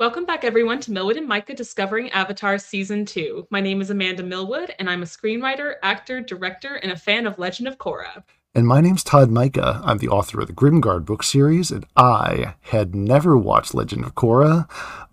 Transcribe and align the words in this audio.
Welcome 0.00 0.26
back, 0.26 0.44
everyone, 0.44 0.78
to 0.82 0.92
Milwood 0.92 1.16
and 1.16 1.26
Mika 1.26 1.54
Discovering 1.54 2.08
Avatar 2.10 2.56
Season 2.58 3.04
2. 3.04 3.48
My 3.50 3.60
name 3.60 3.80
is 3.80 3.90
Amanda 3.90 4.22
Milwood, 4.22 4.70
and 4.78 4.88
I'm 4.88 5.02
a 5.02 5.06
screenwriter, 5.06 5.74
actor, 5.82 6.20
director, 6.20 6.76
and 6.76 6.92
a 6.92 6.96
fan 6.96 7.26
of 7.26 7.36
Legend 7.36 7.66
of 7.66 7.78
Korra. 7.78 8.22
And 8.54 8.64
my 8.64 8.80
name's 8.80 9.02
Todd 9.02 9.28
Mika. 9.28 9.80
I'm 9.84 9.98
the 9.98 10.08
author 10.08 10.40
of 10.40 10.46
the 10.46 10.52
Grimguard 10.52 11.04
book 11.04 11.24
series, 11.24 11.72
and 11.72 11.84
I 11.96 12.54
had 12.60 12.94
never 12.94 13.36
watched 13.36 13.74
Legend 13.74 14.04
of 14.04 14.14
Korra 14.14 14.70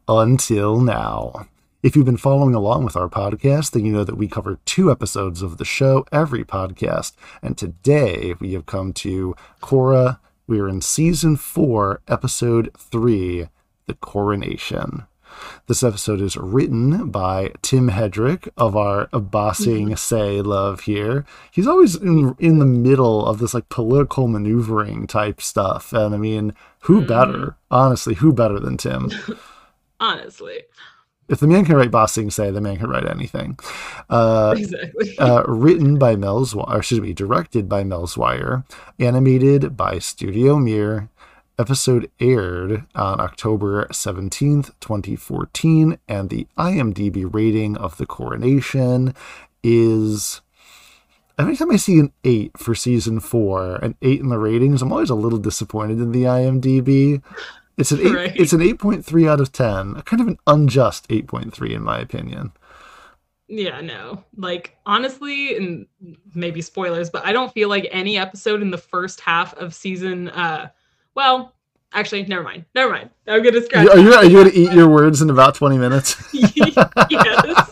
until 0.08 0.80
now. 0.80 1.48
If 1.82 1.96
you've 1.96 2.06
been 2.06 2.16
following 2.16 2.54
along 2.54 2.86
with 2.86 2.96
our 2.96 3.10
podcast, 3.10 3.72
then 3.72 3.86
you 3.86 3.92
know 3.92 4.04
that 4.04 4.18
we 4.18 4.28
cover 4.28 4.60
two 4.66 4.92
episodes 4.92 5.42
of 5.42 5.58
the 5.58 5.66
show 5.66 6.06
every 6.12 6.44
podcast. 6.44 7.14
And 7.42 7.58
today 7.58 8.36
we 8.40 8.54
have 8.54 8.68
come 8.68 8.94
to 8.94 9.36
Korra. 9.64 10.20
We 10.46 10.60
are 10.60 10.70
in 10.70 10.82
season 10.82 11.38
four, 11.38 12.02
episode 12.08 12.70
three 12.78 13.48
the 13.88 13.94
Coronation. 13.96 15.06
This 15.68 15.84
episode 15.84 16.22
is 16.22 16.38
written 16.38 17.10
by 17.10 17.52
Tim 17.62 17.90
Hedrick 17.90 18.48
of 18.58 18.76
our 18.78 19.08
bossing 19.08 19.88
mm-hmm. 19.88 19.96
say 19.96 20.42
love 20.42 20.82
here. 20.82 21.26
He's 21.52 21.68
always 21.68 21.96
in, 21.96 22.36
in 22.40 22.60
the 22.60 22.66
middle 22.66 23.26
of 23.26 23.40
this 23.40 23.54
like 23.54 23.70
political 23.70 24.28
maneuvering 24.28 25.08
type 25.08 25.42
stuff. 25.42 25.92
And 25.92 26.14
I 26.14 26.18
mean, 26.18 26.54
who 26.82 27.00
mm-hmm. 27.00 27.08
better? 27.08 27.58
Honestly, 27.72 28.16
who 28.16 28.32
better 28.32 28.60
than 28.60 28.78
Tim? 28.78 29.12
Honestly. 30.00 30.64
If 31.28 31.40
the 31.40 31.48
man 31.48 31.66
can 31.66 31.76
write 31.76 31.90
Ba 31.90 32.08
Sing 32.08 32.30
Se, 32.30 32.52
the 32.52 32.62
man 32.62 32.78
can 32.78 32.88
write 32.88 33.10
anything. 33.10 33.58
Uh, 34.12 34.54
exactly. 34.56 35.18
uh, 35.18 35.44
written 35.48 35.98
by 35.98 36.16
Mel 36.16 36.48
or 36.54 36.78
excuse 36.78 37.02
me, 37.02 37.14
directed 37.14 37.68
by 37.68 37.84
Mel 37.84 38.06
Zwyer, 38.06 38.64
animated 39.00 39.76
by 39.76 39.98
Studio 39.98 40.58
Mir, 40.58 41.10
episode 41.58 42.10
aired 42.20 42.86
on 42.96 43.20
October 43.20 43.86
17th, 43.88 44.72
2014, 44.80 45.98
and 46.08 46.30
the 46.30 46.48
IMDb 46.58 47.32
rating 47.32 47.78
of 47.78 47.98
The 47.98 48.06
Coronation 48.06 49.14
is. 49.64 50.42
Every 51.38 51.58
time 51.58 51.70
I 51.70 51.76
see 51.76 52.00
an 52.00 52.14
8 52.24 52.58
for 52.58 52.74
season 52.76 53.20
4, 53.20 53.76
an 53.78 53.96
8 54.02 54.22
in 54.22 54.30
the 54.30 54.38
ratings, 54.38 54.82
I'm 54.82 54.94
always 54.94 55.10
a 55.10 55.16
little 55.16 55.38
disappointed 55.38 56.00
in 56.00 56.14
the 56.14 56.24
IMDb. 56.24 57.22
It's 57.78 57.92
an 57.92 58.00
8, 58.00 58.14
right. 58.14 58.36
it's 58.38 58.54
an 58.54 58.62
8.3 58.62 59.30
out 59.30 59.42
of 59.42 59.52
10, 59.52 59.96
a 59.98 60.04
kind 60.04 60.22
of 60.22 60.30
an 60.30 60.40
unjust 60.48 61.10
8.3 61.10 61.72
in 61.72 61.84
my 61.84 62.00
opinion. 62.00 62.54
Yeah, 63.48 63.82
no. 63.82 64.24
Like 64.38 64.78
honestly, 64.86 65.56
and 65.58 65.86
maybe 66.34 66.62
spoilers, 66.62 67.10
but 67.10 67.26
I 67.26 67.34
don't 67.34 67.54
feel 67.54 67.70
like 67.70 67.88
any 67.92 68.18
episode 68.18 68.62
in 68.62 68.72
the 68.72 68.78
first 68.78 69.20
half 69.20 69.54
of 69.56 69.74
season 69.74 70.30
uh 70.30 70.70
well, 71.16 71.54
actually, 71.94 72.24
never 72.24 72.44
mind. 72.44 72.66
Never 72.76 72.92
mind. 72.92 73.10
I'm 73.28 73.42
gonna 73.42 73.62
scratch. 73.62 73.88
Are 73.88 73.98
you, 73.98 74.14
are 74.14 74.26
you 74.26 74.38
gonna 74.38 74.52
eat 74.54 74.72
your 74.74 74.90
words 74.90 75.22
in 75.22 75.30
about 75.30 75.56
20 75.56 75.78
minutes? 75.78 76.22
yes. 76.34 77.72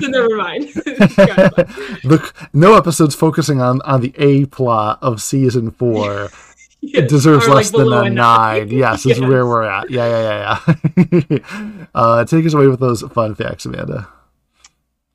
So 0.00 0.06
never 0.08 0.36
mind. 0.36 0.68
Look, 2.04 2.34
no 2.52 2.76
episodes 2.76 3.14
focusing 3.14 3.60
on 3.60 3.80
on 3.82 4.00
the 4.00 4.12
A 4.18 4.46
plot 4.46 4.98
of 5.02 5.20
season 5.20 5.70
four. 5.70 6.28
Yes. 6.84 7.04
It 7.04 7.08
deserves 7.10 7.46
or 7.46 7.54
less 7.54 7.72
like 7.72 7.84
than 7.84 7.92
a, 7.92 8.10
nine. 8.10 8.68
Yes, 8.68 9.06
yes, 9.06 9.16
is 9.16 9.20
where 9.20 9.46
we're 9.46 9.62
at. 9.62 9.88
Yeah, 9.88 10.08
yeah, 10.08 10.58
yeah, 10.96 11.24
yeah. 11.30 11.86
uh, 11.94 12.24
take 12.24 12.44
us 12.44 12.54
away 12.54 12.66
with 12.66 12.80
those 12.80 13.02
fun 13.02 13.36
facts, 13.36 13.66
Amanda. 13.66 14.08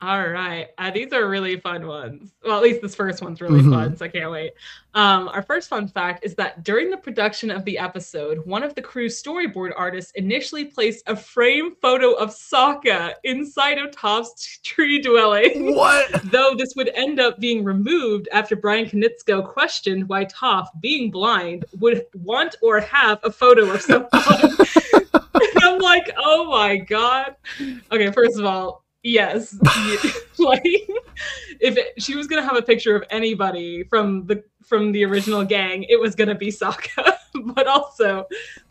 All 0.00 0.28
right. 0.28 0.68
Uh, 0.78 0.92
these 0.92 1.12
are 1.12 1.28
really 1.28 1.58
fun 1.58 1.84
ones. 1.84 2.32
Well, 2.44 2.56
at 2.56 2.62
least 2.62 2.82
this 2.82 2.94
first 2.94 3.20
one's 3.20 3.40
really 3.40 3.60
mm-hmm. 3.60 3.72
fun, 3.72 3.96
so 3.96 4.04
I 4.04 4.08
can't 4.08 4.30
wait. 4.30 4.52
Um, 4.94 5.26
our 5.28 5.42
first 5.42 5.68
fun 5.68 5.88
fact 5.88 6.24
is 6.24 6.36
that 6.36 6.62
during 6.62 6.88
the 6.88 6.96
production 6.96 7.50
of 7.50 7.64
the 7.64 7.78
episode, 7.78 8.46
one 8.46 8.62
of 8.62 8.76
the 8.76 8.82
crew's 8.82 9.20
storyboard 9.20 9.72
artists 9.76 10.12
initially 10.12 10.66
placed 10.66 11.02
a 11.08 11.16
frame 11.16 11.74
photo 11.82 12.12
of 12.12 12.30
Sokka 12.30 13.14
inside 13.24 13.78
of 13.78 13.90
Toph's 13.90 14.58
tree 14.62 15.00
dwelling. 15.00 15.74
What? 15.78 16.22
Though 16.32 16.54
this 16.56 16.74
would 16.76 16.88
end 16.94 17.20
up 17.20 17.38
being 17.38 17.62
removed 17.62 18.28
after 18.32 18.56
Bryan 18.56 18.86
Konietzko 18.86 19.46
questioned 19.46 20.08
why 20.08 20.24
Toph, 20.24 20.66
being 20.80 21.10
blind, 21.10 21.64
would 21.78 22.04
want 22.14 22.56
or 22.62 22.80
have 22.80 23.20
a 23.22 23.30
photo 23.30 23.70
of 23.70 23.80
someone. 23.82 24.10
and 24.12 24.58
I'm 25.62 25.78
like, 25.78 26.10
oh 26.16 26.50
my 26.50 26.76
God. 26.76 27.36
Okay, 27.92 28.10
first 28.10 28.38
of 28.38 28.44
all, 28.44 28.84
Yes. 29.02 29.56
like 30.38 30.62
if 31.60 31.76
it, 31.76 32.02
she 32.02 32.14
was 32.16 32.26
gonna 32.26 32.42
have 32.42 32.56
a 32.56 32.62
picture 32.62 32.96
of 32.96 33.04
anybody 33.10 33.84
from 33.84 34.26
the 34.26 34.42
from 34.64 34.92
the 34.92 35.04
original 35.04 35.44
gang, 35.44 35.84
it 35.84 36.00
was 36.00 36.14
gonna 36.14 36.34
be 36.34 36.48
Sokka. 36.48 37.14
but 37.54 37.66
also, 37.66 38.26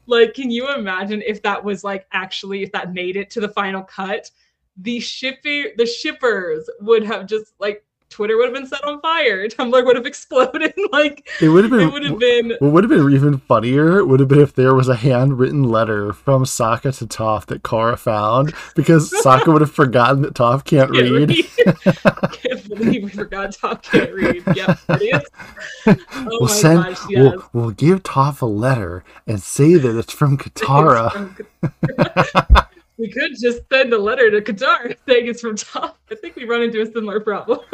like, 0.06 0.34
can 0.34 0.52
you 0.52 0.74
imagine 0.74 1.22
if 1.26 1.42
that 1.44 1.64
was 1.64 1.84
like 1.84 2.06
actually 2.12 2.64
if 2.64 2.72
that 2.74 2.94
made 2.94 3.16
it 3.16 3.30
to 3.32 3.40
the 3.40 3.50
final 3.50 3.84
cut? 3.84 4.30
The 4.78 5.00
shipping 5.00 5.72
the 5.78 5.86
shippers 5.86 6.70
would 6.82 7.04
have 7.04 7.26
just 7.26 7.54
like 7.60 7.84
Twitter 8.10 8.38
would 8.38 8.46
have 8.46 8.54
been 8.54 8.68
set 8.68 8.84
on 8.84 9.02
fire. 9.02 9.48
Tumblr 9.50 9.86
would 9.86 9.96
have 9.96 10.06
exploded. 10.06 10.74
like 10.92 11.28
it 11.42 11.50
would 11.50 11.66
have 11.66 11.72
been. 11.72 11.82
It 11.82 11.92
would 11.92 12.04
have 12.06 12.20
been. 12.20 12.50
What 12.60 12.72
would 12.72 12.84
have 12.84 12.90
been 12.90 13.14
even 13.14 13.38
funnier 13.40 14.06
would 14.06 14.20
have 14.20 14.30
been 14.30 14.40
if 14.40 14.54
there 14.56 14.74
was 14.74 14.88
a 14.88 14.96
handwritten 14.96 15.64
letter 15.64 16.14
from 16.14 16.44
Sokka 16.44 16.98
to 16.98 17.06
Toph 17.06 17.46
that 17.48 17.64
Korra 17.64 17.98
found 17.98 18.54
because 18.76 19.12
Sokka 19.24 19.52
would 19.52 19.62
have 19.62 19.72
forgotten 19.72 20.22
that 20.22 20.34
Toph 20.34 20.64
can't, 20.64 20.92
can't 20.94 21.12
read. 21.12 21.30
read. 21.30 21.46
can't 22.32 22.70
believe 22.70 23.04
we 23.04 23.10
forgot 23.10 23.52
Toph 23.52 23.82
can't 23.84 24.14
read. 24.14 24.44
Yep, 24.56 24.80
Oh 25.88 26.38
we'll 26.40 26.48
send, 26.48 26.84
gosh, 26.84 27.00
yes. 27.10 27.20
We'll, 27.20 27.50
we'll 27.54 27.72
give 27.72 28.04
Toph 28.04 28.42
a 28.42 28.46
letter 28.46 29.04
and 29.26 29.42
say 29.42 29.76
that 29.76 29.98
it's 29.98 30.14
from 30.14 30.38
Katara. 30.38 31.36
It's 31.64 32.32
from 32.32 32.68
we 32.98 33.10
could 33.10 33.32
just 33.40 33.62
send 33.72 33.94
a 33.94 33.98
letter 33.98 34.32
to 34.32 34.42
Katara 34.42 34.96
saying 35.08 35.28
it's 35.28 35.42
from 35.42 35.56
Toph. 35.56 35.94
I 36.12 36.16
think 36.16 36.36
we 36.36 36.46
run 36.46 36.64
into 36.64 36.82
a 36.82 36.86
similar 36.86 37.20
problem. 37.20 37.60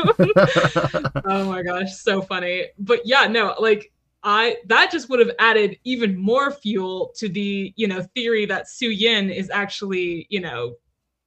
oh 1.26 1.46
my 1.46 1.64
gosh, 1.64 1.96
so 1.96 2.22
funny. 2.22 2.68
But 2.78 3.02
yeah, 3.06 3.28
no, 3.28 3.56
like 3.60 3.92
I 4.24 4.58
that 4.68 4.92
just 4.92 5.10
would 5.10 5.20
have 5.20 5.32
added 5.40 5.78
even 5.84 6.18
more 6.18 6.52
fuel 6.52 7.14
to 7.18 7.30
the 7.30 7.74
you 7.76 7.88
know 7.88 8.02
theory 8.16 8.46
that 8.46 8.70
Su 8.70 8.90
Yin 8.90 9.30
is 9.30 9.50
actually 9.50 10.28
you 10.30 10.42
know 10.42 10.76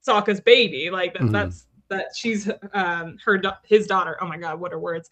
Sokka's 0.06 0.40
baby. 0.40 0.90
Like 0.90 1.14
that, 1.14 1.22
mm-hmm. 1.22 1.32
that's 1.32 1.65
that 1.88 2.06
she's 2.16 2.48
um 2.72 3.18
her 3.24 3.40
his 3.64 3.86
daughter. 3.86 4.16
Oh 4.20 4.26
my 4.26 4.38
god, 4.38 4.60
what 4.60 4.72
are 4.72 4.78
words? 4.78 5.08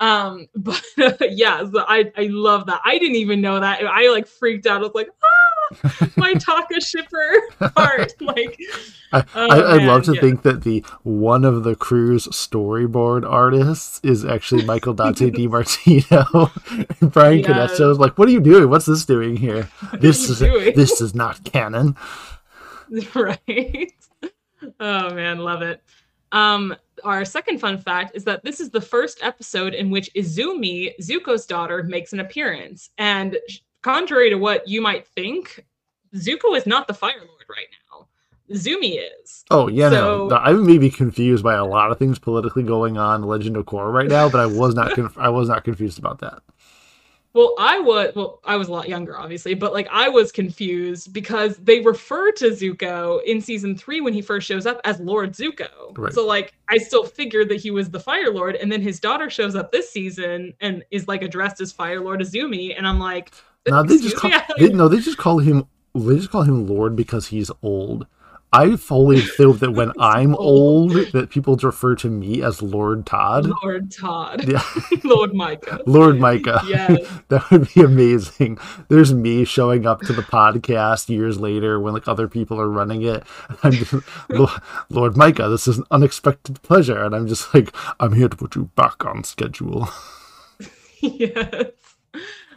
Um, 0.00 0.46
but 0.56 0.82
yeah, 1.30 1.64
so 1.70 1.84
I 1.86 2.12
I 2.16 2.28
love 2.30 2.66
that. 2.66 2.80
I 2.84 2.98
didn't 2.98 3.16
even 3.16 3.40
know 3.40 3.60
that. 3.60 3.84
I 3.84 4.10
like 4.10 4.26
freaked 4.26 4.66
out. 4.66 4.78
I 4.78 4.84
was 4.84 4.94
like. 4.94 5.08
Ah! 5.22 5.46
my 6.16 6.34
Tokka 6.34 6.84
shipper 6.84 7.42
part. 7.74 8.20
Like, 8.20 8.58
I, 9.12 9.24
oh, 9.34 9.48
I, 9.48 9.72
would 9.74 9.82
love 9.82 10.04
to 10.04 10.14
yeah. 10.14 10.20
think 10.20 10.42
that 10.42 10.62
the 10.62 10.84
one 11.02 11.44
of 11.44 11.64
the 11.64 11.74
crew's 11.74 12.26
storyboard 12.28 13.28
artists 13.28 14.00
is 14.02 14.24
actually 14.24 14.64
Michael 14.64 14.94
Dante 14.94 15.30
DiMartino. 15.30 17.00
and 17.00 17.12
Bryan 17.12 17.40
yes. 17.40 17.80
is 17.80 17.98
like, 17.98 18.18
"What 18.18 18.28
are 18.28 18.32
you 18.32 18.40
doing? 18.40 18.68
What's 18.70 18.86
this 18.86 19.04
doing 19.04 19.36
here? 19.36 19.68
This 19.98 20.28
is 20.28 20.38
doing? 20.38 20.74
this 20.76 21.00
is 21.00 21.14
not 21.14 21.44
canon." 21.44 21.96
Right. 23.14 23.92
Oh 24.80 25.14
man, 25.14 25.38
love 25.38 25.62
it. 25.62 25.82
Um, 26.36 26.76
our 27.02 27.24
second 27.24 27.60
fun 27.60 27.78
fact 27.78 28.14
is 28.14 28.24
that 28.24 28.44
this 28.44 28.60
is 28.60 28.68
the 28.70 28.80
first 28.80 29.20
episode 29.22 29.72
in 29.72 29.90
which 29.90 30.12
Izumi, 30.14 30.92
Zuko's 31.00 31.46
daughter, 31.46 31.82
makes 31.82 32.12
an 32.12 32.20
appearance, 32.20 32.90
and 32.98 33.38
contrary 33.82 34.28
to 34.28 34.36
what 34.36 34.68
you 34.68 34.82
might 34.82 35.06
think, 35.06 35.64
Zuko 36.14 36.54
is 36.54 36.66
not 36.66 36.88
the 36.88 36.94
Fire 36.94 37.16
Lord 37.16 37.44
right 37.48 37.66
now. 37.90 38.06
Zumi 38.54 39.00
is. 39.22 39.44
Oh 39.50 39.68
yeah, 39.68 39.88
so, 39.88 40.28
no. 40.28 40.36
I 40.36 40.52
may 40.52 40.76
be 40.76 40.90
confused 40.90 41.42
by 41.42 41.54
a 41.54 41.64
lot 41.64 41.90
of 41.90 41.98
things 41.98 42.18
politically 42.18 42.62
going 42.62 42.98
on 42.98 43.22
Legend 43.22 43.56
of 43.56 43.64
Korra 43.64 43.92
right 43.92 44.08
now, 44.08 44.28
but 44.28 44.40
I 44.40 44.46
was 44.46 44.74
not 44.74 44.92
conf- 44.94 45.18
I 45.18 45.30
was 45.30 45.48
not 45.48 45.64
confused 45.64 45.98
about 45.98 46.18
that. 46.18 46.42
Well, 47.36 47.52
I 47.58 47.78
was 47.78 48.14
well, 48.14 48.40
I 48.44 48.56
was 48.56 48.68
a 48.68 48.72
lot 48.72 48.88
younger, 48.88 49.14
obviously, 49.14 49.52
but 49.52 49.74
like 49.74 49.86
I 49.92 50.08
was 50.08 50.32
confused 50.32 51.12
because 51.12 51.58
they 51.58 51.80
refer 51.80 52.32
to 52.32 52.46
Zuko 52.46 53.22
in 53.24 53.42
season 53.42 53.76
three 53.76 54.00
when 54.00 54.14
he 54.14 54.22
first 54.22 54.48
shows 54.48 54.64
up 54.64 54.80
as 54.84 54.98
Lord 55.00 55.32
Zuko. 55.34 55.68
Right. 55.98 56.14
So 56.14 56.26
like 56.26 56.54
I 56.70 56.78
still 56.78 57.04
figured 57.04 57.50
that 57.50 57.56
he 57.56 57.70
was 57.70 57.90
the 57.90 58.00
Fire 58.00 58.32
Lord, 58.32 58.56
and 58.56 58.72
then 58.72 58.80
his 58.80 59.00
daughter 59.00 59.28
shows 59.28 59.54
up 59.54 59.70
this 59.70 59.90
season 59.90 60.54
and 60.62 60.82
is 60.90 61.08
like 61.08 61.20
addressed 61.20 61.60
as 61.60 61.72
Fire 61.72 62.00
Lord 62.00 62.20
Izumi, 62.20 62.74
and 62.74 62.88
I'm 62.88 62.98
like, 62.98 63.30
no, 63.68 63.82
they 63.82 63.98
just 63.98 64.16
call, 64.16 64.30
they, 64.56 64.70
no, 64.70 64.88
they 64.88 65.00
just 65.00 65.18
call 65.18 65.38
him 65.38 65.66
they 65.94 66.16
just 66.16 66.30
call 66.30 66.44
him 66.44 66.66
Lord 66.66 66.96
because 66.96 67.26
he's 67.26 67.50
old. 67.62 68.06
I 68.56 68.76
fully 68.76 69.20
feel 69.20 69.52
that 69.52 69.72
when 69.72 69.92
I'm 69.98 70.34
oh. 70.34 70.38
old, 70.38 70.92
that 71.12 71.28
people 71.28 71.56
refer 71.56 71.94
to 71.96 72.08
me 72.08 72.42
as 72.42 72.62
Lord 72.62 73.04
Todd. 73.04 73.50
Lord 73.62 73.90
Todd. 73.90 74.48
Yeah. 74.48 74.64
Lord 75.04 75.34
Mika. 75.34 75.80
Lord 75.86 76.18
Mika. 76.18 76.62
Yes. 76.66 77.06
that 77.28 77.50
would 77.50 77.68
be 77.74 77.82
amazing. 77.82 78.58
There's 78.88 79.12
me 79.12 79.44
showing 79.44 79.86
up 79.86 80.00
to 80.02 80.12
the 80.12 80.22
podcast 80.22 81.08
years 81.08 81.38
later 81.38 81.78
when 81.78 81.92
like 81.92 82.08
other 82.08 82.28
people 82.28 82.58
are 82.60 82.68
running 82.68 83.02
it. 83.02 83.24
I'm 83.62 83.72
just, 83.72 83.94
Lord 84.88 85.16
Mika, 85.16 85.48
this 85.48 85.68
is 85.68 85.78
an 85.78 85.84
unexpected 85.90 86.62
pleasure. 86.62 87.04
And 87.04 87.14
I'm 87.14 87.28
just 87.28 87.52
like, 87.54 87.74
I'm 88.00 88.14
here 88.14 88.28
to 88.28 88.36
put 88.36 88.56
you 88.56 88.70
back 88.74 89.04
on 89.04 89.22
schedule. 89.22 89.88
yes. 91.00 91.66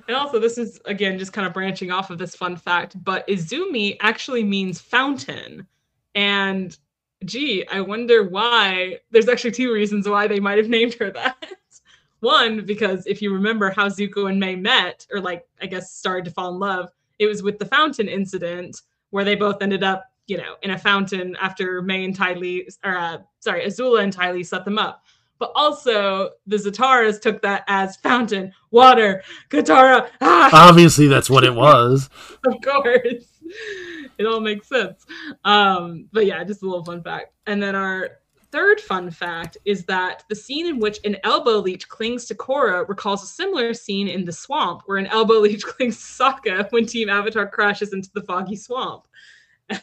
And 0.08 0.16
also, 0.16 0.40
this 0.40 0.58
is 0.58 0.80
again 0.86 1.20
just 1.20 1.34
kind 1.34 1.46
of 1.46 1.54
branching 1.54 1.92
off 1.92 2.10
of 2.10 2.18
this 2.18 2.36
fun 2.36 2.56
fact, 2.56 3.02
but 3.04 3.28
Izumi 3.28 3.98
actually 4.00 4.44
means 4.44 4.80
fountain. 4.80 5.68
And 6.16 6.78
gee, 7.26 7.66
I 7.68 7.82
wonder 7.82 8.24
why. 8.24 9.00
There's 9.12 9.28
actually 9.28 9.52
two 9.52 9.74
reasons 9.74 10.08
why 10.08 10.28
they 10.28 10.40
might 10.40 10.58
have 10.58 10.70
named 10.70 10.96
her 10.96 11.12
that. 11.12 11.44
One, 12.22 12.66
because 12.66 13.08
if 13.08 13.22
you 13.22 13.34
remember 13.34 13.70
how 13.70 13.88
Zuko 13.88 14.30
and 14.30 14.40
Mai 14.40 14.56
met, 14.56 15.08
or 15.14 15.22
like, 15.22 15.48
I 15.62 15.68
guess, 15.68 15.94
started 15.94 16.26
to 16.26 16.32
fall 16.32 16.54
in 16.54 16.60
love, 16.60 16.90
it 17.18 17.28
was 17.28 17.44
with 17.44 17.60
the 17.60 17.66
fountain 17.66 18.10
incident 18.10 18.82
where 19.12 19.24
they 19.24 19.36
both 19.36 19.62
ended 19.62 19.84
up, 19.84 20.04
you 20.28 20.38
know, 20.38 20.56
in 20.62 20.72
a 20.72 20.78
fountain 20.78 21.38
after 21.40 21.82
Mai 21.82 21.96
and 21.96 22.16
Ty 22.16 22.34
Lee, 22.34 22.68
or 22.84 22.98
uh, 22.98 23.18
sorry, 23.40 23.66
Azula 23.66 24.04
and 24.04 24.12
Ty 24.12 24.34
Lee 24.34 24.44
set 24.44 24.66
them 24.66 24.78
up. 24.78 25.04
But 25.40 25.54
also, 25.56 26.32
the 26.46 26.58
Zutaras 26.58 27.22
took 27.22 27.42
that 27.42 27.64
as 27.68 27.96
fountain, 27.96 28.52
water, 28.72 29.24
Katara. 29.50 30.10
Ah! 30.20 30.68
Obviously, 30.68 31.08
that's 31.08 31.30
what 31.30 31.46
it 31.46 31.56
was. 31.56 32.10
of 32.46 32.56
course. 32.62 33.39
It 34.18 34.26
all 34.26 34.40
makes 34.40 34.68
sense. 34.68 35.06
Um, 35.46 36.08
but 36.12 36.26
yeah, 36.26 36.44
just 36.44 36.62
a 36.62 36.66
little 36.66 36.84
fun 36.84 37.02
fact. 37.04 37.34
And 37.48 37.62
then 37.62 37.76
our 37.76 38.20
third 38.52 38.80
fun 38.82 39.12
fact 39.12 39.58
is 39.66 39.86
that 39.86 40.24
the 40.30 40.36
scene 40.36 40.66
in 40.66 40.80
which 40.80 41.00
an 41.06 41.18
elbow 41.24 41.60
leech 41.60 41.88
clings 41.88 42.26
to 42.26 42.36
Korra 42.36 42.88
recalls 42.88 43.24
a 43.24 43.28
similar 43.28 43.74
scene 43.74 44.08
in 44.08 44.26
the 44.26 44.32
swamp 44.32 44.82
where 44.86 44.98
an 44.98 45.08
elbow 45.08 45.40
leech 45.40 45.64
clings 45.66 45.98
to 45.98 46.24
Sokka 46.24 46.72
when 46.72 46.86
Team 46.86 47.10
Avatar 47.10 47.48
crashes 47.48 47.94
into 47.94 48.10
the 48.14 48.22
foggy 48.22 48.56
swamp. 48.56 49.08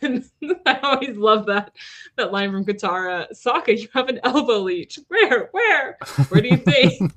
And 0.03 0.25
I 0.67 0.81
always 0.83 1.17
love 1.17 1.47
that 1.47 1.77
that 2.17 2.33
line 2.33 2.51
from 2.51 2.65
Katara. 2.65 3.29
Sokka, 3.33 3.79
you 3.79 3.89
have 3.95 4.09
an 4.09 4.21
elbow 4.25 4.59
leech. 4.59 4.99
Where? 5.09 5.49
Where? 5.53 5.97
Where 6.29 6.41
do 6.41 6.49
you 6.49 6.57
think? 6.57 7.13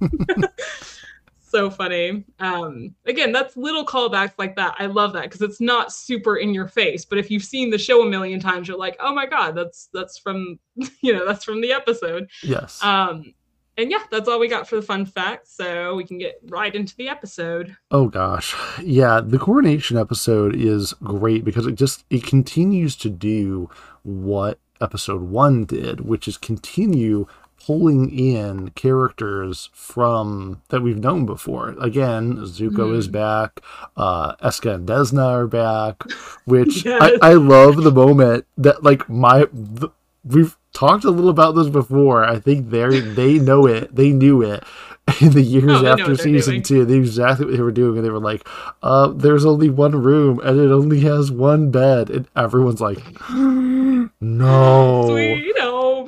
So 1.49 1.69
funny. 1.69 2.23
Um, 2.39 2.95
again, 3.05 3.31
that's 3.31 3.57
little 3.57 3.85
callbacks 3.85 4.33
like 4.37 4.55
that. 4.55 4.75
I 4.79 4.85
love 4.85 5.13
that 5.13 5.23
because 5.23 5.41
it's 5.41 5.61
not 5.61 5.91
super 5.91 6.37
in 6.37 6.53
your 6.53 6.67
face. 6.67 7.05
But 7.05 7.17
if 7.17 7.29
you've 7.31 7.43
seen 7.43 7.69
the 7.69 7.77
show 7.77 8.05
a 8.05 8.09
million 8.09 8.39
times, 8.39 8.67
you're 8.67 8.77
like, 8.77 8.97
oh 8.99 9.13
my 9.13 9.25
god, 9.25 9.55
that's 9.55 9.89
that's 9.93 10.17
from 10.17 10.59
you 11.01 11.13
know 11.13 11.25
that's 11.25 11.43
from 11.43 11.61
the 11.61 11.71
episode. 11.71 12.29
Yes. 12.43 12.83
Um, 12.83 13.33
and 13.77 13.89
yeah, 13.89 14.03
that's 14.11 14.27
all 14.27 14.39
we 14.39 14.49
got 14.49 14.67
for 14.67 14.75
the 14.75 14.81
fun 14.81 15.05
facts. 15.05 15.55
So 15.55 15.95
we 15.95 16.03
can 16.03 16.17
get 16.17 16.39
right 16.49 16.75
into 16.75 16.95
the 16.97 17.07
episode. 17.07 17.75
Oh 17.91 18.09
gosh, 18.09 18.55
yeah, 18.81 19.21
the 19.23 19.39
coronation 19.39 19.97
episode 19.97 20.55
is 20.55 20.93
great 21.03 21.45
because 21.45 21.65
it 21.65 21.75
just 21.75 22.03
it 22.09 22.23
continues 22.23 22.95
to 22.97 23.09
do 23.09 23.69
what 24.03 24.59
episode 24.81 25.21
one 25.21 25.65
did, 25.65 26.01
which 26.01 26.27
is 26.27 26.37
continue 26.37 27.27
pulling 27.65 28.17
in 28.17 28.69
characters 28.71 29.69
from 29.73 30.61
that 30.69 30.81
we've 30.81 30.97
known 30.97 31.25
before. 31.25 31.69
Again, 31.79 32.37
Zuko 32.37 32.71
mm-hmm. 32.71 32.95
is 32.95 33.07
back, 33.07 33.61
uh 33.97 34.35
Eska 34.37 34.75
and 34.75 34.87
Desna 34.87 35.25
are 35.25 35.47
back, 35.47 36.03
which 36.45 36.85
yes. 36.85 37.01
I, 37.21 37.31
I 37.31 37.33
love 37.33 37.77
the 37.77 37.91
moment 37.91 38.45
that 38.57 38.83
like 38.83 39.09
my 39.09 39.47
the, 39.51 39.89
we've 40.23 40.57
talked 40.73 41.03
a 41.03 41.11
little 41.11 41.29
about 41.29 41.55
this 41.55 41.69
before. 41.69 42.23
I 42.23 42.39
think 42.39 42.69
they 42.69 42.99
they 42.99 43.39
know 43.39 43.65
it. 43.65 43.95
They 43.95 44.11
knew 44.11 44.41
it 44.41 44.63
in 45.21 45.31
the 45.31 45.41
years 45.41 45.81
oh, 45.81 45.85
after 45.85 46.15
season 46.15 46.53
doing. 46.55 46.63
two. 46.63 46.85
They 46.85 46.95
knew 46.95 47.01
exactly 47.01 47.45
what 47.45 47.55
they 47.55 47.61
were 47.61 47.71
doing, 47.71 47.97
and 47.97 48.05
they 48.05 48.11
were 48.11 48.19
like, 48.19 48.47
uh, 48.83 49.07
"There's 49.07 49.45
only 49.45 49.69
one 49.69 50.01
room, 50.01 50.39
and 50.43 50.59
it 50.59 50.71
only 50.71 51.01
has 51.01 51.31
one 51.31 51.71
bed," 51.71 52.09
and 52.09 52.27
everyone's 52.35 52.81
like, 52.81 52.99
"No, 53.29 55.07
sweet 55.09 55.55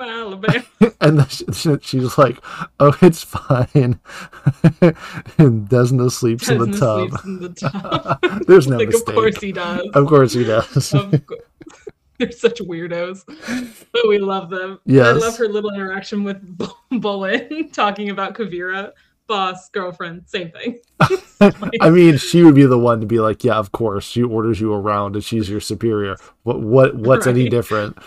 Alabama." 0.09 0.63
and 1.01 1.19
then 1.19 1.79
she's 1.81 2.17
like, 2.17 2.37
"Oh, 2.79 2.95
it's 3.01 3.23
fine." 3.23 3.67
and 5.37 5.69
Desna 5.69 6.11
sleeps 6.11 6.49
Desna 6.49 6.65
in 6.65 6.71
the 6.71 6.77
tub. 6.77 7.09
Sleeps 7.09 7.25
in 7.25 7.39
the 7.39 7.49
tub. 8.19 8.45
There's 8.47 8.67
no 8.67 8.77
like, 8.77 8.89
mistake. 8.89 9.09
Of 9.09 9.15
course 9.15 9.41
he 9.41 9.51
does. 9.51 9.87
Of 9.93 10.07
course 10.07 10.33
he 10.33 10.43
does. 10.43 10.95
They're 12.17 12.31
such 12.31 12.59
weirdos, 12.59 13.23
but 13.91 14.07
we 14.07 14.19
love 14.19 14.51
them. 14.51 14.79
Yes. 14.85 15.07
I 15.07 15.11
love 15.13 15.37
her 15.37 15.47
little 15.47 15.73
interaction 15.73 16.23
with 16.23 16.57
Bolin 16.91 17.73
talking 17.73 18.11
about 18.11 18.35
Kuvira 18.35 18.91
Boss, 19.31 19.69
girlfriend, 19.69 20.23
same 20.27 20.51
thing. 20.51 20.79
I 21.79 21.89
mean, 21.89 22.17
she 22.17 22.43
would 22.43 22.53
be 22.53 22.65
the 22.65 22.77
one 22.77 22.99
to 22.99 23.07
be 23.07 23.21
like, 23.21 23.45
"Yeah, 23.45 23.55
of 23.55 23.71
course." 23.71 24.03
She 24.03 24.21
orders 24.21 24.59
you 24.59 24.73
around, 24.73 25.15
and 25.15 25.23
she's 25.23 25.49
your 25.49 25.61
superior. 25.61 26.17
What? 26.43 26.59
What? 26.59 26.95
What's 26.95 27.27
right. 27.27 27.35
any 27.35 27.47
different? 27.47 27.97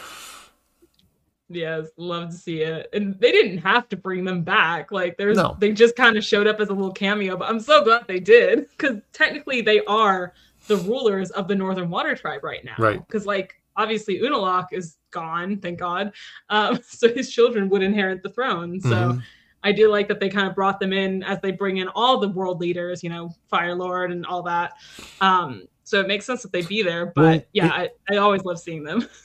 Yes, 1.49 1.89
love 1.97 2.31
to 2.31 2.37
see 2.37 2.63
it. 2.63 2.89
And 2.93 3.19
they 3.21 3.31
didn't 3.31 3.59
have 3.59 3.89
to 3.91 3.97
bring 3.97 4.25
them 4.25 4.43
back. 4.43 4.91
Like 4.91 5.17
there's 5.17 5.37
no. 5.37 5.57
they 5.59 5.73
just 5.73 5.95
kind 5.97 6.17
of 6.17 6.25
showed 6.25 6.47
up 6.47 6.61
as 6.61 6.69
a 6.69 6.73
little 6.73 6.93
cameo, 6.93 7.37
but 7.37 7.49
I'm 7.49 7.61
so 7.61 7.85
glad 7.85 8.07
they 8.07 8.21
did 8.21 8.67
cuz 8.79 9.01
technically 9.13 9.61
they 9.61 9.81
are 9.85 10.33
the 10.67 10.77
rulers 10.79 11.31
of 11.33 11.47
the 11.47 11.55
Northern 11.55 11.91
Water 11.91 12.17
Tribe 12.17 12.43
right 12.45 12.65
now. 12.65 12.75
Right. 12.79 13.07
Cuz 13.09 13.27
like 13.27 13.61
obviously 13.77 14.21
Unalaq 14.21 14.69
is 14.73 14.97
gone, 15.11 15.59
thank 15.59 15.79
God. 15.79 16.13
Um, 16.49 16.81
so 16.89 17.13
his 17.13 17.31
children 17.31 17.69
would 17.69 17.83
inherit 17.83 18.23
the 18.23 18.31
throne. 18.31 18.81
So 18.81 18.89
mm-hmm. 18.89 19.19
I 19.63 19.73
do 19.73 19.91
like 19.91 20.09
that 20.09 20.21
they 20.21 20.29
kind 20.29 20.49
of 20.49 20.55
brought 20.55 20.81
them 20.81 20.93
in 20.93 21.23
as 21.23 21.41
they 21.41 21.51
bring 21.51 21.79
in 21.79 21.89
all 21.89 22.19
the 22.19 22.29
world 22.29 22.61
leaders, 22.61 23.03
you 23.03 23.11
know, 23.11 23.31
Fire 23.49 23.75
Lord 23.75 24.13
and 24.13 24.25
all 24.25 24.43
that. 24.43 24.75
Um, 25.21 25.67
so 25.85 26.01
it 26.01 26.07
makes 26.07 26.25
sense 26.25 26.43
that 26.43 26.53
they 26.53 26.63
be 26.63 26.83
there. 26.83 27.07
But 27.07 27.23
well, 27.23 27.43
yeah, 27.53 27.83
it, 27.83 27.99
I, 28.11 28.15
I 28.15 28.17
always 28.19 28.45
love 28.45 28.59
seeing 28.59 28.83
them. 28.85 29.07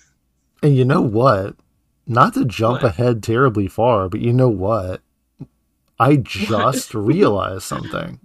And 0.61 0.75
you 0.75 0.83
know 0.83 1.01
what? 1.01 1.55
Not 2.09 2.33
to 2.33 2.43
jump 2.43 2.81
what? 2.81 2.91
ahead 2.91 3.21
terribly 3.21 3.67
far, 3.67 4.09
but 4.09 4.19
you 4.19 4.33
know 4.33 4.49
what? 4.49 5.01
I 5.99 6.15
just 6.17 6.93
realized 6.95 7.63
something. 7.63 8.19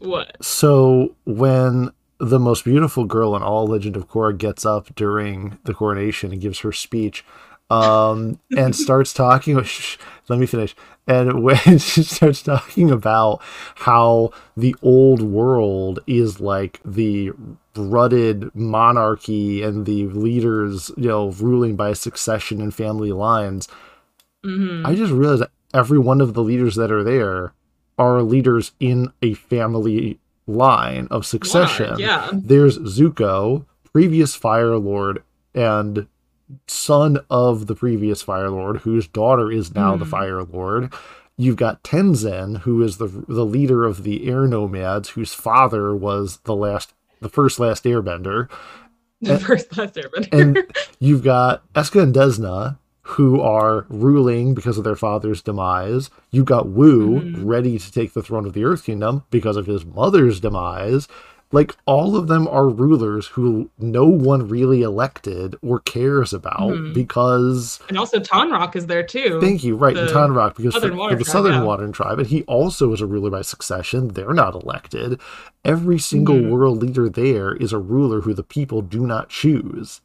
What? 0.00 0.36
So 0.44 1.14
when 1.24 1.92
the 2.18 2.40
most 2.40 2.64
beautiful 2.64 3.04
girl 3.04 3.36
in 3.36 3.42
all 3.42 3.66
Legend 3.66 3.96
of 3.96 4.08
Korra 4.08 4.36
gets 4.36 4.66
up 4.66 4.94
during 4.96 5.58
the 5.64 5.74
coronation 5.74 6.32
and 6.32 6.40
gives 6.40 6.60
her 6.60 6.72
speech 6.72 7.24
um, 7.70 8.40
and 8.56 8.74
starts 8.84 9.12
talking. 9.12 9.64
Let 10.28 10.38
me 10.38 10.46
finish. 10.46 10.74
And 11.06 11.42
when 11.42 11.78
she 11.78 12.02
starts 12.02 12.42
talking 12.42 12.90
about 12.90 13.40
how 13.76 14.30
the 14.56 14.74
old 14.82 15.22
world 15.22 16.00
is 16.06 16.40
like 16.40 16.80
the 16.84 17.32
rutted 17.74 18.54
monarchy 18.54 19.62
and 19.62 19.86
the 19.86 20.06
leaders, 20.08 20.90
you 20.96 21.08
know, 21.08 21.30
ruling 21.32 21.76
by 21.76 21.92
succession 21.92 22.60
and 22.60 22.74
family 22.74 23.12
lines, 23.12 23.68
mm-hmm. 24.44 24.86
I 24.86 24.94
just 24.94 25.12
realized 25.12 25.42
that 25.42 25.50
every 25.74 25.98
one 25.98 26.20
of 26.20 26.34
the 26.34 26.42
leaders 26.42 26.74
that 26.76 26.90
are 26.90 27.04
there 27.04 27.52
are 27.98 28.22
leaders 28.22 28.72
in 28.80 29.12
a 29.22 29.34
family 29.34 30.18
line 30.46 31.08
of 31.10 31.26
succession. 31.26 31.98
yeah. 31.98 32.30
There's 32.32 32.78
Zuko, 32.78 33.64
previous 33.92 34.34
Fire 34.34 34.76
Lord, 34.76 35.22
and 35.54 36.06
son 36.66 37.18
of 37.30 37.66
the 37.66 37.74
previous 37.74 38.22
Fire 38.22 38.50
Lord, 38.50 38.78
whose 38.78 39.06
daughter 39.06 39.50
is 39.50 39.74
now 39.74 39.94
mm. 39.94 39.98
the 39.98 40.04
hmm. 40.04 40.10
Fire 40.10 40.42
Lord. 40.42 40.92
You've 41.36 41.56
got 41.56 41.82
Tenzin, 41.82 42.60
who 42.60 42.82
is 42.82 42.96
the 42.96 43.06
the 43.06 43.44
leader 43.44 43.84
of 43.84 44.04
the 44.04 44.28
air 44.28 44.46
nomads, 44.46 45.10
whose 45.10 45.34
father 45.34 45.94
was 45.94 46.38
the 46.44 46.56
last, 46.56 46.94
the 47.20 47.28
first 47.28 47.60
last 47.60 47.84
Airbender. 47.84 48.48
The 49.20 49.34
and, 49.34 49.42
first 49.42 49.76
last 49.76 49.94
Airbender. 49.94 50.28
and 50.32 50.72
you've 50.98 51.22
got 51.22 51.70
Eska 51.74 52.02
and 52.02 52.14
Desna, 52.14 52.78
who 53.02 53.40
are 53.40 53.86
ruling 53.88 54.54
because 54.54 54.78
of 54.78 54.84
their 54.84 54.96
father's 54.96 55.42
demise. 55.42 56.10
You've 56.30 56.46
got 56.46 56.68
Wu 56.68 57.20
mm-hmm. 57.20 57.46
ready 57.46 57.78
to 57.78 57.92
take 57.92 58.14
the 58.14 58.22
throne 58.22 58.46
of 58.46 58.52
the 58.52 58.64
Earth 58.64 58.84
Kingdom 58.84 59.24
because 59.30 59.56
of 59.56 59.66
his 59.66 59.84
mother's 59.84 60.40
demise. 60.40 61.06
Like 61.52 61.76
all 61.86 62.16
of 62.16 62.26
them 62.26 62.48
are 62.48 62.68
rulers 62.68 63.28
who 63.28 63.70
no 63.78 64.04
one 64.04 64.48
really 64.48 64.82
elected 64.82 65.54
or 65.62 65.78
cares 65.78 66.32
about 66.32 66.72
mm-hmm. 66.72 66.92
because 66.92 67.78
and 67.88 67.96
also 67.96 68.18
Tonraq 68.18 68.74
is 68.74 68.86
there 68.86 69.04
too. 69.04 69.40
Thank 69.40 69.62
you, 69.62 69.76
right? 69.76 69.94
The 69.94 70.08
Tonraq 70.08 70.56
because 70.56 70.74
Southern 70.74 70.96
for 70.96 71.14
the 71.14 71.24
tribe, 71.24 71.26
Southern 71.26 71.64
yeah. 71.64 71.92
Tribe, 71.92 72.18
and 72.18 72.26
he 72.26 72.42
also 72.42 72.92
is 72.92 73.00
a 73.00 73.06
ruler 73.06 73.30
by 73.30 73.42
succession. 73.42 74.08
They're 74.08 74.34
not 74.34 74.54
elected. 74.54 75.20
Every 75.64 76.00
single 76.00 76.34
mm-hmm. 76.34 76.50
world 76.50 76.82
leader 76.82 77.08
there 77.08 77.54
is 77.54 77.72
a 77.72 77.78
ruler 77.78 78.22
who 78.22 78.34
the 78.34 78.42
people 78.42 78.82
do 78.82 79.06
not 79.06 79.28
choose. 79.28 80.00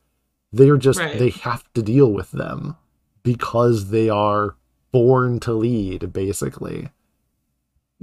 They're 0.51 0.77
just 0.77 0.99
right. 0.99 1.17
they 1.17 1.29
have 1.29 1.63
to 1.73 1.81
deal 1.81 2.11
with 2.11 2.31
them 2.31 2.75
because 3.23 3.89
they 3.89 4.09
are 4.09 4.55
born 4.91 5.39
to 5.41 5.53
lead, 5.53 6.13
basically. 6.13 6.89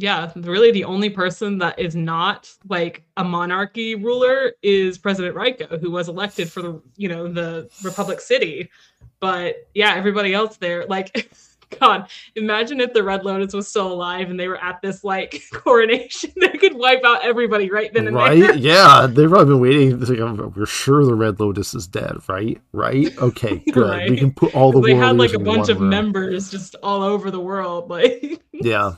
Yeah, 0.01 0.31
really 0.37 0.71
the 0.71 0.85
only 0.85 1.11
person 1.11 1.59
that 1.59 1.77
is 1.77 1.97
not 1.97 2.49
like 2.69 3.03
a 3.17 3.25
monarchy 3.25 3.97
ruler 3.97 4.53
is 4.63 4.97
President 4.97 5.35
Raiko, 5.35 5.77
who 5.79 5.91
was 5.91 6.09
elected 6.09 6.49
for 6.51 6.63
the, 6.63 6.81
you 6.97 7.09
know, 7.09 7.27
the 7.27 7.69
Republic 7.83 8.21
City. 8.21 8.71
But 9.19 9.57
yeah, 9.75 9.95
everybody 9.97 10.33
else 10.33 10.57
there, 10.57 10.87
like 10.87 11.29
God, 11.81 12.09
imagine 12.37 12.81
if 12.81 12.93
the 12.93 13.03
Red 13.03 13.25
Lotus 13.25 13.53
was 13.53 13.67
still 13.67 13.93
alive 13.93 14.31
and 14.31 14.39
they 14.39 14.47
were 14.47 14.63
at 14.63 14.81
this 14.83 15.03
like 15.03 15.43
coronation. 15.53 16.33
they 16.37 16.51
could 16.51 16.75
wipe 16.75 17.03
out 17.05 17.25
everybody 17.25 17.69
right 17.69 17.93
then 17.93 18.07
and 18.07 18.15
right? 18.15 18.39
there. 18.39 18.55
yeah, 18.57 19.09
they've 19.11 19.29
probably 19.29 19.55
been 19.55 19.61
waiting. 19.61 20.21
Oh, 20.23 20.53
we're 20.57 20.65
sure 20.65 21.05
the 21.05 21.17
Red 21.17 21.41
Lotus 21.41 21.75
is 21.75 21.89
dead, 21.89 22.17
right? 22.29 22.61
Right? 22.73 23.19
Okay, 23.19 23.65
good. 23.73 23.89
right? 23.89 24.11
We 24.11 24.17
can 24.17 24.33
put 24.33 24.55
all 24.55 24.71
the. 24.71 24.81
They 24.81 24.95
had 24.95 25.19
like 25.19 25.35
a 25.35 25.41
bunch 25.41 25.69
of 25.69 25.81
room. 25.81 25.91
members 25.91 26.53
just 26.53 26.77
all 26.85 27.03
over 27.03 27.33
the 27.33 27.41
world, 27.41 27.91
like. 27.91 28.41
yeah. 28.53 28.95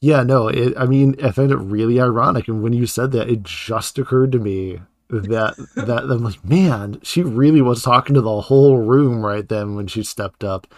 Yeah, 0.00 0.22
no, 0.22 0.48
it, 0.48 0.74
I 0.76 0.86
mean, 0.86 1.16
I 1.22 1.32
find 1.32 1.50
it 1.50 1.56
really 1.56 2.00
ironic. 2.00 2.46
And 2.48 2.62
when 2.62 2.72
you 2.72 2.86
said 2.86 3.10
that, 3.12 3.28
it 3.28 3.42
just 3.42 3.98
occurred 3.98 4.32
to 4.32 4.38
me 4.38 4.80
that 5.10 5.56
that 5.74 6.04
I'm 6.04 6.22
like, 6.22 6.44
man, 6.44 7.00
she 7.02 7.22
really 7.22 7.62
was 7.62 7.82
talking 7.82 8.14
to 8.14 8.20
the 8.20 8.42
whole 8.42 8.78
room 8.78 9.24
right 9.24 9.48
then 9.48 9.74
when 9.74 9.86
she 9.86 10.02
stepped 10.04 10.44
up, 10.44 10.72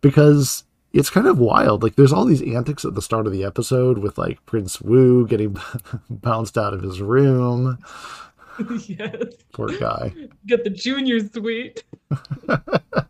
because 0.00 0.64
it's 0.92 1.10
kind 1.10 1.26
of 1.26 1.38
wild. 1.38 1.82
Like, 1.82 1.96
there's 1.96 2.12
all 2.12 2.24
these 2.24 2.40
antics 2.42 2.84
at 2.84 2.94
the 2.94 3.02
start 3.02 3.26
of 3.26 3.32
the 3.32 3.44
episode 3.44 3.98
with 3.98 4.16
like 4.16 4.44
Prince 4.46 4.80
Wu 4.80 5.26
getting 5.26 5.56
bounced 6.10 6.56
out 6.56 6.72
of 6.72 6.82
his 6.82 7.02
room. 7.02 7.78
yes. 8.86 9.34
Poor 9.52 9.68
guy. 9.78 10.12
Get 10.46 10.64
the 10.64 10.70
junior 10.70 11.20
suite. 11.20 11.84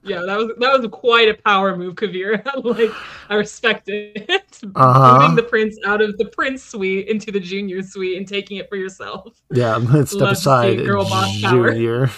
yeah, 0.02 0.22
that 0.22 0.36
was 0.36 0.52
that 0.58 0.80
was 0.80 0.88
quite 0.90 1.28
a 1.28 1.34
power 1.34 1.76
move, 1.76 1.94
Kuvira. 1.94 2.44
like 2.64 2.90
I 3.28 3.34
respect 3.34 3.88
it. 3.88 4.60
Uh-huh. 4.74 5.18
Moving 5.20 5.36
the 5.36 5.42
prince 5.42 5.78
out 5.84 6.00
of 6.00 6.16
the 6.18 6.26
prince 6.26 6.62
suite 6.62 7.08
into 7.08 7.30
the 7.30 7.40
junior 7.40 7.82
suite 7.82 8.16
and 8.16 8.26
taking 8.26 8.56
it 8.56 8.68
for 8.68 8.76
yourself. 8.76 9.40
Yeah, 9.50 9.72
gonna 9.86 10.06
step 10.06 10.20
Love 10.20 10.30
to 10.30 10.36
see 10.36 10.40
aside, 10.40 10.84
girl 10.84 11.04
boss 11.04 11.40
power. 11.40 11.72
junior. 11.72 12.10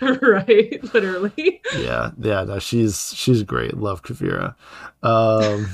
right, 0.00 0.94
literally. 0.94 1.62
yeah, 1.76 2.10
yeah, 2.18 2.44
no, 2.44 2.58
she's 2.58 3.14
she's 3.16 3.42
great. 3.42 3.76
Love 3.76 4.02
Kuvira. 4.02 4.54
Um, 5.02 5.68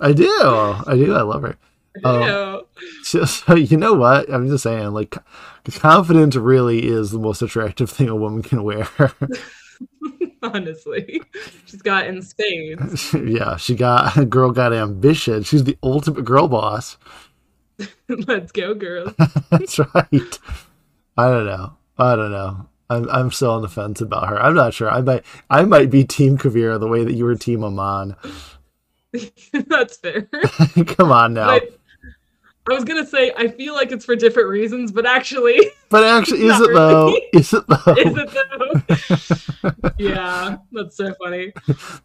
I 0.00 0.12
do, 0.12 0.30
I 0.86 0.94
do, 0.94 1.14
I 1.14 1.22
love 1.22 1.42
her. 1.42 1.56
Um, 2.04 2.62
So, 3.02 3.24
so 3.24 3.54
you 3.54 3.76
know 3.76 3.94
what? 3.94 4.32
I'm 4.32 4.48
just 4.48 4.64
saying, 4.64 4.92
like, 4.92 5.16
confidence 5.72 6.36
really 6.36 6.86
is 6.86 7.10
the 7.10 7.18
most 7.18 7.42
attractive 7.42 7.90
thing 7.90 8.08
a 8.08 8.16
woman 8.16 8.42
can 8.42 8.62
wear. 8.64 8.88
Honestly, 10.42 11.22
she's 11.64 11.82
got 11.82 12.06
in 12.06 12.22
spades. 12.22 13.14
yeah, 13.26 13.56
she 13.56 13.74
got 13.74 14.16
a 14.16 14.24
girl 14.24 14.50
got 14.50 14.72
ambition. 14.72 15.42
She's 15.42 15.64
the 15.64 15.76
ultimate 15.82 16.24
girl 16.24 16.48
boss. 16.48 16.96
Let's 18.08 18.52
go, 18.52 18.74
girl. 18.74 19.12
That's 19.50 19.78
right. 19.78 20.38
I 21.16 21.28
don't 21.28 21.46
know. 21.46 21.76
I 21.98 22.16
don't 22.16 22.30
know. 22.30 22.68
I'm 22.88 23.08
I'm 23.10 23.30
still 23.32 23.50
on 23.50 23.62
the 23.62 23.68
fence 23.68 24.00
about 24.00 24.28
her. 24.28 24.40
I'm 24.40 24.54
not 24.54 24.72
sure. 24.74 24.90
I 24.90 25.00
might 25.00 25.24
I 25.50 25.64
might 25.64 25.90
be 25.90 26.04
Team 26.04 26.38
Kuvira 26.38 26.78
the 26.78 26.86
way 26.86 27.04
that 27.04 27.14
you 27.14 27.24
were 27.24 27.34
Team 27.34 27.64
Amon. 27.64 28.16
That's 29.52 29.96
fair. 29.96 30.22
Come 30.86 31.10
on 31.10 31.34
now. 31.34 31.58
But 31.58 31.78
I 32.68 32.74
was 32.74 32.84
gonna 32.84 33.06
say 33.06 33.32
I 33.36 33.48
feel 33.48 33.74
like 33.74 33.92
it's 33.92 34.04
for 34.04 34.16
different 34.16 34.48
reasons, 34.48 34.90
but 34.90 35.06
actually, 35.06 35.70
But 35.88 36.04
actually, 36.04 36.46
is 36.46 36.60
it 36.60 36.70
though? 36.74 37.14
Is 37.32 37.52
it 37.52 37.66
though? 37.66 37.94
is 37.94 38.16
it 38.16 38.30
though? 38.32 39.92
yeah, 39.98 40.56
that's 40.72 40.96
so 40.96 41.14
funny. 41.14 41.52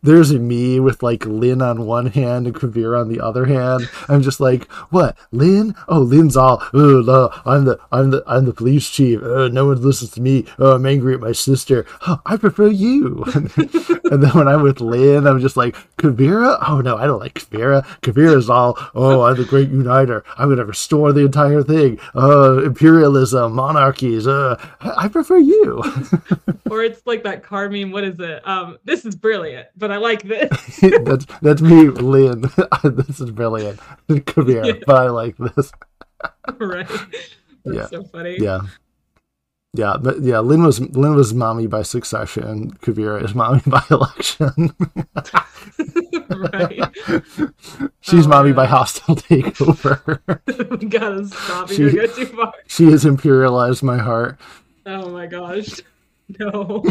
There's 0.04 0.34
me 0.34 0.80
with 0.80 1.02
like 1.02 1.26
Lin 1.26 1.62
on 1.62 1.86
one 1.86 2.08
hand 2.08 2.46
and 2.48 2.56
Kuvira 2.56 3.02
on 3.02 3.10
the 3.10 3.20
other 3.20 3.46
hand. 3.46 3.90
I'm 4.08 4.22
just 4.22 4.40
like, 4.40 4.72
what? 4.92 5.18
Lin? 5.32 5.76
Oh, 5.88 6.00
Lin's 6.00 6.38
all, 6.38 6.64
oh 6.74 7.02
no, 7.02 7.30
I'm 7.46 7.66
the 7.66 7.80
I'm 7.92 8.12
the 8.12 8.24
I'm 8.28 8.46
the 8.46 8.54
police 8.54 8.90
chief. 8.90 9.20
Oh, 9.24 9.48
no 9.48 9.66
one 9.66 9.82
listens 9.82 10.12
to 10.12 10.22
me. 10.22 10.46
Oh, 10.60 10.76
I'm 10.76 10.86
angry 10.86 11.14
at 11.14 11.20
my 11.20 11.32
sister. 11.32 11.86
Oh, 12.08 12.22
I 12.26 12.38
prefer 12.38 12.68
you. 12.68 13.24
and 13.36 14.24
then 14.24 14.32
when 14.32 14.48
I'm 14.48 14.62
with 14.62 14.80
Lin, 14.80 15.26
I'm 15.26 15.40
just 15.40 15.58
like, 15.58 15.76
Kuvira? 15.98 16.58
Oh 16.68 16.82
no, 16.82 16.98
I 16.98 17.08
don't 17.08 17.20
like 17.20 17.34
Kuvira. 17.34 17.84
Kuvira's 18.02 18.50
all, 18.50 18.78
oh, 18.94 19.22
I'm 19.24 19.38
the 19.38 19.46
great 19.46 19.70
uniter. 19.70 20.24
I'm 20.38 20.51
gonna 20.56 20.66
restore 20.66 21.12
the 21.14 21.22
entire 21.26 21.64
thing. 21.64 22.00
Uh, 22.16 22.62
imperialism, 22.64 23.54
monarchies. 23.54 24.28
Uh, 24.28 24.56
I 24.82 25.08
prefer 25.08 25.38
you. 25.38 25.84
Or 26.72 26.82
it's 26.84 27.06
like 27.06 27.24
that 27.24 27.44
car 27.44 27.68
meme. 27.68 27.92
What 27.92 28.06
is 28.06 28.18
it? 28.22 28.48
Um, 28.48 28.78
this 28.86 29.04
is 29.04 29.14
brilliant, 29.14 29.68
but 29.76 29.92
I 29.92 29.98
like 29.98 30.22
this. 30.24 30.80
that's 31.04 31.26
that's 31.42 31.62
me, 31.62 31.90
Lin. 31.90 32.44
this 32.86 33.20
is 33.20 33.30
brilliant. 33.32 33.78
Kuvira, 34.10 34.66
Yeah. 34.68 34.84
but 34.88 34.96
I 34.96 35.10
like 35.10 35.36
this. 35.36 35.70
right? 36.60 36.88
That's 36.88 37.26
Yeah. 37.66 37.86
so 37.88 38.04
funny. 38.06 38.38
Yeah. 38.40 38.62
Yeah, 39.74 39.96
but 40.02 40.22
yeah, 40.22 40.40
Lin 40.40 40.64
was 40.64 40.82
Lin 40.82 41.16
was 41.16 41.34
mommy 41.34 41.66
by 41.66 41.84
succession. 41.84 42.72
Kuvira 42.82 43.24
is 43.24 43.34
mommy 43.34 43.62
by 43.68 43.82
election. 43.90 44.76
right. 46.30 46.80
She's 48.02 48.26
Oh, 48.26 48.30
mommy 48.30 48.52
by 48.52 48.66
hostile 48.66 49.16
takeover. 49.30 50.20
we 50.82 50.88
gotta 50.88 51.26
stop. 51.28 51.70
She- 51.70 51.84
You 51.84 51.92
go 51.94 52.08
too 52.08 52.26
far. 52.26 52.54
she 52.68 52.86
has 52.92 53.06
imperialized 53.06 53.82
my 53.84 53.98
heart. 53.98 54.38
Oh 54.86 55.10
my 55.10 55.26
gosh. 55.28 55.80
No. 56.40 56.84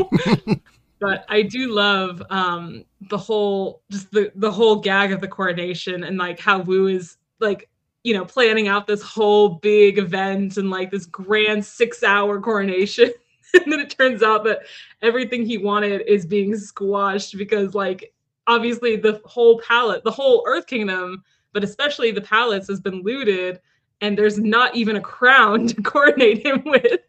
but 1.01 1.25
I 1.29 1.43
do 1.43 1.73
love 1.73 2.23
um 2.31 2.85
the 3.11 3.19
whole 3.19 3.83
just 3.91 4.11
the 4.11 4.33
the 4.35 4.51
whole 4.51 4.77
gag 4.77 5.13
of 5.13 5.21
the 5.21 5.29
coronation 5.29 6.03
and 6.05 6.17
like 6.17 6.39
how 6.41 6.61
Wu 6.61 6.87
is 6.87 7.17
like 7.41 7.69
you 8.03 8.15
know 8.15 8.25
planning 8.25 8.69
out 8.69 8.87
this 8.87 9.03
whole 9.03 9.49
big 9.49 9.99
event 9.99 10.57
and 10.57 10.71
like 10.71 10.91
this 10.91 11.07
grand 11.07 11.63
6-hour 11.63 12.41
coronation 12.41 13.11
and 13.55 13.73
then 13.73 13.81
it 13.81 13.91
turns 13.91 14.23
out 14.23 14.45
that 14.45 14.61
everything 15.03 15.45
he 15.45 15.59
wanted 15.59 16.03
is 16.07 16.25
being 16.25 16.57
squashed 16.57 17.37
because 17.37 17.75
like 17.75 18.13
obviously 18.47 18.97
the 18.97 19.21
whole 19.25 19.61
palette 19.61 20.05
the 20.05 20.11
whole 20.11 20.43
earth 20.47 20.67
kingdom 20.67 21.23
but 21.53 21.65
especially 21.65 22.11
the 22.11 22.21
palace 22.21 22.67
has 22.69 22.81
been 22.81 23.03
looted 23.03 23.61
and 24.01 24.17
there's 24.17 24.39
not 24.39 24.75
even 24.75 24.97
a 24.97 25.01
crown 25.01 25.67
to 25.69 25.83
coronate 25.83 26.45
him 26.45 26.63
with 26.65 27.01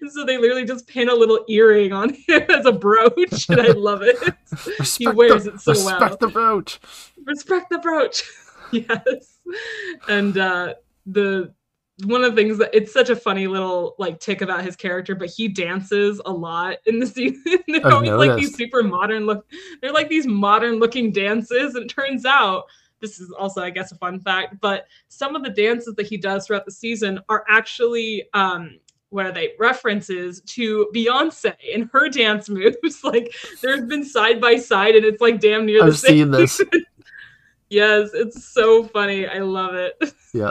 and 0.00 0.10
so 0.10 0.24
they 0.24 0.38
literally 0.38 0.64
just 0.64 0.86
pin 0.86 1.08
a 1.08 1.14
little 1.14 1.44
earring 1.48 1.92
on 1.92 2.14
him 2.26 2.42
as 2.48 2.66
a 2.66 2.72
brooch, 2.72 3.48
and 3.48 3.60
I 3.60 3.68
love 3.68 4.02
it. 4.02 4.16
Respect 4.78 5.16
wears 5.16 5.44
the, 5.44 5.54
it 5.54 5.60
so 5.60 5.72
respect 5.72 6.00
well. 6.00 6.16
the 6.18 6.28
brooch. 6.28 6.80
Respect 7.24 7.70
the 7.70 7.78
brooch. 7.78 8.24
yes. 8.72 9.31
And 10.08 10.38
uh 10.38 10.74
the 11.06 11.52
one 12.04 12.24
of 12.24 12.34
the 12.34 12.42
things 12.42 12.58
that 12.58 12.70
it's 12.72 12.92
such 12.92 13.10
a 13.10 13.16
funny 13.16 13.46
little 13.46 13.94
like 13.98 14.18
tick 14.18 14.40
about 14.40 14.64
his 14.64 14.76
character, 14.76 15.14
but 15.14 15.28
he 15.28 15.48
dances 15.48 16.20
a 16.24 16.32
lot 16.32 16.78
in 16.86 16.98
the 16.98 17.06
season. 17.06 17.42
they're 17.68 17.86
I've 17.86 17.92
always 17.92 18.10
like 18.10 18.36
these 18.36 18.56
super 18.56 18.82
modern 18.82 19.26
look 19.26 19.46
they're 19.80 19.92
like 19.92 20.08
these 20.08 20.26
modern 20.26 20.78
looking 20.78 21.12
dances, 21.12 21.74
and 21.74 21.84
it 21.84 21.94
turns 21.94 22.24
out 22.24 22.64
this 23.00 23.18
is 23.18 23.32
also, 23.32 23.62
I 23.62 23.70
guess, 23.70 23.90
a 23.90 23.96
fun 23.96 24.20
fact, 24.20 24.60
but 24.60 24.86
some 25.08 25.34
of 25.34 25.42
the 25.42 25.50
dances 25.50 25.94
that 25.96 26.06
he 26.06 26.16
does 26.16 26.46
throughout 26.46 26.64
the 26.64 26.70
season 26.70 27.20
are 27.28 27.44
actually 27.48 28.28
um 28.32 28.78
what 29.10 29.26
are 29.26 29.32
they 29.32 29.52
references 29.58 30.40
to 30.40 30.90
Beyonce 30.94 31.54
and 31.74 31.90
her 31.92 32.08
dance 32.08 32.48
moves? 32.48 33.00
like 33.04 33.34
there's 33.60 33.84
been 33.84 34.04
side 34.04 34.40
by 34.40 34.56
side, 34.56 34.96
and 34.96 35.04
it's 35.04 35.20
like 35.20 35.38
damn 35.40 35.66
near 35.66 35.80
the 35.80 35.88
I've 35.88 35.98
same. 35.98 36.10
seen 36.10 36.30
this. 36.30 36.62
Yes, 37.72 38.10
it's 38.14 38.44
so 38.44 38.84
funny. 38.84 39.26
I 39.26 39.38
love 39.38 39.74
it. 39.74 39.94
Yeah. 40.34 40.50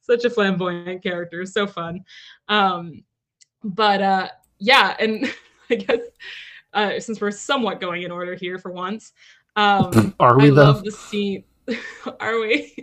Such 0.00 0.24
a 0.24 0.30
flamboyant 0.30 1.00
character, 1.00 1.46
so 1.46 1.64
fun. 1.64 2.00
Um, 2.48 3.04
but 3.62 4.02
uh, 4.02 4.28
yeah, 4.58 4.96
and 4.98 5.32
I 5.70 5.76
guess 5.76 6.00
uh, 6.74 6.98
since 6.98 7.20
we're 7.20 7.30
somewhat 7.30 7.80
going 7.80 8.02
in 8.02 8.10
order 8.10 8.34
here 8.34 8.58
for 8.58 8.72
once, 8.72 9.12
um, 9.54 10.12
Are 10.20 10.36
we 10.36 10.46
I 10.46 10.50
though? 10.50 10.54
love 10.64 10.82
the 10.82 10.90
scene. 10.90 11.44
Are 12.20 12.40
we? 12.40 12.74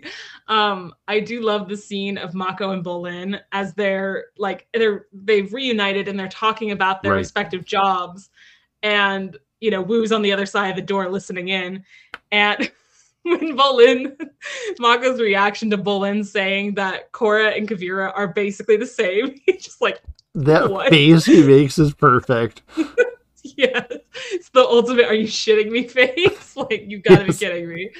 Um, 0.47 0.93
I 1.09 1.19
do 1.19 1.41
love 1.41 1.67
the 1.67 1.75
scene 1.75 2.17
of 2.17 2.33
Mako 2.33 2.71
and 2.71 2.85
Bolin 2.85 3.41
as 3.51 3.73
they're 3.73 4.27
like 4.37 4.65
they're 4.73 5.07
they've 5.11 5.53
reunited 5.53 6.07
and 6.07 6.17
they're 6.17 6.29
talking 6.29 6.71
about 6.71 7.03
their 7.03 7.11
Right. 7.11 7.17
respective 7.17 7.65
jobs, 7.65 8.29
and 8.81 9.35
you 9.59 9.71
know 9.71 9.81
Wu's 9.81 10.13
on 10.13 10.21
the 10.21 10.31
other 10.31 10.45
side 10.45 10.69
of 10.69 10.77
the 10.77 10.81
door 10.81 11.09
listening 11.09 11.49
in, 11.49 11.83
and 12.31 12.71
when 13.23 13.57
Bolin, 13.57 14.15
Mako's 14.79 15.19
reaction 15.19 15.69
to 15.71 15.77
Bolin 15.77 16.25
saying 16.25 16.75
that 16.75 17.11
Korra 17.11 17.57
and 17.57 17.67
Kuvira 17.67 18.11
are 18.15 18.27
basically 18.27 18.77
the 18.77 18.85
same, 18.85 19.39
he's 19.45 19.63
just 19.63 19.81
like, 19.81 20.01
That 20.35 20.69
What? 20.69 20.89
face 20.89 21.25
he 21.25 21.43
makes 21.43 21.77
is 21.79 21.93
perfect. 21.93 22.61
yes. 23.43 23.85
it's 24.31 24.49
the 24.49 24.61
ultimate 24.61 25.05
"Are 25.05 25.13
you 25.13 25.27
shitting 25.27 25.71
me?" 25.71 25.87
face. 25.87 26.55
like 26.55 26.85
you 26.87 26.99
got 26.99 27.19
to 27.19 27.25
Yes. 27.25 27.39
be 27.39 27.45
kidding 27.45 27.69
me. 27.69 27.91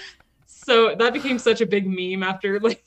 So 0.47 0.95
that 0.95 1.13
became 1.13 1.39
such 1.39 1.61
a 1.61 1.65
big 1.65 1.87
meme 1.87 2.23
after 2.23 2.59
like 2.59 2.83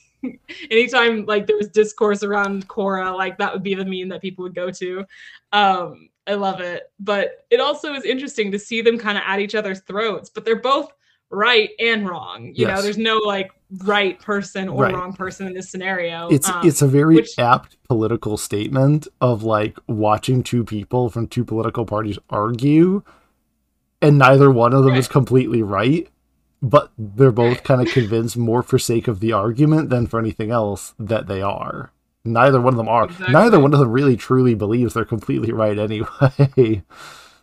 anytime 0.71 1.27
like 1.27 1.47
there 1.47 1.57
was 1.57 1.69
discourse 1.69 2.23
around 2.23 2.69
Korra, 2.69 3.17
like 3.17 3.39
that 3.39 3.53
would 3.53 3.63
be 3.63 3.75
the 3.75 3.85
meme 3.85 4.09
that 4.11 4.21
people 4.23 4.45
would 4.45 4.55
go 4.55 4.71
to. 4.71 5.05
Um, 5.53 6.09
I 6.27 6.35
love 6.35 6.61
it, 6.61 6.85
but 7.01 7.45
it 7.51 7.59
also 7.61 7.95
is 7.95 8.05
interesting 8.05 8.53
to 8.53 8.59
see 8.59 8.81
them 8.83 8.97
kind 8.99 9.19
of 9.19 9.25
at 9.27 9.41
each 9.41 9.57
other's 9.57 9.81
throats, 9.81 10.31
but 10.31 10.45
they're 10.45 10.61
both 10.61 10.93
right 11.33 11.71
and 11.81 12.07
wrong. 12.09 12.53
You 12.55 12.67
know, 12.69 12.81
there's 12.83 12.99
no 12.99 13.17
like 13.19 13.51
right 13.85 14.21
person 14.21 14.69
or 14.69 14.83
Right. 14.85 14.95
wrong 14.95 15.15
person 15.15 15.47
in 15.47 15.55
this 15.55 15.71
scenario. 15.71 16.29
It's 16.29 16.49
Um, 16.49 16.61
it's 16.65 16.83
a 16.83 16.87
very 16.87 17.17
which- 17.17 17.39
apt 17.39 17.77
political 17.89 18.37
statement 18.37 19.09
of 19.21 19.43
like 19.43 19.79
watching 19.89 20.43
two 20.43 20.63
people 20.63 21.09
from 21.09 21.27
two 21.27 21.45
political 21.45 21.87
parties 21.87 22.19
argue, 22.31 23.03
and 24.01 24.19
neither 24.19 24.51
one 24.51 24.75
of 24.75 24.85
them 24.85 24.95
is 24.95 25.09
completely 25.09 25.63
right, 25.63 26.07
but 26.61 26.93
they're 26.99 27.33
both 27.33 27.63
kind 27.65 27.81
of 27.81 27.89
convinced 27.89 28.37
more 28.37 28.63
for 28.63 28.79
sake 28.79 29.09
of 29.09 29.21
the 29.21 29.33
argument 29.33 29.89
than 29.91 30.07
for 30.07 30.21
anything 30.21 30.51
else 30.51 30.95
that 30.99 31.27
they 31.29 31.41
are. 31.41 31.93
Neither 32.25 32.61
one 32.61 32.75
of 32.75 32.77
them 32.79 32.89
are. 32.89 33.07
Exactly. 33.07 33.33
Neither 33.33 33.59
one 33.59 33.73
of 33.75 33.81
them 33.81 33.91
really 33.91 34.17
truly 34.17 34.55
believes 34.55 34.95
they're 34.95 35.05
completely 35.05 35.51
right 35.51 35.77
anyway. 35.79 36.85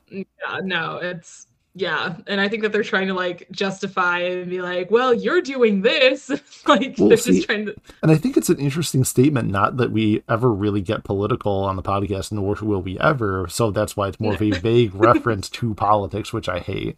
yeah, 0.10 0.60
no, 0.63 0.98
it's 1.01 1.48
yeah 1.75 2.17
and 2.27 2.41
i 2.41 2.47
think 2.47 2.63
that 2.63 2.71
they're 2.71 2.83
trying 2.83 3.07
to 3.07 3.13
like 3.13 3.47
justify 3.51 4.19
and 4.19 4.49
be 4.49 4.61
like 4.61 4.89
well 4.91 5.13
you're 5.13 5.41
doing 5.41 5.81
this 5.81 6.29
like 6.67 6.95
Well, 6.97 7.09
they're 7.09 7.17
see, 7.17 7.31
just 7.35 7.43
trying 7.43 7.67
to 7.67 7.75
And 8.01 8.11
I 8.11 8.15
think 8.15 8.38
it's 8.38 8.49
an 8.49 8.59
interesting 8.59 9.03
statement, 9.03 9.49
not 9.49 9.77
that 9.77 9.91
we 9.91 10.23
ever 10.29 10.53
really 10.53 10.81
get 10.81 11.03
political 11.03 11.51
on 11.63 11.75
the 11.75 11.83
podcast, 11.83 12.31
nor 12.31 12.55
will 12.61 12.81
we 12.81 12.97
ever. 12.99 13.47
So 13.49 13.71
that's 13.71 13.97
why 13.97 14.07
it's 14.09 14.19
more 14.19 14.33
of 14.33 14.41
a 14.41 14.51
vague 14.53 14.95
reference 14.95 15.49
to 15.51 15.73
politics, 15.75 16.31
which 16.33 16.47
I 16.49 16.59
hate. 16.59 16.97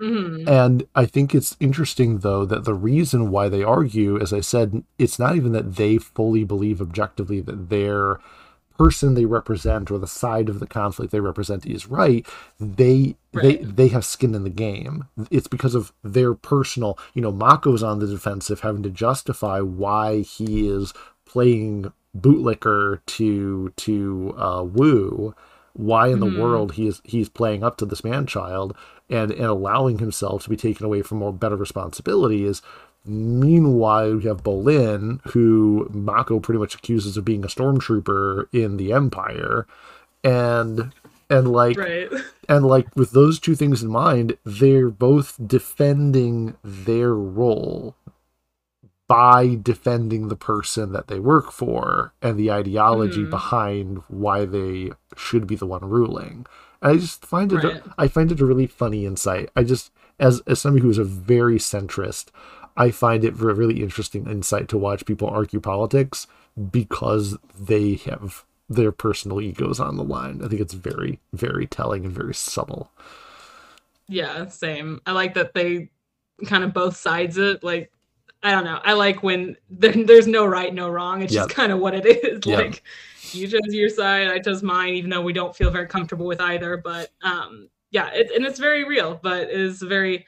Mhm. 0.00 0.46
And 0.46 0.86
I 0.94 1.06
think 1.06 1.34
it's 1.34 1.56
interesting, 1.58 2.18
though, 2.18 2.44
that 2.44 2.64
the 2.64 2.74
reason 2.74 3.30
why 3.30 3.48
they 3.48 3.62
argue, 3.62 4.20
as 4.20 4.32
I 4.32 4.40
said, 4.40 4.84
it's 4.98 5.18
not 5.18 5.36
even 5.36 5.52
that 5.52 5.76
they 5.76 5.96
fully 5.98 6.44
believe 6.44 6.80
objectively 6.82 7.40
that 7.40 7.70
their 7.70 8.18
person 8.78 9.14
they 9.14 9.24
represent 9.24 9.90
or 9.90 9.98
the 9.98 10.06
side 10.06 10.48
of 10.48 10.60
the 10.60 10.66
conflict 10.66 11.12
they 11.12 11.20
represent 11.20 11.66
is 11.66 11.86
right. 11.86 12.26
They 12.60 13.16
they 13.32 13.56
Right. 13.58 13.76
they 13.76 13.88
have 13.88 14.04
skin 14.04 14.34
in 14.34 14.44
the 14.44 14.50
game. 14.50 15.04
It's 15.30 15.48
because 15.48 15.74
of 15.74 15.92
their 16.02 16.32
personal. 16.34 16.98
You 17.14 17.22
know, 17.22 17.32
Mako's 17.32 17.82
on 17.82 17.98
the 17.98 18.06
defensive, 18.06 18.60
having 18.60 18.82
to 18.84 18.90
justify 18.90 19.60
why 19.60 20.20
he 20.20 20.68
is 20.68 20.94
playing 21.26 21.92
bootlicker 22.16 23.00
to 23.06 23.70
to 23.76 24.34
uh, 24.38 24.62
Wu. 24.62 25.34
Why 25.74 26.08
in 26.08 26.20
the 26.20 26.40
world 26.40 26.72
he 26.72 26.86
is 26.86 27.02
he's 27.04 27.28
playing 27.28 27.62
up 27.62 27.76
to 27.78 27.84
this 27.84 28.02
man 28.02 28.26
child 28.26 28.74
and, 29.10 29.30
and 29.30 29.44
allowing 29.44 29.98
himself 29.98 30.44
to 30.44 30.50
be 30.50 30.56
taken 30.56 30.86
away 30.86 31.02
from 31.02 31.18
more 31.18 31.32
better 31.34 31.56
responsibilities. 31.56 32.62
Meanwhile, 33.06 34.16
we 34.16 34.24
have 34.24 34.42
Bolin, 34.42 35.20
who 35.28 35.88
Mako 35.92 36.40
pretty 36.40 36.58
much 36.58 36.74
accuses 36.74 37.16
of 37.16 37.24
being 37.24 37.44
a 37.44 37.48
stormtrooper 37.48 38.46
in 38.52 38.76
the 38.76 38.92
Empire, 38.92 39.66
and 40.24 40.92
and 41.30 41.50
like 41.52 41.76
right 41.76 42.08
and 42.48 42.66
like 42.66 42.86
with 42.96 43.10
those 43.12 43.38
two 43.40 43.54
things 43.54 43.82
in 43.82 43.88
mind, 43.90 44.36
they're 44.44 44.90
both 44.90 45.36
defending 45.46 46.56
their 46.62 47.14
role 47.14 47.94
by 49.08 49.56
defending 49.62 50.26
the 50.28 50.36
person 50.36 50.92
that 50.92 51.06
they 51.06 51.20
work 51.20 51.52
for 51.52 52.12
and 52.20 52.36
the 52.36 52.50
ideology 52.50 53.22
Mhm. 53.24 53.30
behind 53.30 54.02
why 54.08 54.44
they 54.44 54.90
should 55.16 55.46
be 55.46 55.54
the 55.54 55.66
one 55.66 55.84
ruling. 55.88 56.44
And 56.82 56.92
I 56.92 56.96
just 56.96 57.24
find 57.24 57.52
it 57.52 57.62
Right. 57.62 57.82
I 57.96 58.08
find 58.08 58.32
it 58.32 58.40
a 58.40 58.46
really 58.46 58.66
funny 58.66 59.06
insight. 59.06 59.50
I 59.54 59.62
just 59.62 59.92
as 60.18 60.40
as 60.48 60.58
somebody 60.60 60.82
who 60.82 60.90
is 60.90 60.98
a 60.98 61.04
very 61.04 61.58
centrist, 61.58 62.26
I 62.76 62.90
find 62.90 63.24
it 63.24 63.32
a 63.40 63.54
really 63.54 63.82
interesting 63.82 64.26
insight 64.26 64.68
to 64.68 64.78
watch 64.78 65.04
people 65.06 65.28
argue 65.28 65.60
politics 65.60 66.26
because 66.70 67.36
they 67.58 67.94
have 68.06 68.44
their 68.68 68.92
personal 68.92 69.40
egos 69.40 69.78
on 69.80 69.96
the 69.96 70.04
line. 70.04 70.42
I 70.44 70.48
think 70.48 70.60
it's 70.60 70.74
very, 70.74 71.20
very 71.32 71.66
telling 71.66 72.04
and 72.04 72.12
very 72.14 72.34
subtle. 72.34 72.90
yeah 74.08 74.46
same 74.46 75.00
i 75.06 75.12
like 75.12 75.34
that 75.34 75.54
they 75.54 75.90
kind 76.46 76.62
of 76.64 76.72
both 76.72 76.96
sides 76.96 77.38
it 77.38 77.62
like 77.64 77.90
i 78.42 78.50
don't 78.50 78.64
know 78.64 78.80
i 78.84 78.92
like 78.92 79.22
when 79.22 79.56
there's 79.70 80.26
no 80.26 80.44
right 80.46 80.74
no 80.74 80.88
wrong 80.88 81.22
it's 81.22 81.32
just 81.32 81.50
kind 81.50 81.72
of 81.72 81.78
what 81.78 81.94
it 81.94 82.06
is 82.06 82.40
Yep. 82.44 82.58
like 82.58 82.82
you 83.32 83.48
chose 83.48 83.60
your 83.74 83.88
side 83.88 84.28
i 84.28 84.38
chose 84.38 84.62
mine 84.62 84.94
even 84.94 85.10
though 85.10 85.22
we 85.22 85.32
don't 85.32 85.56
feel 85.56 85.70
very 85.70 85.86
comfortable 85.88 86.26
with 86.26 86.40
either 86.40 86.76
but 86.76 87.10
um 87.22 87.68
yeah 87.90 88.10
it, 88.12 88.30
and 88.34 88.44
it's 88.46 88.58
very 88.60 88.84
real 88.84 89.18
but 89.22 89.44
it 89.44 89.50
is 89.50 89.80
very 89.82 90.26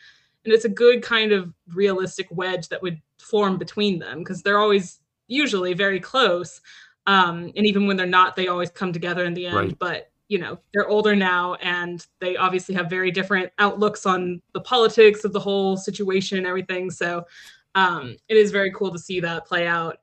and 0.48 0.54
it's 0.54 0.64
a 0.64 0.70
good 0.70 1.02
kind 1.02 1.30
of 1.30 1.52
realistic 1.74 2.26
wedge 2.30 2.68
that 2.68 2.80
would 2.80 2.98
form 3.18 3.58
between 3.58 3.98
them 3.98 4.20
because 4.20 4.42
they're 4.42 4.58
always 4.58 4.98
usually 5.26 5.74
very 5.74 6.00
close 6.00 6.62
um 7.06 7.52
and 7.54 7.66
even 7.66 7.86
when 7.86 7.98
they're 7.98 8.06
not 8.06 8.34
they 8.34 8.48
always 8.48 8.70
come 8.70 8.90
together 8.90 9.26
in 9.26 9.34
the 9.34 9.46
end. 9.46 9.56
Right. 9.56 9.78
but 9.78 10.10
you 10.28 10.38
know 10.38 10.58
they're 10.72 10.88
older 10.88 11.14
now 11.14 11.54
and 11.56 12.06
they 12.20 12.38
obviously 12.38 12.74
have 12.76 12.88
very 12.88 13.10
different 13.10 13.52
outlooks 13.58 14.06
on 14.06 14.40
the 14.54 14.60
politics 14.60 15.22
of 15.22 15.34
the 15.34 15.40
whole 15.40 15.76
situation 15.76 16.38
and 16.38 16.46
everything. 16.46 16.90
So 16.90 17.26
um 17.74 18.16
it 18.28 18.38
is 18.38 18.50
very 18.50 18.72
cool 18.72 18.90
to 18.90 18.98
see 18.98 19.20
that 19.20 19.46
play 19.46 19.66
out. 19.66 19.98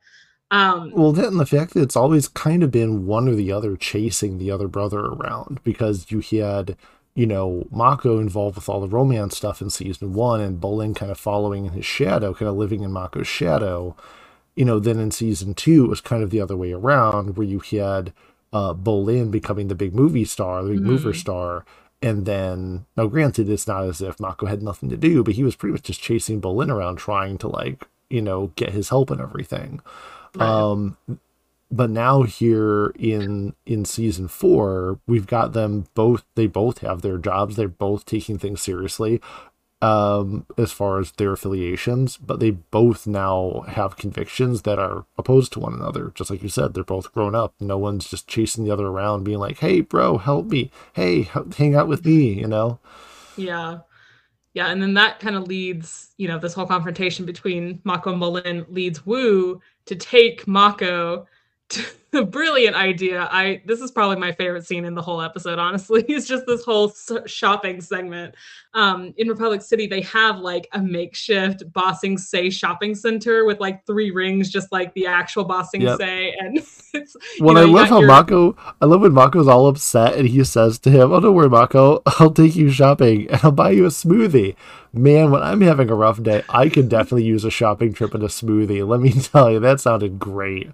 Um 0.51 0.91
Well, 0.93 1.11
that 1.13 1.29
and 1.29 1.39
the 1.39 1.45
fact 1.47 1.73
that 1.73 1.81
it's 1.81 1.95
always 1.95 2.27
kind 2.27 2.61
of 2.61 2.69
been 2.69 3.07
one 3.07 3.27
or 3.27 3.33
the 3.33 3.51
other 3.51 3.75
chasing 3.75 4.37
the 4.37 4.51
other 4.51 4.67
brother 4.67 4.99
around 4.99 5.63
because 5.63 6.11
you 6.11 6.21
had, 6.21 6.77
you 7.15 7.25
know, 7.25 7.65
Mako 7.71 8.19
involved 8.19 8.55
with 8.55 8.67
all 8.69 8.81
the 8.81 8.87
romance 8.87 9.37
stuff 9.37 9.61
in 9.61 9.69
season 9.69 10.13
one 10.13 10.41
and 10.41 10.59
Bolin 10.61 10.95
kind 10.95 11.11
of 11.11 11.17
following 11.17 11.65
in 11.65 11.71
his 11.73 11.85
shadow, 11.85 12.33
kind 12.33 12.49
of 12.49 12.55
living 12.57 12.83
in 12.83 12.91
Mako's 12.91 13.27
shadow. 13.27 13.95
You 14.55 14.65
know, 14.65 14.79
then 14.79 14.99
in 14.99 15.11
season 15.11 15.53
two, 15.53 15.85
it 15.85 15.89
was 15.89 16.01
kind 16.01 16.23
of 16.23 16.29
the 16.29 16.41
other 16.41 16.55
way 16.57 16.71
around 16.73 17.37
where 17.37 17.47
you 17.47 17.59
had 17.59 18.13
uh, 18.53 18.73
Bolin 18.73 19.31
becoming 19.31 19.67
the 19.67 19.75
big 19.75 19.93
movie 19.93 20.23
star, 20.25 20.63
the 20.63 20.71
big 20.73 20.81
mover 20.81 21.11
Mhm. 21.11 21.15
star. 21.19 21.65
And 22.01 22.25
then, 22.25 22.85
now 22.95 23.07
granted, 23.07 23.49
it's 23.49 23.67
not 23.67 23.83
as 23.85 24.01
if 24.01 24.19
Mako 24.19 24.45
had 24.45 24.61
nothing 24.61 24.89
to 24.89 24.97
do, 24.97 25.23
but 25.23 25.33
he 25.33 25.43
was 25.43 25.55
pretty 25.55 25.73
much 25.73 25.83
just 25.83 26.01
chasing 26.01 26.39
Bolin 26.41 26.69
around 26.69 26.97
trying 26.97 27.37
to, 27.39 27.47
like, 27.49 27.87
you 28.09 28.21
know, 28.21 28.51
get 28.55 28.69
his 28.71 28.89
help 28.89 29.09
and 29.09 29.19
everything. 29.19 29.81
right. 30.35 30.47
Um, 30.47 30.97
but 31.71 31.89
now 31.89 32.23
here 32.23 32.93
in 32.97 33.53
in 33.65 33.85
season 33.85 34.27
four, 34.27 34.99
we've 35.07 35.27
got 35.27 35.53
them 35.53 35.85
both. 35.93 36.23
They 36.35 36.47
both 36.47 36.79
have 36.79 37.01
their 37.01 37.17
jobs. 37.17 37.55
They're 37.55 37.67
both 37.67 38.05
taking 38.05 38.37
things 38.37 38.61
seriously, 38.61 39.21
um, 39.81 40.45
as 40.57 40.71
far 40.71 40.99
as 40.99 41.11
their 41.13 41.33
affiliations. 41.33 42.17
But 42.17 42.39
they 42.39 42.51
both 42.51 43.07
now 43.07 43.65
have 43.67 43.97
convictions 43.97 44.61
that 44.61 44.79
are 44.79 45.05
opposed 45.17 45.53
to 45.53 45.59
one 45.59 45.73
another. 45.73 46.11
Just 46.15 46.29
like 46.29 46.43
you 46.43 46.49
said, 46.49 46.73
they're 46.73 46.83
both 46.83 47.11
grown 47.13 47.35
up. 47.35 47.53
No 47.59 47.77
one's 47.77 48.09
just 48.09 48.27
chasing 48.27 48.63
the 48.63 48.71
other 48.71 48.87
around, 48.87 49.23
being 49.23 49.39
like, 49.39 49.59
"Hey, 49.59 49.81
bro, 49.81 50.17
help 50.17 50.47
me. 50.47 50.71
Hey, 50.93 51.23
hang 51.57 51.75
out 51.75 51.87
with 51.87 52.05
me." 52.05 52.33
You 52.33 52.47
know. 52.47 52.79
Yeah. 53.37 53.79
Yeah. 54.53 54.67
And 54.67 54.81
then 54.81 54.93
that 54.93 55.19
kind 55.19 55.35
of 55.35 55.47
leads, 55.47 56.13
you 56.17 56.27
know, 56.27 56.39
this 56.39 56.53
whole 56.53 56.65
confrontation 56.65 57.25
between 57.25 57.81
Mako 57.83 58.13
and 58.13 58.21
Bolin 58.21 58.65
leads 58.69 59.05
Wu 59.05 59.61
to 59.85 59.95
take 59.95 60.47
Mako 60.47 61.27
the 61.69 61.93
brilliant 62.23 62.75
idea. 62.75 63.27
I 63.31 63.61
this 63.65 63.81
is 63.81 63.91
probably 63.91 64.17
my 64.17 64.31
favorite 64.31 64.65
scene 64.65 64.85
in 64.85 64.95
the 64.95 65.01
whole 65.01 65.21
episode, 65.21 65.59
honestly. 65.59 66.03
It's 66.15 66.27
just 66.27 66.45
this 66.45 66.63
whole 66.63 66.93
shopping 67.25 67.81
segment. 67.81 68.35
Um, 68.73 69.13
in 69.17 69.27
Republic 69.29 69.61
City, 69.61 69.87
they 69.87 70.01
have 70.01 70.39
like 70.39 70.67
a 70.73 70.81
makeshift 70.81 71.63
Ba 71.73 71.95
Sing 71.99 72.17
Se 72.17 72.49
shopping 72.49 72.93
center 72.95 73.45
with 73.45 73.59
like 73.59 73.85
three 73.85 74.11
rings, 74.11 74.49
just 74.49 74.71
like 74.71 74.93
the 74.93 75.07
actual 75.07 75.45
Bossing 75.45 75.81
Yep. 75.81 75.97
Say. 75.97 76.35
And 76.39 76.57
it's 76.93 77.15
When 77.39 77.55
know, 77.55 77.61
I 77.61 77.65
love 77.65 77.89
how 77.89 77.99
your- 77.99 78.07
Mako, 78.07 78.55
I 78.81 78.85
love 78.85 79.01
when 79.01 79.13
Mako's 79.13 79.47
all 79.47 79.67
upset 79.67 80.15
and 80.15 80.27
he 80.27 80.43
says 80.43 80.77
to 80.79 80.89
him, 80.89 81.11
"Oh, 81.11 81.19
don't 81.19 81.35
worry, 81.35 81.49
Mako. 81.49 82.01
I'll 82.05 82.31
take 82.31 82.55
you 82.55 82.69
shopping 82.69 83.29
and 83.29 83.39
I'll 83.43 83.51
buy 83.51 83.71
you 83.71 83.85
a 83.85 83.89
smoothie." 83.89 84.55
Man, 84.93 85.29
when 85.29 85.41
I'm 85.41 85.59
having 85.59 85.89
a 85.89 85.95
rough 85.95 86.23
day, 86.23 86.43
I 86.47 86.69
could 86.69 86.87
definitely 86.87 87.25
use 87.25 87.43
a 87.43 87.51
shopping 87.51 87.91
trip 87.93 88.13
and 88.13 88.23
a 88.23 88.27
smoothie. 88.27 88.87
Let 88.87 89.01
me 89.01 89.11
tell 89.11 89.51
you, 89.51 89.59
that 89.59 89.81
sounded 89.81 90.19
great. 90.19 90.69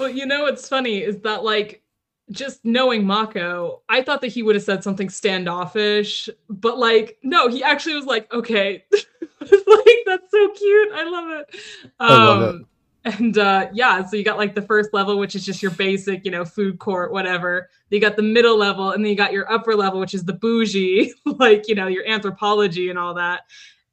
Well, 0.00 0.08
you 0.08 0.24
know 0.26 0.42
what's 0.44 0.66
funny 0.68 0.85
is 0.94 1.18
that 1.20 1.44
like 1.44 1.82
just 2.30 2.64
knowing 2.64 3.04
Mako, 3.04 3.82
I 3.88 4.02
thought 4.02 4.20
that 4.22 4.28
he 4.28 4.42
would 4.42 4.56
have 4.56 4.64
said 4.64 4.82
something 4.82 5.08
standoffish, 5.08 6.28
but 6.48 6.78
like 6.78 7.18
no, 7.22 7.48
he 7.48 7.62
actually 7.62 7.94
was 7.94 8.06
like, 8.06 8.32
okay. 8.32 8.84
It's 8.90 9.06
like 9.68 9.98
that's 10.06 10.30
so 10.30 10.48
cute. 10.48 10.92
I 10.92 11.04
love 11.04 11.40
it. 11.40 11.60
I 12.00 12.24
love 12.24 12.42
it. 12.42 12.48
Um, 12.54 12.66
And 13.06 13.38
uh 13.38 13.68
yeah, 13.72 14.04
so 14.04 14.16
you 14.16 14.24
got 14.24 14.36
like 14.36 14.56
the 14.56 14.62
first 14.62 14.92
level, 14.92 15.16
which 15.16 15.36
is 15.36 15.46
just 15.46 15.62
your 15.62 15.70
basic, 15.70 16.24
you 16.24 16.32
know, 16.32 16.44
food 16.44 16.80
court, 16.80 17.12
whatever. 17.12 17.70
You 17.90 18.00
got 18.00 18.16
the 18.16 18.22
middle 18.22 18.58
level, 18.58 18.90
and 18.90 19.04
then 19.04 19.10
you 19.10 19.16
got 19.16 19.32
your 19.32 19.50
upper 19.50 19.76
level, 19.76 20.00
which 20.00 20.12
is 20.12 20.24
the 20.24 20.32
bougie, 20.32 21.12
like 21.24 21.68
you 21.68 21.76
know, 21.76 21.86
your 21.86 22.04
Anthropologie 22.04 22.90
and 22.90 22.98
all 22.98 23.14
that. 23.14 23.42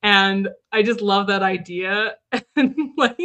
And 0.03 0.49
I 0.73 0.83
just 0.83 1.01
love 1.01 1.27
that 1.27 1.41
idea. 1.41 2.15
And 2.55 2.75
like 2.97 3.17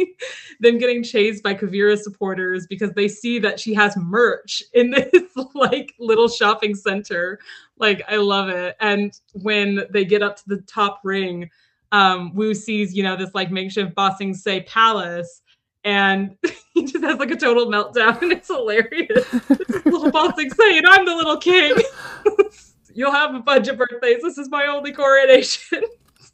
them 0.59 0.79
getting 0.79 1.03
chased 1.03 1.43
by 1.43 1.53
Kuvira 1.53 1.97
supporters 1.97 2.65
because 2.67 2.91
they 2.93 3.07
see 3.07 3.37
that 3.39 3.59
she 3.59 3.75
has 3.75 3.95
merch 3.95 4.63
in 4.73 4.89
this 4.91 5.31
like 5.53 5.93
little 5.99 6.27
shopping 6.27 6.73
center. 6.73 7.39
Like 7.77 8.01
I 8.07 8.15
love 8.15 8.49
it. 8.49 8.75
And 8.79 9.13
when 9.33 9.81
they 9.91 10.05
get 10.05 10.23
up 10.23 10.37
to 10.37 10.43
the 10.47 10.61
top 10.61 11.01
ring, 11.03 11.49
um, 11.91 12.33
Wu 12.33 12.55
sees, 12.55 12.95
you 12.95 13.03
know, 13.03 13.15
this 13.15 13.35
like 13.35 13.51
makeshift 13.51 13.93
Ba 13.93 14.15
Sing 14.17 14.33
Se 14.33 14.61
palace. 14.61 15.41
And 15.83 16.35
he 16.73 16.85
just 16.85 17.03
has 17.03 17.19
like 17.19 17.31
a 17.31 17.35
total 17.35 17.67
meltdown, 17.67 18.21
and 18.21 18.31
it's 18.31 18.47
hilarious. 18.47 19.31
little 19.85 20.11
Ba 20.11 20.33
Sing 20.35 20.49
Se, 20.49 20.81
I'm 20.87 21.05
the 21.05 21.15
little 21.15 21.37
king. 21.37 21.75
You'll 22.93 23.11
have 23.11 23.35
a 23.35 23.39
bunch 23.39 23.67
of 23.67 23.77
birthdays. 23.77 24.21
This 24.21 24.37
is 24.37 24.49
my 24.49 24.65
only 24.65 24.91
coronation. 24.91 25.83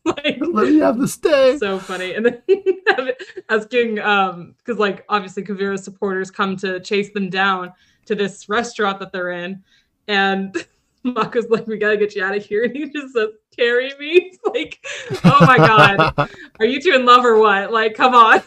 like 0.23 0.37
Let 0.39 0.67
me 0.69 0.79
have 0.79 0.99
the 0.99 1.07
stay. 1.07 1.57
so 1.57 1.79
funny. 1.79 2.13
And 2.13 2.25
then 2.25 2.41
asking, 3.49 3.99
um, 3.99 4.55
because 4.57 4.77
like 4.79 5.03
obviously 5.09 5.43
Kuvira's 5.43 5.83
supporters 5.83 6.29
come 6.31 6.55
to 6.57 6.79
chase 6.79 7.11
them 7.13 7.29
down 7.29 7.73
to 8.05 8.15
this 8.15 8.47
restaurant 8.47 8.99
that 8.99 9.11
they're 9.11 9.31
in, 9.31 9.63
and 10.07 10.55
Mako's 11.03 11.49
like, 11.49 11.65
"We 11.67 11.77
gotta 11.77 11.97
get 11.97 12.15
you 12.15 12.23
out 12.23 12.35
of 12.35 12.45
here," 12.45 12.63
and 12.65 12.75
he 12.75 12.89
just 12.89 13.13
says, 13.13 13.29
"Carry 13.55 13.89
me." 13.99 14.31
It's 14.31 14.39
like, 14.45 14.85
oh 15.25 15.45
my 15.45 15.57
god, 15.57 16.29
are 16.59 16.65
you 16.65 16.79
two 16.81 16.93
in 16.93 17.05
love 17.05 17.25
or 17.25 17.37
what? 17.39 17.71
Like, 17.73 17.95
come 17.95 18.13
on. 18.15 18.41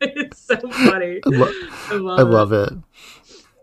it's 0.00 0.40
so 0.40 0.56
funny. 0.70 1.20
I, 1.24 1.28
lo- 1.28 1.52
I 1.90 1.94
love, 1.94 2.18
I 2.18 2.22
love 2.22 2.52
it. 2.52 2.72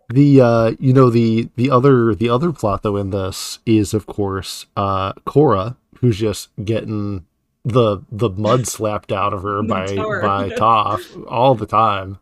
the 0.10 0.42
uh 0.42 0.72
you 0.80 0.94
know 0.94 1.10
the 1.10 1.50
the 1.56 1.70
other 1.72 2.14
the 2.16 2.30
other 2.30 2.52
plot 2.52 2.84
though 2.84 2.96
in 2.98 3.10
this 3.10 3.60
is 3.66 3.94
of 3.94 4.06
course 4.06 4.66
uh 4.78 5.14
Korra 5.26 5.76
who's 6.00 6.18
just 6.18 6.50
getting 6.64 7.26
the 7.64 8.02
the 8.12 8.30
mud 8.30 8.68
slapped 8.68 9.12
out 9.12 9.34
of 9.34 9.42
her 9.44 9.64
by 9.64 9.88
by 9.96 10.50
Toph 10.58 11.26
all 11.28 11.56
the 11.56 11.66
time. 11.66 12.20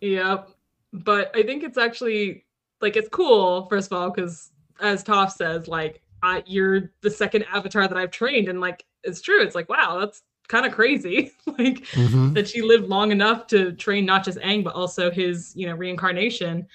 Yep. 0.00 0.50
But 0.92 1.34
I 1.34 1.42
think 1.42 1.64
it's 1.64 1.78
actually 1.78 2.44
like 2.80 2.96
it's 2.96 3.08
cool 3.08 3.66
first 3.66 3.90
of 3.90 3.98
all 3.98 4.10
because 4.10 4.50
as 4.80 5.02
Toph 5.02 5.32
says 5.32 5.68
like 5.68 6.00
I, 6.22 6.42
you're 6.46 6.90
the 7.02 7.10
second 7.10 7.44
avatar 7.52 7.86
that 7.86 7.98
I've 7.98 8.10
trained 8.10 8.48
and 8.48 8.60
like 8.60 8.84
it's 9.02 9.20
true 9.20 9.42
it's 9.42 9.54
like 9.54 9.68
wow 9.68 9.98
that's 10.00 10.22
kind 10.48 10.66
of 10.66 10.72
crazy 10.72 11.32
like 11.46 11.84
mm-hmm. 11.92 12.32
that 12.34 12.48
she 12.48 12.62
lived 12.62 12.88
long 12.88 13.10
enough 13.10 13.46
to 13.48 13.72
train 13.72 14.04
not 14.04 14.24
just 14.24 14.38
Aang 14.38 14.62
but 14.62 14.74
also 14.74 15.10
his 15.10 15.52
you 15.56 15.66
know 15.66 15.74
reincarnation 15.74 16.66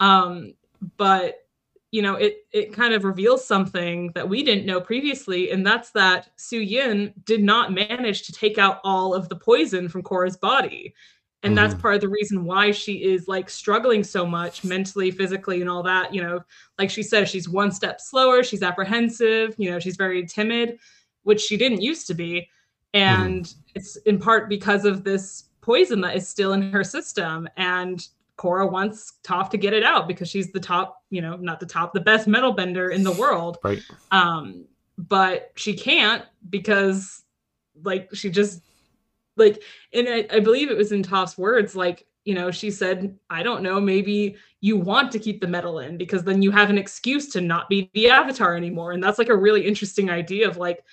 um 0.00 0.54
but 0.96 1.46
you 1.90 2.02
know 2.02 2.14
it 2.14 2.46
it 2.52 2.72
kind 2.72 2.92
of 2.92 3.04
reveals 3.04 3.44
something 3.44 4.10
that 4.14 4.28
we 4.28 4.42
didn't 4.42 4.66
know 4.66 4.80
previously 4.80 5.50
and 5.50 5.66
that's 5.66 5.90
that 5.90 6.28
Su 6.36 6.58
Yin 6.58 7.12
did 7.24 7.42
not 7.42 7.72
manage 7.72 8.22
to 8.26 8.32
take 8.32 8.58
out 8.58 8.80
all 8.84 9.14
of 9.14 9.28
the 9.28 9.36
poison 9.36 9.88
from 9.88 10.02
Korra's 10.02 10.36
body 10.36 10.94
and 11.42 11.54
mm-hmm. 11.54 11.68
that's 11.68 11.80
part 11.80 11.94
of 11.94 12.00
the 12.00 12.08
reason 12.08 12.44
why 12.44 12.70
she 12.70 13.04
is 13.04 13.28
like 13.28 13.48
struggling 13.48 14.02
so 14.04 14.26
much 14.26 14.64
mentally 14.64 15.10
physically 15.10 15.60
and 15.60 15.70
all 15.70 15.82
that 15.82 16.12
you 16.14 16.22
know 16.22 16.40
like 16.78 16.90
she 16.90 17.02
says 17.02 17.28
she's 17.28 17.48
one 17.48 17.70
step 17.70 18.00
slower 18.00 18.42
she's 18.42 18.62
apprehensive 18.62 19.54
you 19.56 19.70
know 19.70 19.78
she's 19.78 19.96
very 19.96 20.26
timid 20.26 20.78
which 21.22 21.40
she 21.40 21.56
didn't 21.56 21.80
used 21.80 22.06
to 22.06 22.14
be 22.14 22.48
and 22.94 23.44
mm. 23.44 23.54
it's 23.74 23.96
in 23.96 24.18
part 24.18 24.48
because 24.48 24.84
of 24.84 25.04
this 25.04 25.44
poison 25.60 26.00
that 26.00 26.16
is 26.16 26.28
still 26.28 26.52
in 26.52 26.72
her 26.72 26.84
system 26.84 27.48
and 27.56 28.08
Korra 28.38 28.70
wants 28.70 29.14
Toph 29.24 29.50
to 29.50 29.58
get 29.58 29.72
it 29.72 29.82
out 29.82 30.06
because 30.08 30.28
she's 30.28 30.52
the 30.52 30.60
top, 30.60 31.02
you 31.10 31.20
know, 31.20 31.36
not 31.36 31.60
the 31.60 31.66
top, 31.66 31.92
the 31.92 32.00
best 32.00 32.26
metal 32.26 32.52
bender 32.52 32.90
in 32.90 33.02
the 33.02 33.12
world. 33.12 33.58
Right. 33.62 33.82
Um, 34.10 34.64
but 34.96 35.52
she 35.56 35.74
can't 35.74 36.24
because 36.48 37.24
like 37.82 38.08
she 38.14 38.30
just 38.30 38.62
like 39.36 39.62
and 39.92 40.08
I, 40.08 40.26
I 40.32 40.40
believe 40.40 40.70
it 40.70 40.76
was 40.76 40.92
in 40.92 41.02
Toph's 41.02 41.36
words, 41.36 41.76
like, 41.76 42.06
you 42.24 42.34
know, 42.34 42.50
she 42.50 42.70
said, 42.70 43.16
I 43.28 43.42
don't 43.42 43.62
know, 43.62 43.80
maybe 43.80 44.36
you 44.60 44.76
want 44.76 45.12
to 45.12 45.18
keep 45.18 45.40
the 45.40 45.46
metal 45.46 45.80
in 45.80 45.96
because 45.96 46.24
then 46.24 46.42
you 46.42 46.50
have 46.50 46.70
an 46.70 46.78
excuse 46.78 47.28
to 47.30 47.40
not 47.40 47.68
be 47.68 47.90
the 47.94 48.10
avatar 48.10 48.56
anymore. 48.56 48.92
And 48.92 49.02
that's 49.02 49.18
like 49.18 49.28
a 49.28 49.36
really 49.36 49.66
interesting 49.66 50.10
idea 50.10 50.48
of 50.48 50.56
like, 50.56 50.84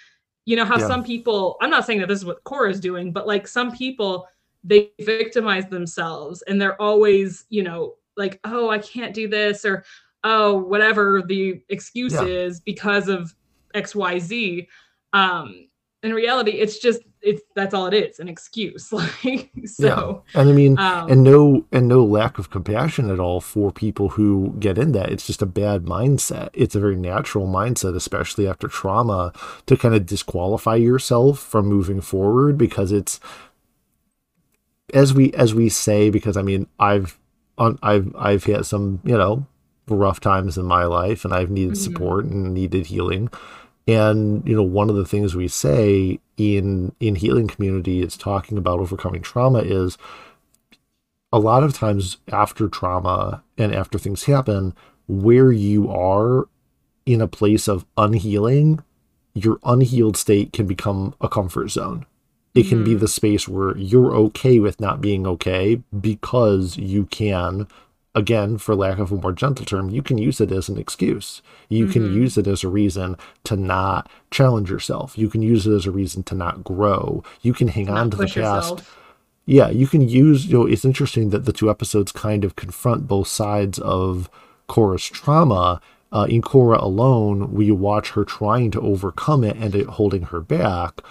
you 0.45 0.55
know 0.55 0.65
how 0.65 0.77
yeah. 0.77 0.87
some 0.87 1.03
people 1.03 1.57
i'm 1.59 1.71
not 1.71 1.85
saying 1.85 1.99
that 1.99 2.07
this 2.07 2.19
is 2.19 2.25
what 2.25 2.43
Korra 2.43 2.69
is 2.69 2.79
doing 2.79 3.11
but 3.11 3.25
like 3.25 3.47
some 3.47 3.71
people 3.71 4.27
they 4.65 4.91
victimize 4.99 5.67
themselves 5.67 6.41
and 6.43 6.59
they're 6.59 6.81
always 6.81 7.45
you 7.49 7.63
know 7.63 7.93
like 8.17 8.39
oh 8.43 8.69
i 8.69 8.79
can't 8.79 9.13
do 9.13 9.27
this 9.27 9.63
or 9.63 9.83
oh 10.23 10.57
whatever 10.57 11.21
the 11.27 11.61
excuse 11.69 12.13
yeah. 12.13 12.23
is 12.23 12.59
because 12.59 13.07
of 13.07 13.33
xyz 13.75 14.67
um 15.13 15.67
in 16.03 16.13
reality 16.13 16.51
it's 16.51 16.79
just 16.79 17.01
it's 17.21 17.41
that's 17.55 17.73
all 17.73 17.87
it 17.87 17.93
is 17.93 18.19
an 18.19 18.27
excuse 18.27 18.91
like 18.93 19.51
so 19.65 20.23
yeah. 20.33 20.41
and 20.41 20.49
i 20.49 20.53
mean 20.53 20.77
um, 20.79 21.11
and 21.11 21.23
no 21.23 21.65
and 21.71 21.87
no 21.87 22.03
lack 22.03 22.37
of 22.37 22.49
compassion 22.49 23.09
at 23.09 23.19
all 23.19 23.41
for 23.41 23.71
people 23.71 24.09
who 24.09 24.55
get 24.59 24.77
in 24.77 24.91
that 24.93 25.11
it's 25.11 25.27
just 25.27 25.41
a 25.41 25.47
bad 25.47 25.83
mindset 25.83 26.49
it's 26.53 26.75
a 26.75 26.79
very 26.79 26.95
natural 26.95 27.47
mindset 27.47 27.95
especially 27.95 28.47
after 28.47 28.67
trauma 28.67 29.33
to 29.65 29.75
kind 29.75 29.95
of 29.95 30.05
disqualify 30.05 30.75
yourself 30.75 31.39
from 31.39 31.65
moving 31.65 32.01
forward 32.01 32.57
because 32.57 32.91
it's 32.91 33.19
as 34.93 35.13
we 35.13 35.31
as 35.33 35.53
we 35.53 35.69
say 35.69 36.09
because 36.09 36.37
i 36.37 36.41
mean 36.41 36.67
i've 36.79 37.19
on 37.57 37.77
i've 37.81 38.13
i've 38.17 38.43
had 38.43 38.65
some 38.65 38.99
you 39.03 39.17
know 39.17 39.45
rough 39.87 40.19
times 40.19 40.57
in 40.57 40.65
my 40.65 40.83
life 40.83 41.25
and 41.25 41.33
i've 41.33 41.49
needed 41.49 41.73
mm-hmm. 41.73 41.83
support 41.83 42.25
and 42.25 42.53
needed 42.53 42.87
healing 42.87 43.29
and 43.87 44.47
you 44.47 44.55
know, 44.55 44.63
one 44.63 44.89
of 44.89 44.95
the 44.95 45.05
things 45.05 45.35
we 45.35 45.47
say 45.47 46.19
in 46.37 46.93
in 46.99 47.15
healing 47.15 47.47
community 47.47 48.01
is 48.01 48.17
talking 48.17 48.57
about 48.57 48.79
overcoming 48.79 49.21
trauma 49.21 49.59
is 49.59 49.97
a 51.31 51.39
lot 51.39 51.63
of 51.63 51.73
times 51.73 52.17
after 52.31 52.67
trauma 52.67 53.43
and 53.57 53.75
after 53.75 53.99
things 53.99 54.23
happen, 54.23 54.73
where 55.07 55.51
you 55.51 55.89
are 55.89 56.47
in 57.05 57.21
a 57.21 57.27
place 57.27 57.67
of 57.67 57.85
unhealing, 57.97 58.83
your 59.33 59.59
unhealed 59.63 60.17
state 60.17 60.51
can 60.51 60.65
become 60.65 61.13
a 61.21 61.29
comfort 61.29 61.69
zone. 61.69 62.05
It 62.55 62.67
can 62.67 62.79
mm-hmm. 62.79 62.85
be 62.85 62.95
the 62.95 63.07
space 63.07 63.47
where 63.47 63.77
you're 63.77 64.15
okay 64.15 64.59
with 64.59 64.79
not 64.79 65.01
being 65.01 65.27
okay 65.27 65.81
because 65.99 66.77
you 66.77 67.05
can 67.05 67.67
again, 68.15 68.57
for 68.57 68.73
lack 68.73 68.97
of 68.97 69.11
a 69.11 69.15
more 69.15 69.33
gentle 69.33 69.65
term, 69.65 69.89
you 69.89 70.01
can 70.01 70.17
use 70.17 70.39
it 70.39 70.51
as 70.51 70.69
an 70.69 70.77
excuse. 70.77 71.41
You 71.67 71.83
mm-hmm. 71.83 71.93
can 71.93 72.13
use 72.13 72.37
it 72.37 72.47
as 72.47 72.63
a 72.63 72.69
reason 72.69 73.17
to 73.43 73.57
not 73.57 74.09
challenge 74.31 74.71
yourself. 74.71 75.17
You 75.17 75.29
can 75.29 75.41
use 75.41 75.67
it 75.67 75.73
as 75.73 75.85
a 75.85 75.91
reason 75.91 76.23
to 76.23 76.35
not 76.35 76.63
grow. 76.63 77.23
You 77.41 77.53
can 77.53 77.67
hang 77.67 77.89
on 77.89 78.09
to 78.11 78.17
the 78.17 78.23
past. 78.23 78.35
Yourself. 78.35 78.97
Yeah, 79.45 79.69
you 79.69 79.85
can 79.85 80.07
use, 80.07 80.47
you 80.47 80.57
know, 80.57 80.65
it's 80.65 80.85
interesting 80.85 81.29
that 81.29 81.45
the 81.45 81.53
two 81.53 81.69
episodes 81.69 82.11
kind 82.11 82.43
of 82.43 82.55
confront 82.55 83.07
both 83.07 83.27
sides 83.27 83.77
of 83.79 84.29
Korra's 84.67 85.05
trauma. 85.05 85.81
Uh, 86.11 86.25
in 86.29 86.41
Korra 86.41 86.81
alone, 86.81 87.51
we 87.51 87.69
watch 87.69 88.11
her 88.11 88.23
trying 88.23 88.71
to 88.71 88.81
overcome 88.81 89.43
it 89.43 89.57
and 89.57 89.75
it 89.75 89.87
holding 89.87 90.23
her 90.23 90.39
back 90.39 91.01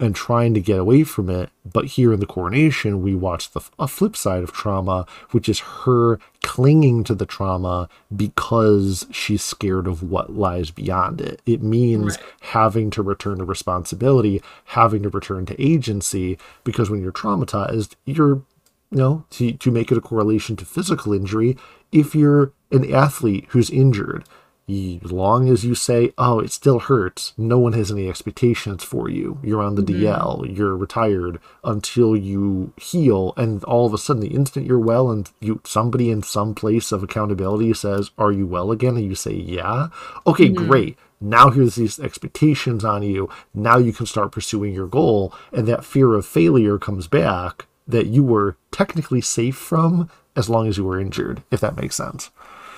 and 0.00 0.14
trying 0.14 0.54
to 0.54 0.60
get 0.60 0.78
away 0.78 1.04
from 1.04 1.30
it. 1.30 1.50
But 1.64 1.86
here 1.86 2.12
in 2.12 2.20
the 2.20 2.26
coronation, 2.26 3.02
we 3.02 3.14
watch 3.14 3.50
the 3.50 3.60
a 3.78 3.88
flip 3.88 4.16
side 4.16 4.42
of 4.42 4.52
trauma, 4.52 5.06
which 5.30 5.48
is 5.48 5.60
her 5.84 6.18
clinging 6.42 7.04
to 7.04 7.14
the 7.14 7.26
trauma 7.26 7.88
because 8.14 9.06
she's 9.10 9.42
scared 9.42 9.86
of 9.86 10.02
what 10.02 10.32
lies 10.32 10.70
beyond 10.70 11.20
it. 11.20 11.40
It 11.46 11.62
means 11.62 12.16
right. 12.16 12.26
having 12.40 12.90
to 12.90 13.02
return 13.02 13.38
to 13.38 13.44
responsibility, 13.44 14.42
having 14.66 15.02
to 15.02 15.08
return 15.08 15.46
to 15.46 15.62
agency, 15.62 16.38
because 16.64 16.90
when 16.90 17.02
you're 17.02 17.12
traumatized, 17.12 17.94
you're 18.04 18.42
you 18.90 18.98
know, 18.98 19.24
to, 19.30 19.52
to 19.52 19.70
make 19.70 19.90
it 19.90 19.98
a 19.98 20.00
correlation 20.00 20.56
to 20.56 20.64
physical 20.64 21.12
injury, 21.12 21.56
if 21.90 22.14
you're 22.14 22.52
an 22.70 22.92
athlete 22.94 23.46
who's 23.48 23.70
injured, 23.70 24.24
as 24.68 25.12
long 25.12 25.48
as 25.48 25.64
you 25.64 25.76
say, 25.76 26.12
oh, 26.18 26.40
it 26.40 26.50
still 26.50 26.80
hurts, 26.80 27.32
no 27.36 27.56
one 27.58 27.72
has 27.74 27.92
any 27.92 28.08
expectations 28.08 28.82
for 28.82 29.08
you. 29.08 29.38
You're 29.42 29.62
on 29.62 29.76
the 29.76 29.82
mm-hmm. 29.82 30.02
DL, 30.02 30.56
you're 30.56 30.76
retired 30.76 31.38
until 31.62 32.16
you 32.16 32.72
heal, 32.76 33.32
and 33.36 33.62
all 33.64 33.86
of 33.86 33.94
a 33.94 33.98
sudden, 33.98 34.22
the 34.22 34.34
instant 34.34 34.66
you're 34.66 34.78
well, 34.78 35.10
and 35.10 35.30
you 35.40 35.60
somebody 35.64 36.10
in 36.10 36.24
some 36.24 36.52
place 36.52 36.90
of 36.90 37.04
accountability 37.04 37.72
says, 37.74 38.10
"Are 38.18 38.32
you 38.32 38.46
well 38.46 38.72
again?" 38.72 38.96
and 38.96 39.06
you 39.06 39.14
say, 39.14 39.34
"Yeah," 39.34 39.88
okay, 40.26 40.48
mm-hmm. 40.48 40.66
great. 40.66 40.98
Now 41.20 41.50
here's 41.50 41.76
these 41.76 42.00
expectations 42.00 42.84
on 42.84 43.04
you. 43.04 43.30
Now 43.54 43.78
you 43.78 43.92
can 43.92 44.06
start 44.06 44.32
pursuing 44.32 44.74
your 44.74 44.88
goal, 44.88 45.32
and 45.52 45.68
that 45.68 45.84
fear 45.84 46.14
of 46.14 46.26
failure 46.26 46.76
comes 46.76 47.06
back 47.06 47.66
that 47.86 48.06
you 48.06 48.24
were 48.24 48.56
technically 48.72 49.20
safe 49.20 49.56
from 49.56 50.10
as 50.34 50.50
long 50.50 50.66
as 50.66 50.76
you 50.76 50.84
were 50.84 51.00
injured, 51.00 51.44
if 51.52 51.60
that 51.60 51.76
makes 51.76 51.94
sense. 51.94 52.30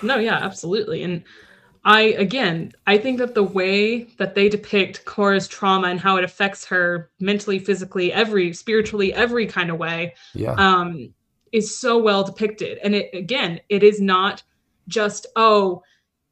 No, 0.02 0.18
yeah, 0.18 0.36
absolutely. 0.36 1.02
And 1.02 1.24
I 1.88 2.00
again, 2.18 2.72
I 2.86 2.98
think 2.98 3.16
that 3.16 3.34
the 3.34 3.42
way 3.42 4.02
that 4.18 4.34
they 4.34 4.50
depict 4.50 5.06
Korra's 5.06 5.48
trauma 5.48 5.88
and 5.88 5.98
how 5.98 6.18
it 6.18 6.24
affects 6.24 6.66
her 6.66 7.10
mentally, 7.18 7.58
physically, 7.58 8.12
every 8.12 8.52
spiritually, 8.52 9.14
every 9.14 9.46
kind 9.46 9.70
of 9.70 9.78
way, 9.78 10.14
yeah, 10.34 10.52
um, 10.52 11.14
is 11.50 11.78
so 11.78 11.96
well 11.96 12.24
depicted. 12.24 12.76
And 12.84 12.94
it 12.94 13.08
again, 13.14 13.62
it 13.70 13.82
is 13.82 14.02
not 14.02 14.42
just 14.86 15.26
oh, 15.34 15.82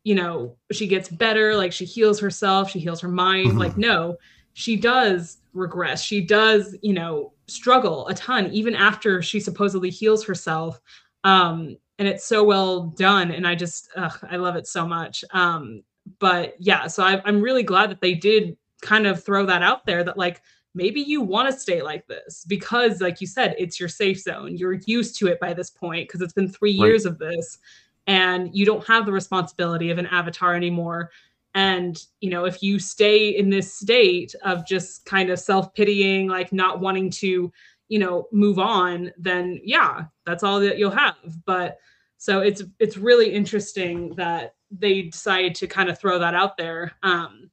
you 0.05 0.15
know, 0.15 0.57
she 0.73 0.87
gets 0.87 1.09
better, 1.09 1.57
like 1.57 1.73
she 1.73 1.87
heals 1.87 2.21
herself, 2.21 2.71
she 2.71 2.79
heals 2.79 3.01
her 3.01 3.09
mind. 3.09 3.49
Mm-hmm. 3.49 3.59
Like 3.59 3.79
no, 3.79 4.19
she 4.53 4.77
does 4.77 5.39
regress. 5.55 6.03
She 6.03 6.21
does, 6.21 6.77
you 6.83 6.93
know, 6.93 7.33
struggle 7.47 8.07
a 8.09 8.15
ton 8.15 8.49
even 8.53 8.75
after 8.75 9.23
she 9.23 9.41
supposedly 9.41 9.89
heals 9.89 10.23
herself. 10.23 10.79
Um, 11.25 11.79
and 11.99 12.07
it's 12.07 12.25
so 12.25 12.45
well 12.45 12.85
done 12.99 13.31
and 13.31 13.47
i 13.47 13.55
just 13.55 13.89
ugh, 13.97 14.19
i 14.31 14.37
love 14.37 14.57
it 14.57 14.67
so 14.67 14.87
much. 14.87 15.25
Um 15.33 15.83
but 16.21 16.55
yeah 16.59 16.87
so 16.87 17.03
I, 17.03 17.21
i'm 17.25 17.41
really 17.41 17.65
glad 17.65 17.91
that 17.91 18.01
they 18.01 18.15
did 18.15 18.57
kind 18.81 19.07
of 19.07 19.25
throw 19.25 19.47
that 19.47 19.63
out 19.63 19.87
there 19.87 20.05
that 20.05 20.17
like 20.17 20.43
maybe 20.77 21.01
you 21.01 21.23
want 21.23 21.51
to 21.51 21.59
stay 21.59 21.83
like 21.83 22.07
this 22.07 22.45
because 22.47 23.01
like 23.01 23.21
you 23.21 23.27
said 23.27 23.57
it's 23.59 23.81
your 23.81 23.89
safe 23.89 24.21
zone. 24.21 24.57
You're 24.57 24.79
used 24.87 25.19
to 25.19 25.27
it 25.27 25.41
by 25.41 25.55
this 25.55 25.71
point 25.71 26.07
because 26.07 26.21
it's 26.21 26.35
been 26.35 26.49
three 26.49 26.79
right. 26.79 26.87
years 26.87 27.07
of 27.07 27.19
this 27.19 27.59
and 28.07 28.55
you 28.55 28.65
don't 28.65 28.87
have 28.87 29.07
the 29.07 29.13
responsibility 29.13 29.91
of 29.91 29.99
an 29.99 30.07
avatar 30.07 30.55
anymore. 30.55 31.11
And 31.55 31.99
you 32.21 32.29
know 32.29 32.45
if 32.45 32.63
you 32.63 32.79
stay 32.79 33.31
in 33.31 33.49
this 33.49 33.73
state 33.73 34.35
of 34.45 34.67
just 34.67 35.07
kind 35.07 35.31
of 35.31 35.41
self-pitying 35.41 36.29
like 36.29 36.53
not 36.53 36.81
wanting 36.81 37.11
to 37.11 37.51
you 37.89 37.99
know 37.99 38.27
move 38.33 38.59
on 38.59 39.13
then 39.19 39.61
yeah 39.65 40.05
that's 40.25 40.43
all 40.43 40.61
that 40.61 40.79
you'll 40.79 40.91
have 40.91 41.17
but 41.45 41.79
so 42.19 42.41
it's 42.41 42.63
it's 42.79 42.97
really 42.97 43.33
interesting 43.33 44.15
that 44.17 44.55
they 44.71 45.03
decided 45.03 45.55
to 45.55 45.67
kind 45.67 45.89
of 45.89 45.99
throw 45.99 46.19
that 46.19 46.35
out 46.35 46.57
there 46.57 46.93
um 47.03 47.51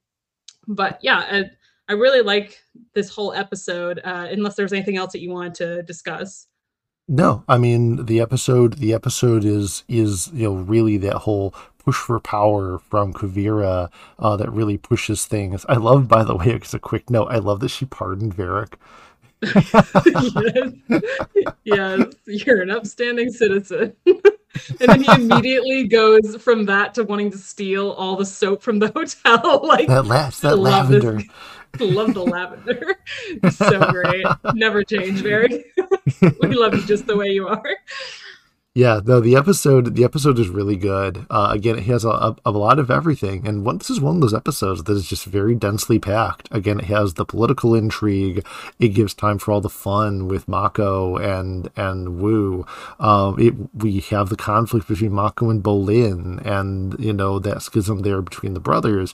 but 0.68 1.00
yeah 1.02 1.20
I, 1.30 1.44
I 1.90 1.94
really 1.94 2.22
like 2.22 2.62
this 2.94 3.10
whole 3.10 3.34
episode 3.34 4.00
uh 4.04 4.28
unless 4.32 4.56
there's 4.56 4.74
anything 4.74 4.98
else 4.98 5.12
that 5.12 5.22
you 5.22 5.30
wanted 5.30 5.56
to 5.56 5.84
discuss 5.84 6.48
No, 7.08 7.44
I 7.50 7.58
mean 7.58 8.06
the 8.06 8.22
episode. 8.22 8.76
The 8.80 8.94
episode 8.94 9.44
is 9.44 9.84
is 9.90 10.32
you 10.34 10.46
know 10.46 10.56
really 10.56 10.98
that 10.98 11.18
whole 11.18 11.54
push 11.84 11.98
for 11.98 12.20
power 12.20 12.80
from 12.80 13.14
Kuvira 13.14 13.92
uh, 14.20 14.38
that 14.38 14.52
really 14.52 14.78
pushes 14.78 15.26
things. 15.26 15.66
I 15.68 15.76
love, 15.76 16.08
by 16.08 16.24
the 16.24 16.36
way, 16.36 16.54
as 16.62 16.74
a 16.74 16.80
quick 16.80 17.10
note, 17.10 17.28
I 17.28 17.38
love 17.38 17.60
that 17.60 17.70
she 17.70 17.86
pardoned 17.86 18.34
Varrick. 18.34 18.78
yes. 21.64 21.64
yes, 21.64 22.14
you're 22.26 22.62
an 22.62 22.72
upstanding 22.72 23.32
citizen. 23.32 23.94
and 24.06 24.24
then 24.80 25.04
he 25.04 25.12
immediately 25.14 25.88
goes 25.88 26.36
from 26.38 26.66
that 26.66 26.94
to 26.96 27.04
wanting 27.04 27.32
to 27.32 27.38
steal 27.38 27.92
all 27.92 28.16
the 28.16 28.26
soap 28.26 28.62
from 28.62 28.80
the 28.80 28.88
hotel. 28.96 29.62
like 29.66 29.88
that, 29.88 30.06
la- 30.06 30.30
that 30.30 30.58
lavender. 30.58 31.22
This. 31.78 31.96
love 31.96 32.14
the 32.14 32.24
lavender. 32.24 32.96
so 33.52 33.92
great. 33.92 34.26
Never 34.54 34.84
change, 34.84 35.24
Barry. 35.24 35.66
we 36.22 36.56
love 36.56 36.76
you 36.76 36.86
just 36.86 37.08
the 37.08 37.18
way 37.18 37.30
you 37.30 37.48
are. 37.48 37.64
Yeah, 38.76 39.02
no, 39.06 39.20
the 39.20 39.36
episode 39.36 39.96
the 39.96 40.04
episode 40.04 40.40
is 40.40 40.50
really 40.50 40.76
good. 40.76 41.28
Uh, 41.30 41.50
again, 41.52 41.78
it 41.78 41.84
has 41.84 42.04
a, 42.04 42.10
a, 42.10 42.36
a, 42.44 42.50
lot 42.50 42.80
of 42.80 42.90
everything, 42.90 43.48
and 43.48 43.64
one, 43.64 43.78
this 43.78 43.92
is 43.92 44.00
one 44.00 44.16
of 44.16 44.22
those 44.22 44.34
episodes 44.34 44.84
that 44.84 44.94
is 44.94 45.08
just 45.08 45.26
very 45.26 45.54
densely 45.54 46.00
packed. 46.00 46.50
Again, 46.50 46.80
it 46.80 46.86
has 46.86 47.14
the 47.14 47.24
political 47.24 47.76
intrigue. 47.76 48.44
It 48.80 48.88
gives 48.90 49.14
time 49.14 49.38
for 49.38 49.52
all 49.52 49.62
the 49.62 49.70
fun 49.70 50.28
with 50.28 50.48
Mako 50.48 51.18
and 51.18 51.70
and 51.76 52.20
Wu. 52.20 52.66
Um, 53.00 53.40
it, 53.40 53.54
we 53.76 54.00
have 54.00 54.30
the 54.30 54.36
conflict 54.36 54.88
between 54.88 55.12
Mako 55.12 55.52
and 55.52 55.62
Bolin, 55.62 56.44
and 56.44 57.00
you 57.00 57.14
know 57.14 57.38
that 57.38 57.62
schism 57.62 58.00
there 58.00 58.24
between 58.24 58.56
the 58.56 58.60
brothers, 58.60 59.14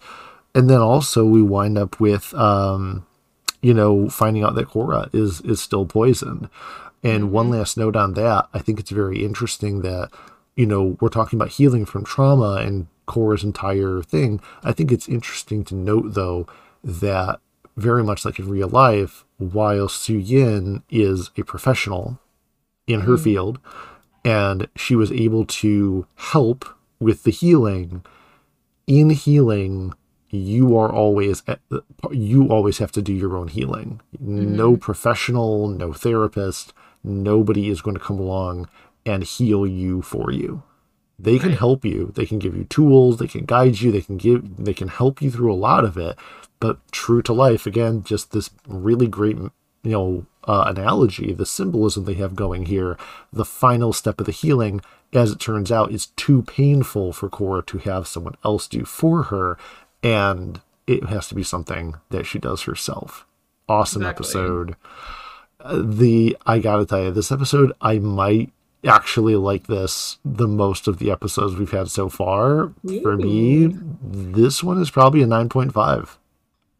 and 0.55 0.69
then 0.69 0.79
also 0.79 1.25
we 1.25 1.41
wind 1.41 1.77
up 1.77 1.99
with 1.99 2.33
um, 2.33 3.05
you 3.61 3.73
know 3.73 4.07
finding 4.07 4.41
out 4.41 4.55
that 4.55 4.69
Korra 4.69 5.13
is 5.13 5.41
is 5.41 5.59
still 5.59 5.85
poisoned. 5.85 6.49
And 7.03 7.25
mm-hmm. 7.25 7.33
one 7.33 7.49
last 7.49 7.77
note 7.77 7.95
on 7.95 8.13
that, 8.13 8.47
I 8.53 8.59
think 8.59 8.79
it's 8.79 8.91
very 8.91 9.23
interesting 9.23 9.81
that, 9.81 10.09
you 10.55 10.65
know, 10.65 10.97
we're 10.99 11.09
talking 11.09 11.37
about 11.37 11.49
healing 11.49 11.85
from 11.85 12.03
trauma 12.03 12.55
and 12.55 12.87
Korra's 13.07 13.43
entire 13.43 14.01
thing. 14.01 14.41
I 14.63 14.71
think 14.71 14.91
it's 14.91 15.07
interesting 15.07 15.63
to 15.65 15.75
note, 15.75 16.13
though, 16.13 16.47
that 16.83 17.39
very 17.77 18.03
much 18.03 18.25
like 18.25 18.39
in 18.39 18.49
real 18.49 18.67
life, 18.67 19.25
while 19.37 19.87
Su 19.87 20.17
Yin 20.17 20.83
is 20.89 21.31
a 21.37 21.43
professional 21.43 22.19
in 22.87 23.01
her 23.01 23.13
mm-hmm. 23.13 23.23
field 23.23 23.59
and 24.25 24.67
she 24.75 24.95
was 24.95 25.11
able 25.11 25.45
to 25.45 26.05
help 26.15 26.65
with 26.99 27.23
the 27.23 27.31
healing, 27.31 28.03
in 28.85 29.11
healing, 29.11 29.93
you 30.29 30.77
are 30.77 30.91
always 30.91 31.41
you 32.11 32.47
always 32.49 32.77
have 32.79 32.91
to 32.91 33.01
do 33.01 33.13
your 33.13 33.37
own 33.37 33.47
healing. 33.47 34.01
Mm-hmm. 34.15 34.55
No 34.55 34.77
professional, 34.77 35.67
no 35.67 35.93
therapist 35.93 36.73
nobody 37.03 37.69
is 37.69 37.81
going 37.81 37.97
to 37.97 38.03
come 38.03 38.19
along 38.19 38.69
and 39.05 39.23
heal 39.23 39.65
you 39.65 40.01
for 40.01 40.31
you. 40.31 40.63
They 41.17 41.37
can 41.37 41.51
help 41.51 41.83
you. 41.83 42.13
They 42.15 42.25
can 42.25 42.39
give 42.39 42.55
you 42.55 42.63
tools. 42.63 43.17
They 43.17 43.27
can 43.27 43.45
guide 43.45 43.81
you. 43.81 43.91
They 43.91 44.01
can 44.01 44.17
give. 44.17 44.63
They 44.63 44.73
can 44.73 44.87
help 44.87 45.21
you 45.21 45.29
through 45.29 45.51
a 45.51 45.55
lot 45.55 45.83
of 45.83 45.97
it. 45.97 46.17
But 46.61 46.79
true 46.91 47.21
to 47.23 47.33
life, 47.33 47.65
again, 47.65 48.03
just 48.03 48.31
this 48.31 48.49
really 48.67 49.07
great, 49.07 49.37
you 49.37 49.51
know, 49.83 50.25
uh, 50.45 50.65
analogy, 50.67 51.33
the 51.33 51.45
symbolism 51.45 52.05
they 52.05 52.13
have 52.15 52.35
going 52.35 52.65
here. 52.65 52.97
The 53.33 53.45
final 53.45 53.91
step 53.91 54.19
of 54.19 54.25
the 54.25 54.31
healing, 54.31 54.81
as 55.11 55.31
it 55.31 55.39
turns 55.39 55.71
out, 55.71 55.91
is 55.91 56.07
too 56.07 56.43
painful 56.43 57.11
for 57.11 57.29
Korra 57.29 57.65
to 57.67 57.79
have 57.79 58.07
someone 58.07 58.35
else 58.45 58.67
do 58.67 58.85
for 58.85 59.23
her, 59.23 59.57
and 60.01 60.61
it 60.87 61.05
has 61.05 61.27
to 61.27 61.35
be 61.35 61.43
something 61.43 61.95
that 62.09 62.25
she 62.25 62.39
does 62.39 62.63
herself. 62.63 63.25
Awesome 63.67 64.01
exactly. 64.01 64.25
episode 64.25 64.75
the 65.65 66.37
I 66.45 66.59
gotta 66.59 66.85
tell 66.85 67.03
you, 67.03 67.11
this 67.11 67.31
episode 67.31 67.73
I 67.81 67.99
might 67.99 68.51
actually 68.85 69.35
like 69.35 69.67
this 69.67 70.17
the 70.23 70.47
most 70.47 70.87
of 70.87 70.99
the 70.99 71.11
episodes 71.11 71.55
we've 71.55 71.71
had 71.71 71.89
so 71.89 72.09
far. 72.09 72.71
Ooh. 72.89 73.01
For 73.01 73.17
me, 73.17 73.75
this 74.01 74.63
one 74.63 74.81
is 74.81 74.89
probably 74.89 75.21
a 75.21 75.27
nine 75.27 75.49
point 75.49 75.73
five. 75.73 76.17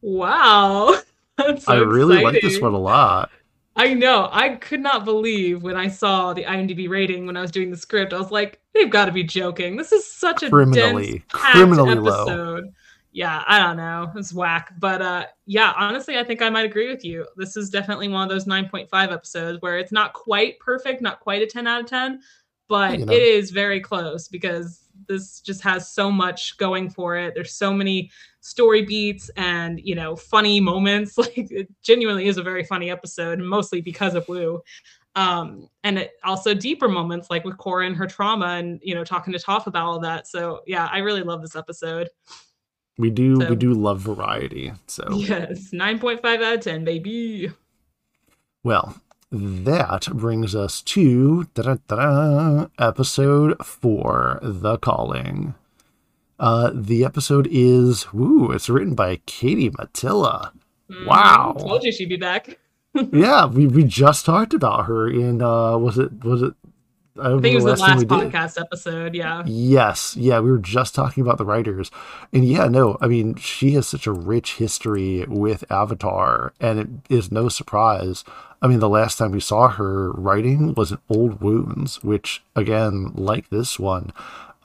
Wow. 0.01 0.99
So 1.39 1.71
I 1.71 1.77
really 1.77 2.17
exciting. 2.17 2.33
like 2.33 2.41
this 2.41 2.59
one 2.59 2.73
a 2.73 2.77
lot. 2.77 3.31
I 3.77 3.93
know. 3.93 4.27
I 4.29 4.55
could 4.55 4.81
not 4.81 5.05
believe 5.05 5.63
when 5.63 5.77
I 5.77 5.87
saw 5.87 6.33
the 6.33 6.43
IMDb 6.43 6.89
rating 6.89 7.25
when 7.25 7.37
I 7.37 7.41
was 7.41 7.49
doing 7.49 7.71
the 7.71 7.77
script. 7.77 8.11
I 8.11 8.17
was 8.17 8.29
like, 8.29 8.59
they've 8.73 8.89
got 8.89 9.05
to 9.05 9.13
be 9.13 9.23
joking. 9.23 9.77
This 9.77 9.93
is 9.93 10.05
such 10.05 10.43
a 10.43 10.49
criminally, 10.49 11.11
dense, 11.11 11.23
criminally 11.29 11.91
episode. 11.93 12.65
Low 12.65 12.71
yeah, 13.19 13.43
I 13.47 13.59
don't 13.59 13.75
know. 13.75 14.13
It's 14.15 14.31
whack. 14.31 14.71
But 14.79 15.01
uh 15.01 15.25
yeah, 15.45 15.73
honestly, 15.75 16.17
I 16.17 16.23
think 16.23 16.41
I 16.41 16.49
might 16.49 16.63
agree 16.63 16.87
with 16.87 17.03
you. 17.03 17.27
This 17.35 17.57
is 17.57 17.69
definitely 17.69 18.07
one 18.07 18.23
of 18.23 18.29
those 18.29 18.45
9.5 18.45 18.87
episodes 19.11 19.61
where 19.61 19.77
it's 19.77 19.91
not 19.91 20.13
quite 20.13 20.57
perfect, 20.59 21.01
not 21.01 21.19
quite 21.19 21.41
a 21.41 21.45
10 21.45 21.67
out 21.67 21.81
of 21.81 21.87
10, 21.87 22.21
but 22.69 22.97
you 22.97 23.05
know. 23.05 23.11
it 23.11 23.21
is 23.21 23.51
very 23.51 23.81
close 23.81 24.29
because 24.29 24.85
this 25.09 25.41
just 25.41 25.61
has 25.63 25.91
so 25.91 26.09
much 26.09 26.55
going 26.55 26.89
for 26.89 27.17
it. 27.17 27.33
There's 27.35 27.51
so 27.51 27.73
many 27.73 28.09
story 28.39 28.83
beats 28.83 29.29
and, 29.35 29.81
you 29.83 29.95
know, 29.95 30.15
funny 30.15 30.61
moments. 30.61 31.17
Like 31.17 31.51
it 31.51 31.67
genuinely 31.83 32.27
is 32.27 32.37
a 32.37 32.43
very 32.43 32.63
funny 32.63 32.89
episode, 32.89 33.39
mostly 33.39 33.81
because 33.81 34.15
of 34.15 34.29
Wu. 34.29 34.61
Um, 35.15 35.67
and 35.83 35.99
it 35.99 36.11
also 36.23 36.53
deeper 36.53 36.87
moments 36.87 37.29
like 37.29 37.43
with 37.43 37.57
Korra 37.57 37.85
and 37.85 37.97
her 37.97 38.07
trauma 38.07 38.45
and, 38.59 38.79
you 38.81 38.95
know, 38.95 39.03
talking 39.03 39.33
to 39.33 39.39
Toph 39.39 39.67
about 39.67 39.87
all 39.87 39.99
that. 39.99 40.25
So 40.25 40.61
yeah, 40.65 40.87
I 40.89 40.99
really 40.99 41.23
love 41.23 41.41
this 41.41 41.57
episode. 41.57 42.07
We 42.99 43.09
do 43.09 43.37
so, 43.39 43.49
we 43.49 43.55
do 43.55 43.73
love 43.73 44.01
variety. 44.01 44.73
So 44.85 45.07
yes, 45.11 45.71
nine 45.71 45.99
point 45.99 46.21
five 46.21 46.41
out 46.41 46.55
of 46.55 46.59
ten, 46.59 46.83
baby. 46.83 47.49
Well, 48.61 49.01
that 49.31 50.07
brings 50.11 50.53
us 50.53 50.81
to 50.81 51.47
episode 52.77 53.65
four, 53.65 54.39
The 54.41 54.77
Calling. 54.79 55.55
Uh, 56.37 56.71
the 56.73 57.05
episode 57.05 57.47
is 57.49 58.11
woo. 58.11 58.51
It's 58.51 58.69
written 58.69 58.95
by 58.95 59.21
Katie 59.25 59.69
Mattila. 59.69 60.51
Mm, 60.91 61.05
wow, 61.05 61.55
told 61.57 61.85
you 61.85 61.93
she'd 61.93 62.09
be 62.09 62.17
back. 62.17 62.59
yeah, 63.13 63.45
we, 63.45 63.65
we 63.65 63.85
just 63.85 64.25
talked 64.25 64.53
about 64.53 64.87
her 64.87 65.09
in 65.09 65.41
uh, 65.41 65.77
was 65.77 65.97
it 65.97 66.25
was 66.25 66.41
it 66.41 66.53
I, 67.19 67.35
I 67.35 67.41
think 67.41 67.53
it 67.53 67.55
was 67.55 67.65
the 67.65 67.75
last 67.75 68.05
podcast 68.05 68.55
did. 68.55 68.63
episode. 68.63 69.15
Yeah. 69.15 69.43
Yes. 69.45 70.15
Yeah. 70.17 70.39
We 70.39 70.51
were 70.51 70.57
just 70.57 70.95
talking 70.95 71.21
about 71.21 71.37
the 71.37 71.45
writers. 71.45 71.91
And 72.33 72.45
yeah, 72.45 72.65
no, 72.65 72.97
I 73.01 73.07
mean, 73.07 73.35
she 73.35 73.71
has 73.71 73.87
such 73.87 74.07
a 74.07 74.11
rich 74.11 74.55
history 74.55 75.25
with 75.27 75.63
Avatar, 75.71 76.53
and 76.59 76.79
it 76.79 76.87
is 77.09 77.31
no 77.31 77.49
surprise. 77.49 78.23
I 78.61 78.67
mean, 78.67 78.79
the 78.79 78.89
last 78.89 79.17
time 79.17 79.31
we 79.31 79.39
saw 79.39 79.69
her 79.69 80.11
writing 80.11 80.73
was 80.73 80.91
in 80.91 80.99
Old 81.09 81.41
Wounds, 81.41 82.03
which, 82.03 82.43
again, 82.55 83.11
like 83.15 83.49
this 83.49 83.79
one, 83.79 84.11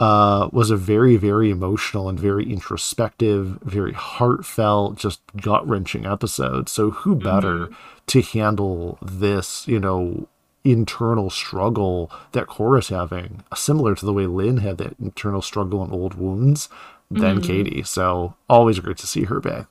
uh, 0.01 0.49
was 0.53 0.71
a 0.71 0.77
very, 0.77 1.17
very 1.17 1.51
emotional 1.51 2.09
and 2.09 2.19
very 2.19 2.51
introspective, 2.51 3.59
very 3.63 3.93
heartfelt, 3.93 4.97
just 4.97 5.21
gut 5.41 5.67
wrenching 5.69 6.07
episode. 6.07 6.69
So, 6.69 6.91
who 6.91 7.15
better 7.15 7.67
mm-hmm. 7.67 7.75
to 8.09 8.23
handle 8.23 8.99
this, 9.01 9.69
you 9.69 9.79
know, 9.79 10.29
internal 10.65 11.31
struggle 11.31 12.11
that 12.33 12.47
Korra's 12.47 12.89
having, 12.89 13.45
similar 13.55 13.95
to 13.95 14.07
the 14.07 14.13
way 14.13 14.27
Lin 14.27 14.59
had 14.59 14.79
that 14.79 14.99
internal 14.99 15.43
struggle 15.43 15.83
and 15.83 15.93
Old 15.93 16.15
Wounds, 16.15 16.69
than 17.11 17.37
mm-hmm. 17.37 17.47
Katie. 17.47 17.83
So 17.83 18.35
always 18.49 18.81
great 18.81 18.97
to 18.99 19.07
see 19.07 19.25
her 19.25 19.41
back. 19.41 19.67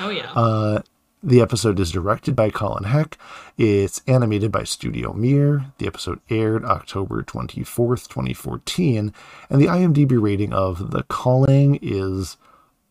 Oh 0.00 0.10
yeah. 0.10 0.30
Uh, 0.32 0.82
the 1.22 1.40
episode 1.40 1.78
is 1.78 1.92
directed 1.92 2.34
by 2.34 2.50
Colin 2.50 2.84
Heck. 2.84 3.16
It's 3.56 4.02
animated 4.08 4.50
by 4.50 4.64
Studio 4.64 5.12
Mir. 5.12 5.66
The 5.78 5.86
episode 5.86 6.20
aired 6.28 6.64
October 6.64 7.22
24th, 7.22 8.08
2014. 8.08 9.14
And 9.48 9.62
the 9.62 9.66
IMDb 9.66 10.20
rating 10.20 10.52
of 10.52 10.90
The 10.90 11.04
Calling 11.04 11.78
is, 11.80 12.36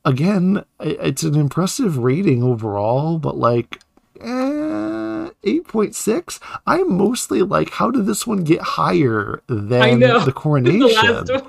again, 0.06 0.64
it's 0.80 1.24
an 1.24 1.36
impressive 1.36 1.98
rating 1.98 2.42
overall, 2.42 3.20
but 3.20 3.36
like 3.36 3.82
eh, 4.22 5.01
8.6 5.44 6.40
i'm 6.68 6.98
mostly 6.98 7.42
like 7.42 7.72
how 7.72 7.90
did 7.90 8.06
this 8.06 8.28
one 8.28 8.44
get 8.44 8.62
higher 8.62 9.42
than 9.48 10.00
the 10.00 10.32
coronation? 10.36 10.80
the 10.80 11.42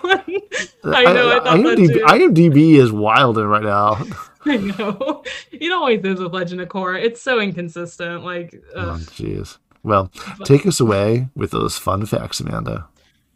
uh, 0.84 0.90
i 0.90 1.04
know 1.12 1.40
I, 1.40 1.54
I 1.54 1.58
IMDb, 1.58 2.00
IMDb 2.02 2.74
is 2.74 2.92
wilding 2.92 3.44
right 3.46 3.62
now. 3.62 4.02
I 4.44 4.56
know. 4.56 5.22
It 5.52 5.70
always 5.70 6.04
is 6.04 6.20
with 6.20 6.32
legend 6.32 6.60
of 6.60 6.68
korra. 6.68 7.00
It's 7.00 7.22
so 7.22 7.38
inconsistent 7.38 8.24
like 8.24 8.60
oh 8.74 8.98
jeez. 9.00 9.58
Well 9.84 10.10
take 10.44 10.66
us 10.66 10.80
away 10.80 11.28
with 11.36 11.52
those 11.52 11.78
fun 11.78 12.06
facts 12.06 12.40
amanda. 12.40 12.88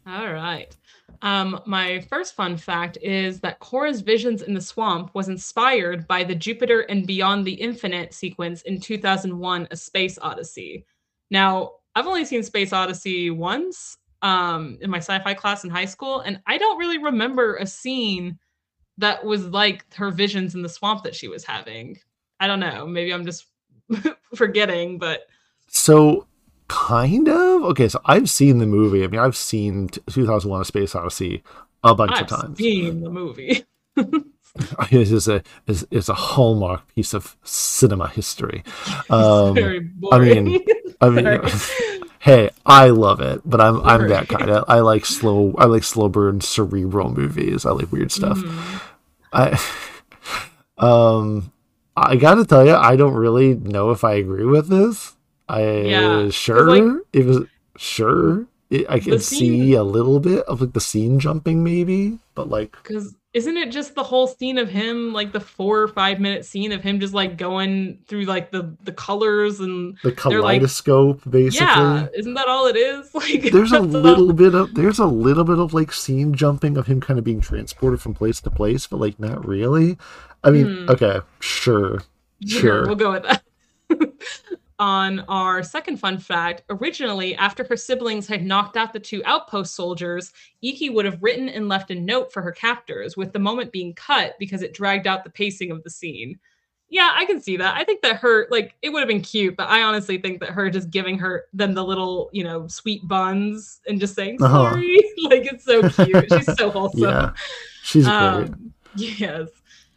All 0.05 0.31
right 0.31 0.75
um, 1.21 1.61
my 1.65 2.01
first 2.01 2.35
fun 2.35 2.57
fact 2.57 2.97
is 3.01 3.39
that 3.41 3.59
Korra's 3.59 4.01
visions 4.01 4.41
in 4.41 4.53
the 4.53 4.61
swamp 4.61 5.11
was 5.13 5.29
inspired 5.29 6.07
by 6.07 6.23
the 6.23 6.35
Jupiter 6.35 6.81
and 6.81 7.07
Beyond 7.07 7.45
the 7.45 7.53
Infinite 7.53 8.13
sequence 8.13 8.61
in 8.63 8.79
2001 8.79 9.67
A 9.71 9.75
Space 9.75 10.19
Odyssey. 10.21 10.85
Now, 11.31 11.71
I've 11.95 12.07
only 12.07 12.25
seen 12.25 12.43
Space 12.43 12.73
Odyssey 12.73 13.31
once 13.31 13.97
um, 14.21 14.77
in 14.81 14.89
my 14.89 14.99
sci 14.99 15.19
fi 15.19 15.33
class 15.33 15.63
in 15.63 15.69
high 15.69 15.85
school, 15.85 16.19
and 16.21 16.39
I 16.45 16.57
don't 16.57 16.77
really 16.77 16.99
remember 16.99 17.55
a 17.55 17.65
scene 17.65 18.37
that 18.97 19.23
was 19.23 19.45
like 19.47 19.91
her 19.95 20.11
visions 20.11 20.55
in 20.55 20.61
the 20.61 20.69
swamp 20.69 21.03
that 21.03 21.15
she 21.15 21.27
was 21.27 21.43
having. 21.43 21.97
I 22.39 22.47
don't 22.47 22.59
know. 22.59 22.85
Maybe 22.85 23.13
I'm 23.13 23.25
just 23.25 23.45
forgetting, 24.35 24.97
but. 24.99 25.21
So 25.67 26.27
kind 26.67 27.27
of. 27.29 27.63
Okay, 27.63 27.87
so 27.87 27.99
I've 28.05 28.29
seen 28.29 28.57
the 28.59 28.65
movie. 28.67 29.03
I 29.03 29.07
mean, 29.07 29.19
I've 29.19 29.35
seen 29.37 29.87
2001: 29.89 30.61
A 30.61 30.65
Space 30.65 30.95
Odyssey 30.95 31.43
a 31.83 31.93
bunch 31.95 32.11
I've 32.13 32.21
of 32.23 32.27
times. 32.27 32.57
seen 32.57 33.01
the 33.01 33.09
movie. 33.09 33.63
it 33.95 35.11
is 35.11 35.27
a 35.27 35.43
is, 35.67 35.87
is 35.91 36.09
a 36.09 36.13
hallmark 36.13 36.87
piece 36.95 37.13
of 37.13 37.35
cinema 37.43 38.07
history. 38.07 38.63
Um, 39.09 39.53
Very 39.55 39.89
I 40.11 40.19
mean, 40.19 40.59
I 40.99 41.09
mean, 41.09 41.41
hey, 42.19 42.49
I 42.65 42.89
love 42.89 43.21
it, 43.21 43.41
but 43.45 43.61
I'm 43.61 43.81
I'm 43.81 44.07
that 44.09 44.27
kind 44.27 44.49
of. 44.49 44.65
I 44.67 44.79
like 44.79 45.05
slow. 45.05 45.53
I 45.57 45.65
like 45.65 45.83
slow 45.83 46.09
burn, 46.09 46.41
cerebral 46.41 47.09
movies. 47.13 47.65
I 47.65 47.71
like 47.71 47.91
weird 47.91 48.11
stuff. 48.11 48.37
Mhm. 48.39 48.81
I 49.33 49.59
um 50.77 51.51
I 51.95 52.15
gotta 52.15 52.45
tell 52.45 52.65
you, 52.65 52.75
I 52.75 52.95
don't 52.95 53.15
really 53.15 53.55
know 53.55 53.89
if 53.91 54.03
I 54.03 54.13
agree 54.13 54.45
with 54.45 54.67
this. 54.69 55.15
I 55.49 55.61
Yeah, 55.81 56.29
sure 56.29 56.67
like- 56.69 57.01
it 57.13 57.25
was 57.25 57.43
sure 57.77 58.45
it, 58.69 58.85
I 58.89 58.99
can 58.99 59.19
see 59.19 59.73
a 59.73 59.83
little 59.83 60.19
bit 60.19 60.43
of 60.45 60.59
like 60.61 60.73
the 60.73 60.81
scene 60.81 61.19
jumping 61.19 61.63
maybe, 61.63 62.19
but 62.35 62.49
like 62.49 62.75
Because 62.83 63.15
isn't 63.33 63.55
it 63.55 63.71
just 63.71 63.93
the 63.95 64.03
whole 64.03 64.25
scene 64.27 64.57
of 64.57 64.67
him, 64.67 65.13
like 65.13 65.31
the 65.31 65.39
four 65.39 65.79
or 65.83 65.87
five 65.87 66.19
minute 66.19 66.43
scene 66.43 66.71
of 66.71 66.81
him 66.81 66.99
just 66.99 67.13
like 67.13 67.37
going 67.37 67.99
through 68.07 68.23
like 68.25 68.51
the 68.51 68.75
the 68.83 68.91
colors 68.91 69.59
and 69.61 69.95
the 70.03 70.09
They're 70.09 70.41
like- 70.41 70.59
kaleidoscope 70.59 71.21
basically. 71.29 71.65
yeah, 71.67 72.07
isn't 72.15 72.33
that 72.33 72.47
all 72.49 72.67
it 72.67 72.75
is? 72.75 73.09
Like 73.13 73.51
There's 73.53 73.71
a 73.71 73.77
all- 73.77 73.83
little 73.83 74.33
bit 74.33 74.53
of 74.53 74.73
there's 74.73 74.99
a 74.99 75.05
little 75.05 75.43
bit 75.45 75.59
of 75.59 75.73
like 75.73 75.93
scene 75.93 76.33
jumping 76.33 76.75
of 76.77 76.87
him 76.87 76.99
kind 76.99 77.17
of 77.19 77.23
being 77.23 77.39
transported 77.39 78.01
from 78.01 78.15
place 78.15 78.41
to 78.41 78.49
place, 78.49 78.85
but 78.87 78.99
like 78.99 79.17
not 79.19 79.47
really. 79.47 79.97
I 80.43 80.49
mean, 80.51 80.65
Hmm. 80.85 80.89
okay, 80.89 81.21
sure. 81.39 82.01
Sure. 82.45 82.85
we'll 82.85 82.95
go 82.95 83.11
with 83.13 83.23
that. 83.23 83.41
On 84.79 85.21
our 85.21 85.63
second 85.63 85.97
fun 85.97 86.19
fact, 86.19 86.61
originally, 86.69 87.35
after 87.35 87.63
her 87.63 87.75
siblings 87.75 88.27
had 88.27 88.45
knocked 88.45 88.77
out 88.77 88.93
the 88.93 88.99
two 88.99 89.23
outpost 89.25 89.73
soldiers, 89.73 90.31
Iki 90.61 90.91
would 90.91 91.05
have 91.05 91.21
written 91.23 91.49
and 91.49 91.67
left 91.67 91.89
a 91.89 91.95
note 91.95 92.31
for 92.31 92.43
her 92.43 92.51
captors, 92.51 93.17
with 93.17 93.33
the 93.33 93.39
moment 93.39 93.71
being 93.71 93.95
cut 93.95 94.35
because 94.37 94.61
it 94.61 94.75
dragged 94.75 95.07
out 95.07 95.23
the 95.23 95.31
pacing 95.31 95.71
of 95.71 95.83
the 95.83 95.89
scene. 95.89 96.37
Yeah, 96.89 97.11
I 97.15 97.25
can 97.25 97.41
see 97.41 97.57
that. 97.57 97.75
I 97.75 97.83
think 97.83 98.01
that 98.03 98.17
her, 98.17 98.47
like, 98.51 98.75
it 98.81 98.93
would 98.93 98.99
have 98.99 99.09
been 99.09 99.21
cute, 99.21 99.57
but 99.57 99.67
I 99.67 99.81
honestly 99.81 100.19
think 100.19 100.39
that 100.41 100.51
her 100.51 100.69
just 100.69 100.89
giving 100.91 101.17
her 101.19 101.45
them 101.53 101.73
the 101.73 101.83
little, 101.83 102.29
you 102.31 102.43
know, 102.43 102.67
sweet 102.67 103.05
buns 103.07 103.81
and 103.87 103.99
just 103.99 104.15
saying 104.15 104.37
Uh-huh. 104.41 104.71
sorry, 104.71 105.03
like, 105.23 105.51
it's 105.51 105.65
so 105.65 105.89
cute. 105.89 106.31
She's 106.31 106.55
so 106.55 106.69
wholesome. 106.71 107.01
Yeah. 107.01 107.33
She's 107.83 108.05
great. 108.05 108.15
Um, 108.15 108.73
yes. 108.95 109.49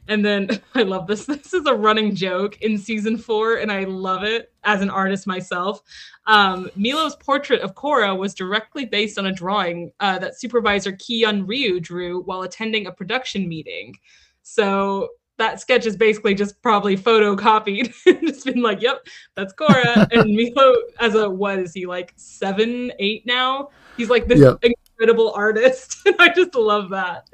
And 0.09 0.25
then 0.25 0.49
I 0.75 0.83
love 0.83 1.07
this. 1.07 1.27
This 1.27 1.55
is 1.55 1.67
a 1.67 1.75
running 1.75 2.15
joke 2.15 2.61
in 2.63 2.79
season 2.79 3.17
four, 3.17 3.57
and 3.57 3.71
I 3.71 3.85
love 3.85 4.25
it 4.25 4.53
as 4.65 4.83
an 4.83 4.91
artist 4.91 5.27
myself. 5.27 5.83
Um, 6.27 6.71
Meelo's 6.77 7.17
portrait 7.17 7.61
of 7.61 7.75
Korra 7.75 8.17
was 8.17 8.35
directly 8.35 8.85
based 8.85 9.19
on 9.19 9.27
a 9.27 9.33
drawing 9.33 9.93
uh, 10.01 10.19
that 10.19 10.39
supervisor 10.39 10.93
Ki 10.93 11.25
Hyun 11.25 11.47
Ryu 11.47 11.81
drew 11.81 12.23
while 12.23 12.43
attending 12.43 12.87
a 12.87 12.93
production 12.93 13.49
meeting. 13.49 13.97
So 14.43 15.09
that 15.41 15.59
sketch 15.61 15.87
is 15.87 15.97
basically 15.97 16.35
just 16.35 16.61
probably 16.63 16.97
photocopied 16.97 17.93
and 18.07 18.29
just 18.29 18.45
been 18.45 18.63
like, 18.63 18.81
yep, 18.83 19.07
that's 19.35 19.53
Korra. 19.55 19.97
and 20.13 20.25
Meelo, 20.39 20.75
as 21.01 21.15
a 21.15 21.29
what 21.29 21.59
is 21.59 21.73
he 21.73 21.87
like 21.87 22.13
seven, 22.17 22.93
eight 22.99 23.27
now? 23.27 23.71
He's 23.97 24.11
like 24.11 24.29
this 24.29 24.41
Yep. 24.41 24.59
Incredible 25.01 25.33
artist. 25.33 25.97
And 26.07 26.17
I 26.19 26.29
just 26.29 26.55
love 26.55 26.91
that. 26.91 27.29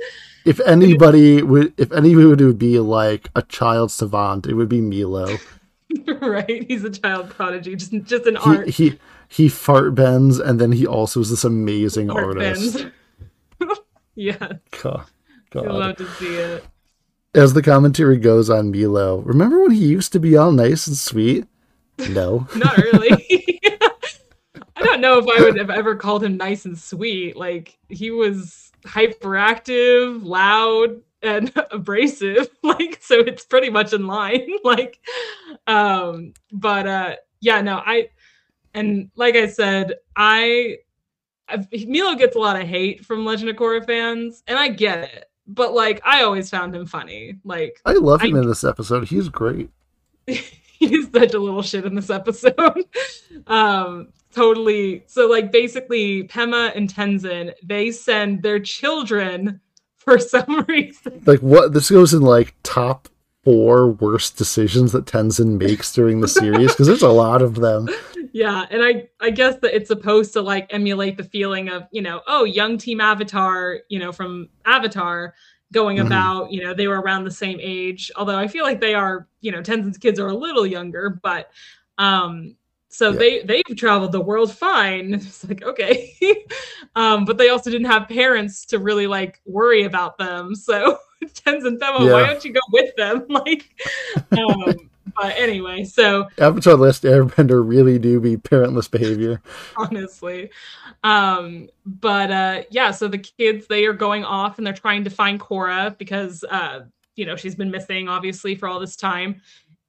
If 0.44 0.60
anybody 0.60 1.42
would, 1.42 1.72
if 1.78 1.90
anybody 1.92 2.44
would 2.44 2.58
be 2.58 2.78
like 2.78 3.28
a 3.34 3.42
child 3.42 3.90
savant, 3.90 4.46
it 4.46 4.54
would 4.54 4.68
be 4.68 4.80
Meelo. 4.80 5.40
right? 6.20 6.64
He's 6.68 6.84
a 6.84 6.90
child 6.90 7.30
prodigy, 7.30 7.74
just 7.74 7.92
just 8.04 8.26
an 8.26 8.36
He 8.36 8.40
art. 8.56 8.68
he 8.68 8.98
he 9.28 9.48
fart 9.48 9.94
bends, 9.94 10.38
and 10.38 10.60
then 10.60 10.72
he 10.72 10.86
also 10.86 11.20
is 11.20 11.30
this 11.30 11.42
amazing 11.44 12.10
art 12.10 12.36
artist. 12.38 12.86
yeah, 14.14 14.52
God, 14.82 15.04
I 15.06 15.50
God. 15.50 15.66
love 15.66 15.96
to 15.96 16.06
see 16.12 16.36
it. 16.36 16.64
As 17.34 17.54
the 17.54 17.62
commentary 17.62 18.18
goes 18.18 18.48
on 18.50 18.72
Meelo, 18.72 19.24
remember 19.24 19.60
when 19.62 19.72
he 19.72 19.84
used 19.84 20.12
to 20.12 20.20
be 20.20 20.36
all 20.36 20.52
nice 20.52 20.86
and 20.86 20.96
sweet? 20.96 21.46
No. 22.10 22.46
Not 22.56 22.76
really. 22.76 23.44
Don't 24.96 25.02
know 25.02 25.18
if 25.18 25.38
I 25.38 25.42
would 25.42 25.58
have 25.58 25.70
ever 25.70 25.94
called 25.94 26.24
him 26.24 26.36
nice 26.36 26.64
and 26.64 26.78
sweet. 26.78 27.36
Like 27.36 27.78
he 27.88 28.10
was 28.10 28.72
hyperactive, 28.84 30.24
loud, 30.24 31.00
and 31.22 31.52
abrasive. 31.70 32.48
Like 32.62 32.98
so, 33.00 33.20
it's 33.20 33.44
pretty 33.44 33.70
much 33.70 33.92
in 33.92 34.06
line. 34.06 34.48
like, 34.64 34.98
um, 35.66 36.34
but 36.52 36.86
uh, 36.86 37.16
yeah, 37.40 37.60
no, 37.60 37.76
I 37.84 38.08
and 38.74 39.10
like 39.16 39.36
I 39.36 39.46
said, 39.46 39.94
I. 40.14 40.78
I've, 41.48 41.70
Meelo 41.70 42.18
gets 42.18 42.34
a 42.34 42.40
lot 42.40 42.60
of 42.60 42.66
hate 42.66 43.04
from 43.04 43.24
Legend 43.24 43.50
of 43.50 43.54
Korra 43.54 43.86
fans, 43.86 44.42
and 44.48 44.58
I 44.58 44.66
get 44.66 44.98
it. 45.04 45.30
But 45.46 45.74
like, 45.74 46.00
I 46.04 46.24
always 46.24 46.50
found 46.50 46.74
him 46.74 46.86
funny. 46.86 47.38
Like, 47.44 47.80
I 47.84 47.92
love 47.92 48.20
him 48.20 48.34
I- 48.34 48.40
in 48.40 48.48
this 48.48 48.64
episode. 48.64 49.06
He's 49.06 49.28
great. 49.28 49.70
he's 50.26 51.08
such 51.12 51.34
a 51.34 51.38
little 51.38 51.62
shit 51.62 51.84
in 51.84 51.94
this 51.94 52.10
episode. 52.10 52.84
um, 53.46 54.08
totally. 54.36 55.02
So, 55.06 55.26
like, 55.26 55.50
basically, 55.50 56.24
Pema 56.28 56.76
and 56.76 56.92
Tenzin 56.92 57.52
they 57.64 57.90
send 57.90 58.42
their 58.42 58.60
children 58.60 59.60
for 59.96 60.18
some 60.34 60.64
reason. 60.68 61.22
Like 61.26 61.40
what? 61.40 61.72
This 61.72 61.90
goes 61.90 62.14
in 62.14 62.22
like 62.22 62.54
top 62.62 63.08
four 63.44 63.92
worst 63.92 64.36
decisions 64.36 64.92
that 64.92 65.06
Tenzin 65.06 65.56
makes 65.58 65.92
during 65.92 66.20
the 66.20 66.26
series 66.28 66.72
because 66.72 66.88
there's 66.88 67.02
a 67.02 67.08
lot 67.08 67.42
of 67.42 67.54
them. 67.56 67.88
yeah, 68.32 68.66
and 68.70 68.82
I 68.82 69.08
I 69.20 69.30
guess 69.30 69.56
that 69.62 69.74
it's 69.74 69.88
supposed 69.88 70.32
to 70.34 70.42
like 70.42 70.66
emulate 70.70 71.16
the 71.16 71.24
feeling 71.24 71.68
of 71.68 71.84
you 71.92 72.02
know 72.02 72.22
oh 72.26 72.44
young 72.44 72.76
Team 72.76 73.00
Avatar 73.00 73.78
you 73.88 73.98
know 74.00 74.10
from 74.12 74.48
Avatar 74.64 75.34
going 75.72 75.98
Mhm. 75.98 76.06
about 76.06 76.52
you 76.52 76.62
know 76.62 76.74
they 76.74 76.86
were 76.88 77.00
around 77.00 77.24
the 77.24 77.30
same 77.30 77.58
age 77.60 78.10
although 78.16 78.36
I 78.38 78.46
feel 78.48 78.64
like 78.64 78.80
they 78.80 78.94
are 78.94 79.26
you 79.40 79.50
know 79.52 79.60
Tenzin's 79.62 79.98
kids 79.98 80.18
are 80.20 80.28
a 80.28 80.34
little 80.34 80.66
younger 80.66 81.18
but 81.22 81.50
um 81.98 82.56
so 82.96 83.10
Yeah. 83.10 83.18
they 83.18 83.42
they've 83.42 83.76
traveled 83.76 84.12
the 84.12 84.20
world 84.20 84.52
fine 84.52 85.14
it's 85.14 85.46
like 85.46 85.62
okay 85.62 86.14
um 86.96 87.24
but 87.24 87.36
they 87.36 87.50
also 87.50 87.70
didn't 87.70 87.90
have 87.90 88.08
parents 88.08 88.64
to 88.66 88.78
really 88.78 89.06
like 89.06 89.40
worry 89.44 89.84
about 89.84 90.16
them 90.18 90.54
so 90.54 90.98
Tenzin 91.24 91.78
why 91.80 92.04
Yeah. 92.04 92.26
don't 92.26 92.44
you 92.44 92.52
go 92.52 92.60
with 92.72 92.94
them 92.96 93.26
like 93.28 93.70
um 94.36 94.90
but 95.14 95.34
anyway 95.36 95.84
so 95.84 96.26
Avatar: 96.38 96.74
Last 96.76 97.02
Airbender 97.04 97.66
really 97.66 97.98
do 97.98 98.20
be 98.20 98.36
parentless 98.36 98.90
behavior. 98.90 99.40
honestly 99.76 100.50
um 101.04 101.68
but 101.84 102.30
uh 102.30 102.62
yeah 102.70 102.90
so 102.90 103.08
the 103.08 103.18
kids 103.18 103.66
they 103.66 103.84
are 103.84 103.92
going 103.92 104.24
off 104.24 104.56
and 104.58 104.66
they're 104.66 104.74
trying 104.74 105.04
to 105.04 105.10
find 105.10 105.38
Korra 105.38 105.96
because 105.98 106.44
uh 106.50 106.80
you 107.14 107.26
know 107.26 107.36
she's 107.36 107.54
been 107.54 107.70
missing 107.70 108.08
obviously 108.08 108.54
for 108.54 108.68
all 108.68 108.80
this 108.80 108.96
time 108.96 109.40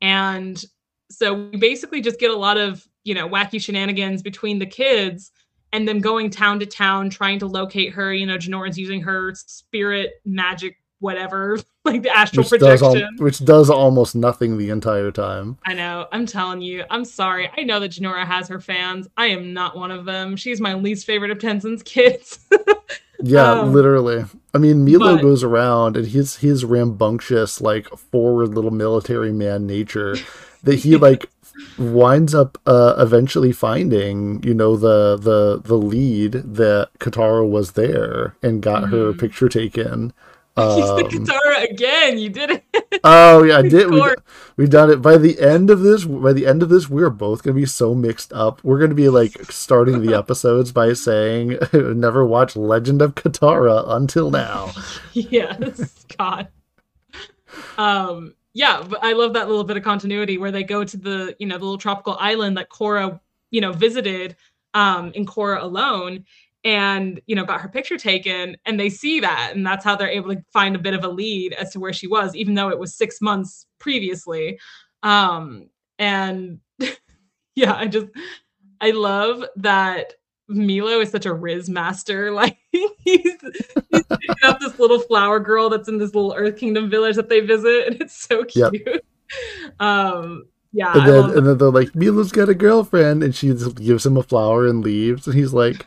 and 0.02 0.64
so 1.10 1.34
we 1.34 1.58
basically 1.58 2.02
just 2.02 2.20
get 2.20 2.32
a 2.32 2.36
lot 2.36 2.58
of 2.58 2.86
you 3.08 3.14
know 3.16 3.28
wacky 3.28 3.60
shenanigans 3.62 4.22
between 4.22 4.60
the 4.60 4.66
kids 4.66 5.32
and 5.74 5.88
them 5.88 6.00
going 6.00 6.30
town 6.30 6.60
to 6.60 6.66
town 6.66 7.10
trying 7.10 7.40
to 7.40 7.46
locate 7.48 7.94
her 7.94 8.14
you 8.14 8.26
know 8.26 8.38
Jinora's 8.38 8.78
using 8.78 9.02
her 9.02 9.34
spirit 9.36 10.14
magic 10.26 10.76
whatever 11.00 11.60
like 11.86 12.02
the 12.04 12.10
astral 12.10 12.44
Which 12.44 12.60
does, 12.60 12.80
projection 12.82 13.04
al- 13.04 13.24
which 13.24 13.40
does 13.46 13.70
almost 13.70 14.16
nothing 14.16 14.58
the 14.58 14.70
entire 14.72 15.12
time. 15.12 15.58
I 15.66 15.74
know. 15.74 16.08
I'm 16.12 16.26
telling 16.26 16.62
you. 16.62 16.84
I'm 16.90 17.06
sorry. 17.06 17.50
I 17.56 17.62
know 17.64 17.80
that 17.80 17.92
Jinora 17.92 18.26
has 18.26 18.48
her 18.50 18.60
fans. 18.60 19.08
I 19.16 19.28
am 19.28 19.54
not 19.54 19.78
one 19.78 19.92
of 19.92 20.04
them. 20.06 20.36
She's 20.36 20.60
my 20.60 20.74
least 20.74 21.06
favorite 21.06 21.32
of 21.32 21.38
Tenzin's 21.38 21.84
kids. 21.84 22.40
Yeah, 23.24 23.62
Um, 23.62 23.74
literally. 23.74 24.26
I 24.54 24.60
mean, 24.60 24.86
Meelo 24.86 25.16
but- 25.16 25.22
goes 25.24 25.44
around 25.44 25.98
and 25.98 26.06
his 26.08 26.38
his 26.38 26.64
rambunctious, 26.64 27.60
like 27.62 27.88
forward 27.90 28.54
little 28.54 28.70
military 28.72 29.32
man 29.32 29.66
nature 29.66 30.18
that 30.64 30.76
he 30.80 30.98
like 30.98 31.28
winds 31.78 32.34
up 32.36 32.58
uh, 32.66 32.96
eventually 32.98 33.52
finding, 33.52 34.42
you 34.44 34.54
know, 34.54 34.76
the 34.76 35.18
the 35.18 35.62
the 35.64 35.76
lead 35.78 36.34
that 36.34 36.90
Katara 37.00 37.48
was 37.48 37.72
there 37.74 38.36
and 38.44 38.62
got 38.62 38.90
her 38.90 39.14
Mhm. 39.14 39.20
picture 39.20 39.50
taken. 39.50 40.14
He's 40.58 40.66
the 40.66 41.06
Um, 41.06 41.12
Katara 41.12 41.70
again. 41.70 42.18
You 42.18 42.30
did 42.30 42.50
it. 42.50 43.00
oh 43.04 43.44
yeah, 43.44 43.60
I 43.60 43.62
did. 43.70 43.92
We, 43.92 44.02
we've 44.56 44.72
done 44.72 44.90
it. 44.90 45.04
By 45.04 45.18
the 45.18 45.40
end 45.40 45.70
of 45.70 45.82
this, 45.82 46.04
by 46.06 46.34
the 46.34 46.48
end 46.48 46.64
of 46.64 46.70
this, 46.70 46.90
we're 46.90 47.12
both 47.12 47.44
gonna 47.44 47.54
be 47.56 47.68
so 47.68 47.94
mixed 47.94 48.34
up. 48.34 48.64
We're 48.64 48.80
gonna 48.80 48.96
be 48.96 49.08
like 49.10 49.52
starting 49.52 50.02
the 50.04 50.18
episodes 50.18 50.72
by 50.72 50.94
saying, 50.94 51.60
"Never 51.74 52.26
watched 52.26 52.56
Legend 52.58 53.04
of 53.04 53.14
Katara 53.14 53.84
until 53.88 54.32
now." 54.32 54.72
yes. 55.14 56.06
God. 56.18 56.48
Um. 57.78 58.34
Yeah, 58.58 58.82
but 58.90 59.04
I 59.04 59.14
love 59.14 59.34
that 59.34 59.48
little 59.48 59.64
bit 59.64 59.78
of 59.78 59.84
continuity 59.84 60.40
where 60.40 60.52
they 60.52 60.64
go 60.64 60.84
to 60.84 60.98
the 60.98 61.36
you 61.40 61.46
know 61.46 61.60
the 61.60 61.64
little 61.64 61.78
tropical 61.78 62.18
island 62.20 62.58
that 62.58 62.70
Korra 62.72 63.20
you 63.52 63.62
know 63.62 63.72
visited 63.72 64.36
um 64.74 65.12
in 65.14 65.28
Korra 65.28 65.62
alone 65.62 66.26
and 66.64 67.22
you 67.28 67.36
know 67.36 67.46
got 67.46 67.62
her 67.62 67.70
picture 67.70 67.98
taken 68.00 68.58
and 68.66 68.80
they 68.80 68.90
see 68.90 69.20
that 69.20 69.52
and 69.54 69.64
that's 69.66 69.86
how 69.86 69.96
they're 69.96 70.10
able 70.10 70.34
to 70.34 70.42
find 70.52 70.76
a 70.76 70.80
bit 70.80 70.96
of 70.96 71.04
a 71.04 71.08
lead 71.08 71.54
as 71.54 71.72
to 71.74 71.80
where 71.80 71.94
she 71.94 72.08
was 72.08 72.36
even 72.36 72.56
though 72.56 72.70
it 72.70 72.80
was 72.80 72.96
6 72.96 73.22
months 73.22 73.68
previously. 73.80 74.60
Um 75.04 75.70
and 76.00 76.60
yeah 77.56 77.76
i 77.76 77.88
just 77.88 78.08
I 78.82 78.92
love 78.92 79.46
that 79.58 80.14
Meelo 80.50 81.02
is 81.02 81.12
such 81.12 81.26
a 81.26 81.34
Riz 81.34 81.70
master. 81.70 82.32
Like 82.38 82.58
he's, 82.72 82.88
he's 83.04 84.04
got 84.42 84.60
this 84.60 84.78
little 84.80 85.00
flower 85.00 85.40
girl 85.40 85.70
that's 85.70 85.88
in 85.88 85.98
this 85.98 86.14
little 86.14 86.34
Earth 86.36 86.58
Kingdom 86.58 86.90
village 86.90 87.16
that 87.16 87.30
they 87.30 87.40
visit, 87.40 87.88
and 87.88 88.02
it's 88.02 88.16
so 88.16 88.44
cute. 88.44 88.82
Yep. 88.86 89.04
Um, 89.82 90.46
yeah. 90.72 90.94
And 90.94 91.06
then 91.06 91.38
and 91.38 91.48
then 91.48 91.58
they're 91.58 91.70
like, 91.70 91.90
Meelo's 91.90 92.32
got 92.32 92.48
a 92.48 92.54
girlfriend, 92.54 93.24
and 93.24 93.36
she 93.36 93.48
gives 93.48 94.06
him 94.06 94.16
a 94.16 94.24
flower 94.24 94.66
and 94.68 94.82
leaves, 94.82 95.28
and 95.28 95.36
he's 95.36 95.52
like, 95.52 95.86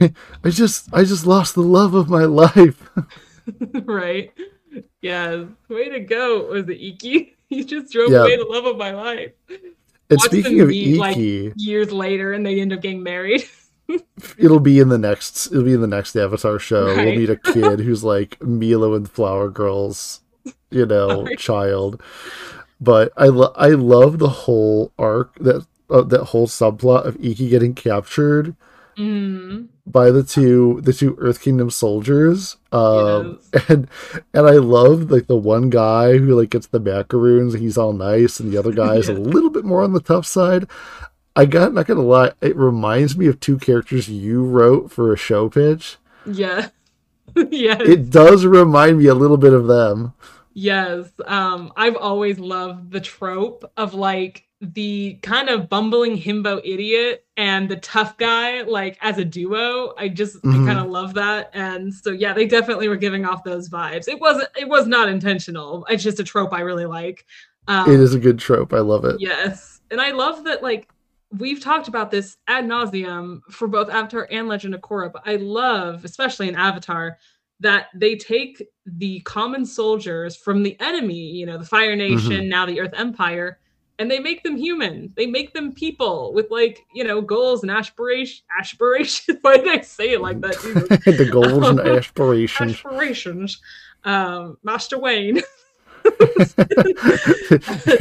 I 0.00 0.50
just 0.50 0.92
I 0.92 1.04
just 1.04 1.26
lost 1.26 1.54
the 1.54 1.62
love 1.62 1.94
of 1.94 2.08
my 2.08 2.24
life. 2.24 2.90
right. 3.84 4.32
Yeah. 5.00 5.44
Way 5.68 5.88
to 5.90 6.00
go. 6.00 6.46
Was 6.46 6.68
it 6.68 6.80
Iki? 6.80 7.36
He 7.48 7.64
just 7.64 7.92
drove 7.92 8.10
yeah. 8.10 8.22
away 8.22 8.36
the 8.36 8.44
love 8.44 8.64
of 8.64 8.76
my 8.76 8.92
life. 8.92 9.32
And 9.48 10.18
Watch 10.18 10.22
speaking 10.22 10.60
of 10.60 10.68
meet, 10.68 10.94
Iki, 10.94 10.98
like, 10.98 11.16
years 11.56 11.92
later, 11.92 12.32
and 12.32 12.44
they 12.44 12.60
end 12.60 12.72
up 12.72 12.80
getting 12.80 13.02
married. 13.02 13.44
It'll 14.38 14.60
be 14.60 14.78
in 14.78 14.88
the 14.88 14.98
next. 14.98 15.46
It'll 15.46 15.64
be 15.64 15.74
in 15.74 15.80
the 15.80 15.86
next 15.86 16.16
Avatar 16.16 16.58
show. 16.58 16.86
Right. 16.86 17.04
We'll 17.04 17.16
meet 17.16 17.30
a 17.30 17.36
kid 17.36 17.80
who's 17.80 18.04
like 18.04 18.38
Meelo 18.38 18.96
and 18.96 19.10
Flower 19.10 19.50
Girls, 19.50 20.20
you 20.70 20.86
know, 20.86 21.26
child. 21.36 22.00
But 22.80 23.12
I 23.16 23.26
lo- 23.26 23.52
I 23.56 23.70
love 23.70 24.18
the 24.18 24.28
whole 24.28 24.92
arc 24.98 25.34
that 25.38 25.66
uh, 25.90 26.02
that 26.02 26.24
whole 26.24 26.46
subplot 26.46 27.04
of 27.04 27.16
Iki 27.22 27.48
getting 27.48 27.74
captured 27.74 28.56
mm. 28.96 29.68
by 29.86 30.10
the 30.10 30.22
two 30.22 30.80
the 30.82 30.92
two 30.92 31.16
Earth 31.18 31.40
Kingdom 31.40 31.70
soldiers. 31.70 32.56
Um, 32.72 33.38
yes. 33.52 33.64
and 33.68 33.88
and 34.32 34.46
I 34.46 34.54
love 34.54 35.10
like 35.10 35.26
the 35.26 35.36
one 35.36 35.70
guy 35.70 36.18
who 36.18 36.34
like 36.34 36.50
gets 36.50 36.66
the 36.66 36.80
macaroons. 36.80 37.54
He's 37.54 37.78
all 37.78 37.92
nice, 37.92 38.40
and 38.40 38.52
the 38.52 38.58
other 38.58 38.72
guy 38.72 38.96
is 38.96 39.08
yeah. 39.10 39.16
a 39.16 39.18
little 39.18 39.50
bit 39.50 39.64
more 39.64 39.82
on 39.82 39.92
the 39.92 40.00
tough 40.00 40.26
side. 40.26 40.68
I 41.36 41.46
got 41.46 41.72
not 41.72 41.86
gonna 41.86 42.02
lie, 42.02 42.32
it 42.40 42.56
reminds 42.56 43.16
me 43.16 43.26
of 43.26 43.40
two 43.40 43.58
characters 43.58 44.08
you 44.08 44.44
wrote 44.44 44.90
for 44.90 45.12
a 45.12 45.16
show 45.16 45.48
pitch. 45.48 45.96
Yeah. 46.26 46.68
yes. 47.50 47.80
It 47.82 48.10
does 48.10 48.46
remind 48.46 48.98
me 48.98 49.06
a 49.06 49.14
little 49.14 49.36
bit 49.36 49.52
of 49.52 49.66
them. 49.66 50.12
Yes. 50.52 51.10
Um, 51.26 51.72
I've 51.76 51.96
always 51.96 52.38
loved 52.38 52.92
the 52.92 53.00
trope 53.00 53.70
of 53.76 53.94
like 53.94 54.46
the 54.60 55.18
kind 55.22 55.48
of 55.48 55.68
bumbling 55.68 56.16
himbo 56.16 56.60
idiot 56.64 57.26
and 57.36 57.68
the 57.68 57.76
tough 57.76 58.16
guy, 58.16 58.62
like 58.62 58.96
as 59.00 59.18
a 59.18 59.24
duo. 59.24 59.92
I 59.98 60.08
just 60.08 60.36
mm-hmm. 60.36 60.62
I 60.62 60.66
kind 60.66 60.78
of 60.78 60.90
love 60.90 61.14
that. 61.14 61.50
And 61.52 61.92
so 61.92 62.10
yeah, 62.12 62.32
they 62.32 62.46
definitely 62.46 62.88
were 62.88 62.96
giving 62.96 63.24
off 63.24 63.42
those 63.44 63.68
vibes. 63.68 64.06
It 64.08 64.20
wasn't 64.20 64.48
it 64.56 64.68
was 64.68 64.86
not 64.86 65.08
intentional. 65.08 65.84
It's 65.90 66.04
just 66.04 66.20
a 66.20 66.24
trope 66.24 66.52
I 66.52 66.60
really 66.60 66.86
like. 66.86 67.26
Um, 67.66 67.90
it 67.90 67.98
is 67.98 68.14
a 68.14 68.20
good 68.20 68.38
trope. 68.38 68.72
I 68.72 68.80
love 68.80 69.04
it. 69.04 69.16
Yes. 69.18 69.80
And 69.90 70.00
I 70.00 70.12
love 70.12 70.44
that 70.44 70.62
like 70.62 70.88
we've 71.38 71.60
talked 71.60 71.88
about 71.88 72.10
this 72.10 72.36
ad 72.46 72.64
nauseum 72.64 73.40
for 73.50 73.68
both 73.68 73.88
Avatar 73.88 74.28
and 74.30 74.48
Legend 74.48 74.74
of 74.74 74.80
Korra, 74.80 75.12
but 75.12 75.22
I 75.26 75.36
love, 75.36 76.04
especially 76.04 76.48
in 76.48 76.56
Avatar, 76.56 77.18
that 77.60 77.86
they 77.94 78.16
take 78.16 78.62
the 78.84 79.20
common 79.20 79.64
soldiers 79.64 80.36
from 80.36 80.62
the 80.62 80.78
enemy, 80.80 81.14
you 81.14 81.46
know, 81.46 81.58
the 81.58 81.64
Fire 81.64 81.96
Nation, 81.96 82.32
mm-hmm. 82.32 82.48
now 82.48 82.66
the 82.66 82.80
Earth 82.80 82.92
Empire, 82.94 83.58
and 83.98 84.10
they 84.10 84.18
make 84.18 84.42
them 84.42 84.56
human. 84.56 85.12
They 85.16 85.26
make 85.26 85.54
them 85.54 85.72
people 85.72 86.32
with 86.34 86.50
like, 86.50 86.84
you 86.94 87.04
know, 87.04 87.20
goals 87.20 87.62
and 87.62 87.70
aspirations. 87.70 88.42
Aspirations. 88.58 89.38
Why 89.42 89.56
did 89.56 89.68
I 89.68 89.80
say 89.82 90.12
it 90.12 90.20
like 90.20 90.40
that? 90.40 90.54
the 91.04 91.28
goals 91.30 91.68
and 91.68 91.80
aspirations. 91.98 92.72
Aspirations. 92.72 93.60
Um, 94.02 94.58
Master 94.62 94.98
Wayne. 94.98 95.40
You're 96.04 96.36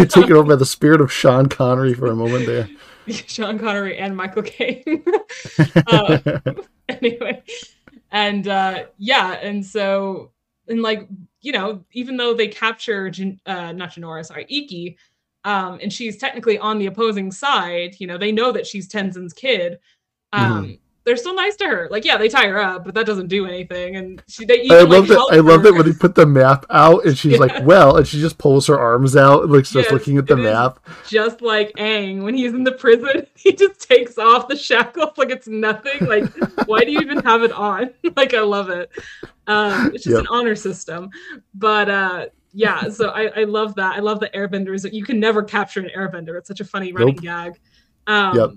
taken 0.07 0.33
over 0.33 0.43
by 0.43 0.55
the 0.55 0.65
spirit 0.65 0.99
of 0.99 1.11
Sean 1.11 1.47
Connery 1.47 1.93
for 1.93 2.07
a 2.07 2.15
moment 2.15 2.47
there. 2.47 2.67
Sean 3.27 3.59
Connery 3.59 3.97
and 3.97 4.15
Michael 4.15 4.43
Caine. 4.43 5.03
uh, 5.87 6.19
anyway, 6.89 7.43
and 8.11 8.47
uh, 8.47 8.85
yeah, 8.97 9.33
and 9.33 9.65
so 9.65 10.31
and 10.67 10.81
like 10.81 11.07
you 11.41 11.51
know, 11.51 11.83
even 11.91 12.17
though 12.17 12.33
they 12.33 12.47
capture 12.47 13.07
uh, 13.45 13.71
not 13.71 13.91
Jinora, 13.91 14.25
sorry, 14.25 14.45
Iki, 14.49 14.97
um, 15.43 15.79
and 15.81 15.91
she's 15.91 16.17
technically 16.17 16.57
on 16.57 16.79
the 16.79 16.85
opposing 16.85 17.31
side, 17.31 17.95
you 17.99 18.07
know, 18.07 18.17
they 18.17 18.31
know 18.31 18.51
that 18.51 18.65
she's 18.65 18.87
Tenzin's 18.87 19.33
kid. 19.33 19.79
Um, 20.31 20.65
mm 20.65 20.79
they're 21.05 21.17
still 21.17 21.35
nice 21.35 21.55
to 21.57 21.65
her. 21.65 21.87
Like, 21.91 22.05
yeah, 22.05 22.17
they 22.17 22.29
tie 22.29 22.47
her 22.47 22.59
up, 22.59 22.85
but 22.85 22.93
that 22.95 23.05
doesn't 23.05 23.27
do 23.27 23.45
anything. 23.45 23.97
And 23.97 24.23
she, 24.27 24.45
they 24.45 24.61
even, 24.61 24.77
I 24.77 24.81
love 24.81 25.09
like, 25.09 25.17
that. 25.17 25.29
I 25.31 25.37
love 25.37 25.63
that 25.63 25.73
when 25.73 25.85
they 25.85 25.93
put 25.93 26.15
the 26.15 26.25
map 26.25 26.65
out, 26.69 27.05
and 27.05 27.17
she's 27.17 27.33
yeah. 27.33 27.39
like, 27.39 27.65
"Well," 27.65 27.97
and 27.97 28.07
she 28.07 28.21
just 28.21 28.37
pulls 28.37 28.67
her 28.67 28.79
arms 28.79 29.15
out, 29.15 29.43
and 29.43 29.51
like 29.51 29.65
starts 29.65 29.87
yes, 29.87 29.91
looking 29.91 30.17
at 30.17 30.27
the 30.27 30.37
map. 30.37 30.79
Just 31.07 31.41
like 31.41 31.73
Aang 31.73 32.23
when 32.23 32.35
he's 32.35 32.53
in 32.53 32.63
the 32.63 32.71
prison, 32.71 33.27
he 33.35 33.53
just 33.53 33.81
takes 33.81 34.17
off 34.17 34.47
the 34.47 34.55
shackles 34.55 35.17
like 35.17 35.29
it's 35.29 35.47
nothing. 35.47 36.05
Like, 36.05 36.31
why 36.67 36.85
do 36.85 36.91
you 36.91 36.99
even 36.99 37.19
have 37.19 37.43
it 37.43 37.51
on? 37.51 37.93
like, 38.15 38.33
I 38.33 38.41
love 38.41 38.69
it. 38.69 38.89
Um, 39.47 39.87
it's 39.93 40.05
just 40.05 40.15
yep. 40.15 40.21
an 40.21 40.27
honor 40.29 40.55
system, 40.55 41.09
but 41.53 41.89
uh, 41.89 42.25
yeah. 42.53 42.87
So 42.89 43.09
I, 43.09 43.41
I 43.41 43.43
love 43.43 43.75
that. 43.75 43.95
I 43.95 43.99
love 43.99 44.21
the 44.21 44.29
airbenders. 44.29 44.89
You 44.91 45.03
can 45.03 45.19
never 45.19 45.43
capture 45.43 45.81
an 45.81 45.89
airbender. 45.95 46.37
It's 46.37 46.47
such 46.47 46.61
a 46.61 46.65
funny 46.65 46.93
running 46.93 47.15
nope. 47.15 47.23
gag. 47.23 47.59
Um, 48.07 48.37
yep 48.37 48.49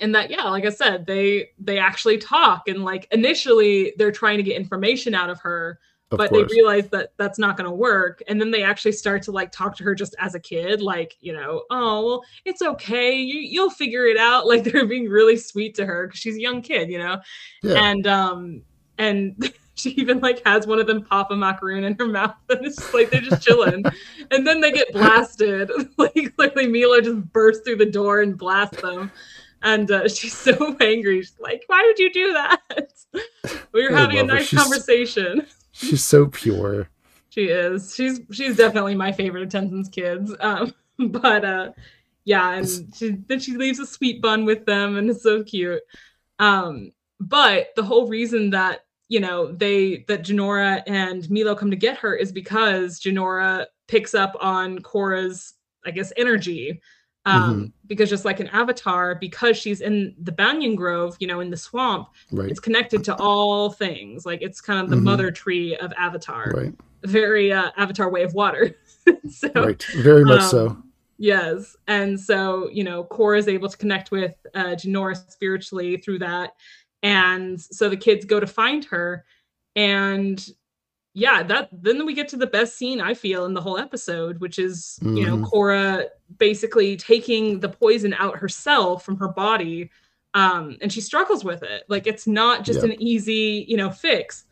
and 0.00 0.14
that 0.14 0.30
yeah 0.30 0.44
like 0.44 0.64
i 0.64 0.70
said 0.70 1.06
they 1.06 1.48
they 1.58 1.78
actually 1.78 2.18
talk 2.18 2.68
and 2.68 2.84
like 2.84 3.08
initially 3.10 3.92
they're 3.96 4.12
trying 4.12 4.36
to 4.36 4.42
get 4.42 4.56
information 4.56 5.14
out 5.14 5.30
of 5.30 5.40
her 5.40 5.78
of 6.10 6.18
but 6.18 6.30
course. 6.30 6.50
they 6.50 6.54
realize 6.54 6.88
that 6.88 7.12
that's 7.18 7.38
not 7.38 7.56
going 7.56 7.68
to 7.68 7.74
work. 7.74 8.22
And 8.28 8.40
then 8.40 8.50
they 8.50 8.62
actually 8.62 8.92
start 8.92 9.22
to 9.24 9.32
like 9.32 9.52
talk 9.52 9.76
to 9.76 9.84
her 9.84 9.94
just 9.94 10.14
as 10.18 10.34
a 10.34 10.40
kid 10.40 10.80
like 10.80 11.16
you 11.20 11.32
know 11.32 11.64
oh 11.70 12.06
well 12.06 12.24
it's 12.44 12.62
okay. 12.62 13.14
You, 13.14 13.40
you'll 13.40 13.70
figure 13.70 14.06
it 14.06 14.16
out. 14.16 14.46
Like 14.48 14.64
they're 14.64 14.86
being 14.86 15.08
really 15.08 15.36
sweet 15.36 15.74
to 15.74 15.84
her 15.84 16.06
because 16.06 16.20
she's 16.20 16.36
a 16.36 16.40
young 16.40 16.62
kid 16.62 16.88
you 16.88 16.98
know? 16.98 17.20
Yeah. 17.62 17.84
and 17.84 18.06
um 18.06 18.62
and 18.96 19.52
she 19.74 19.90
even 19.90 20.20
like 20.20 20.42
has 20.46 20.66
one 20.66 20.78
of 20.80 20.86
them 20.86 21.04
pop 21.04 21.30
a 21.30 21.36
macaroon 21.36 21.84
in 21.84 21.94
her 21.98 22.06
mouth 22.06 22.34
and 22.48 22.64
it's 22.64 22.76
just 22.76 22.94
like 22.94 23.10
they're 23.10 23.20
just 23.20 23.42
chilling. 23.42 23.84
And 24.30 24.46
then 24.46 24.60
they 24.60 24.72
get 24.72 24.92
blasted. 24.92 25.70
Like 25.96 26.34
like 26.38 26.54
Meelo 26.54 27.02
just 27.02 27.32
bursts 27.32 27.62
through 27.64 27.76
the 27.76 27.86
door 27.86 28.20
and 28.22 28.36
blasts 28.36 28.80
them 28.80 29.10
and 29.62 29.90
uh, 29.90 30.08
she's 30.08 30.36
so 30.36 30.76
angry. 30.80 31.20
She's 31.20 31.38
like, 31.40 31.64
"Why 31.66 31.82
did 31.82 31.98
you 31.98 32.12
do 32.12 32.32
that?" 32.32 32.60
we 33.72 33.88
were 33.88 33.96
having 33.96 34.18
a 34.18 34.24
nice 34.24 34.46
she's, 34.46 34.58
conversation. 34.58 35.46
She's 35.72 36.04
so 36.04 36.26
pure. 36.26 36.88
she 37.30 37.44
is. 37.46 37.94
She's 37.94 38.20
she's 38.30 38.56
definitely 38.56 38.94
my 38.94 39.12
favorite 39.12 39.42
of 39.42 39.48
Tenzin's 39.48 39.88
kids. 39.88 40.34
Um, 40.40 40.74
but 40.98 41.44
uh, 41.44 41.72
yeah, 42.24 42.52
and 42.52 42.68
she 42.94 43.16
then 43.26 43.40
she 43.40 43.56
leaves 43.56 43.78
a 43.78 43.86
sweet 43.86 44.20
bun 44.22 44.44
with 44.44 44.66
them, 44.66 44.96
and 44.96 45.10
it's 45.10 45.22
so 45.22 45.42
cute. 45.42 45.82
Um, 46.38 46.92
but 47.20 47.68
the 47.76 47.82
whole 47.82 48.08
reason 48.08 48.50
that 48.50 48.84
you 49.08 49.20
know 49.20 49.52
they 49.52 50.04
that 50.08 50.24
Jinora 50.24 50.82
and 50.86 51.22
Meelo 51.24 51.56
come 51.56 51.70
to 51.70 51.76
get 51.76 51.98
her 51.98 52.14
is 52.14 52.32
because 52.32 53.00
Jinora 53.00 53.66
picks 53.86 54.14
up 54.14 54.36
on 54.40 54.78
Korra's, 54.80 55.54
I 55.86 55.90
guess, 55.90 56.12
energy 56.16 56.80
um, 57.26 57.42
mm-hmm. 57.42 57.66
because 57.86 58.08
just 58.08 58.24
like 58.24 58.40
an 58.40 58.48
avatar, 58.48 59.14
because 59.14 59.56
she's 59.56 59.80
in 59.80 60.14
the 60.22 60.32
banyan 60.32 60.74
grove, 60.74 61.16
you 61.20 61.26
know, 61.26 61.40
in 61.40 61.50
the 61.50 61.56
swamp, 61.56 62.08
right. 62.32 62.50
it's 62.50 62.60
connected 62.60 63.04
to 63.04 63.16
all 63.16 63.70
things. 63.70 64.24
Like 64.24 64.42
it's 64.42 64.60
kind 64.60 64.80
of 64.80 64.88
the 64.88 64.96
mm-hmm. 64.96 65.04
mother 65.04 65.30
tree 65.30 65.76
of 65.76 65.92
Avatar, 65.96 66.52
right? 66.54 66.74
Very 67.02 67.52
uh, 67.52 67.70
Avatar 67.76 68.10
way 68.10 68.22
of 68.22 68.34
water. 68.34 68.76
so, 69.30 69.48
right, 69.54 69.82
very 69.96 70.24
much 70.24 70.42
um, 70.42 70.48
so. 70.48 70.82
Yes, 71.18 71.76
and 71.86 72.18
so 72.18 72.68
you 72.70 72.84
know, 72.84 73.04
Korra 73.04 73.38
is 73.38 73.48
able 73.48 73.68
to 73.68 73.76
connect 73.76 74.10
with 74.10 74.34
uh, 74.54 74.76
Jinora 74.76 75.30
spiritually 75.30 75.96
through 75.96 76.20
that, 76.20 76.52
and 77.02 77.60
so 77.60 77.88
the 77.88 77.96
kids 77.96 78.24
go 78.24 78.40
to 78.40 78.46
find 78.46 78.84
her, 78.86 79.24
and 79.76 80.48
yeah, 81.14 81.42
that 81.42 81.68
then 81.72 82.04
we 82.06 82.14
get 82.14 82.28
to 82.28 82.36
the 82.36 82.46
best 82.46 82.76
scene 82.76 83.00
I 83.00 83.14
feel 83.14 83.44
in 83.44 83.54
the 83.54 83.60
whole 83.60 83.78
episode, 83.78 84.40
which 84.40 84.58
is 84.58 84.98
mm-hmm. 85.02 85.16
you 85.16 85.26
know 85.26 85.36
mm-hmm. 85.38 86.06
Basically 86.36 86.96
taking 86.96 87.60
the 87.60 87.68
poison 87.68 88.14
out 88.14 88.36
herself 88.36 89.04
from 89.04 89.16
her 89.16 89.28
body, 89.28 89.90
um, 90.34 90.76
and 90.80 90.92
she 90.92 91.00
struggles 91.00 91.44
with 91.44 91.62
it. 91.62 91.84
Like 91.88 92.06
it's 92.06 92.26
not 92.26 92.64
just 92.64 92.82
yep. 92.82 92.90
an 92.90 93.02
easy 93.02 93.64
you 93.66 93.76
know 93.76 93.90
fix. 93.90 94.44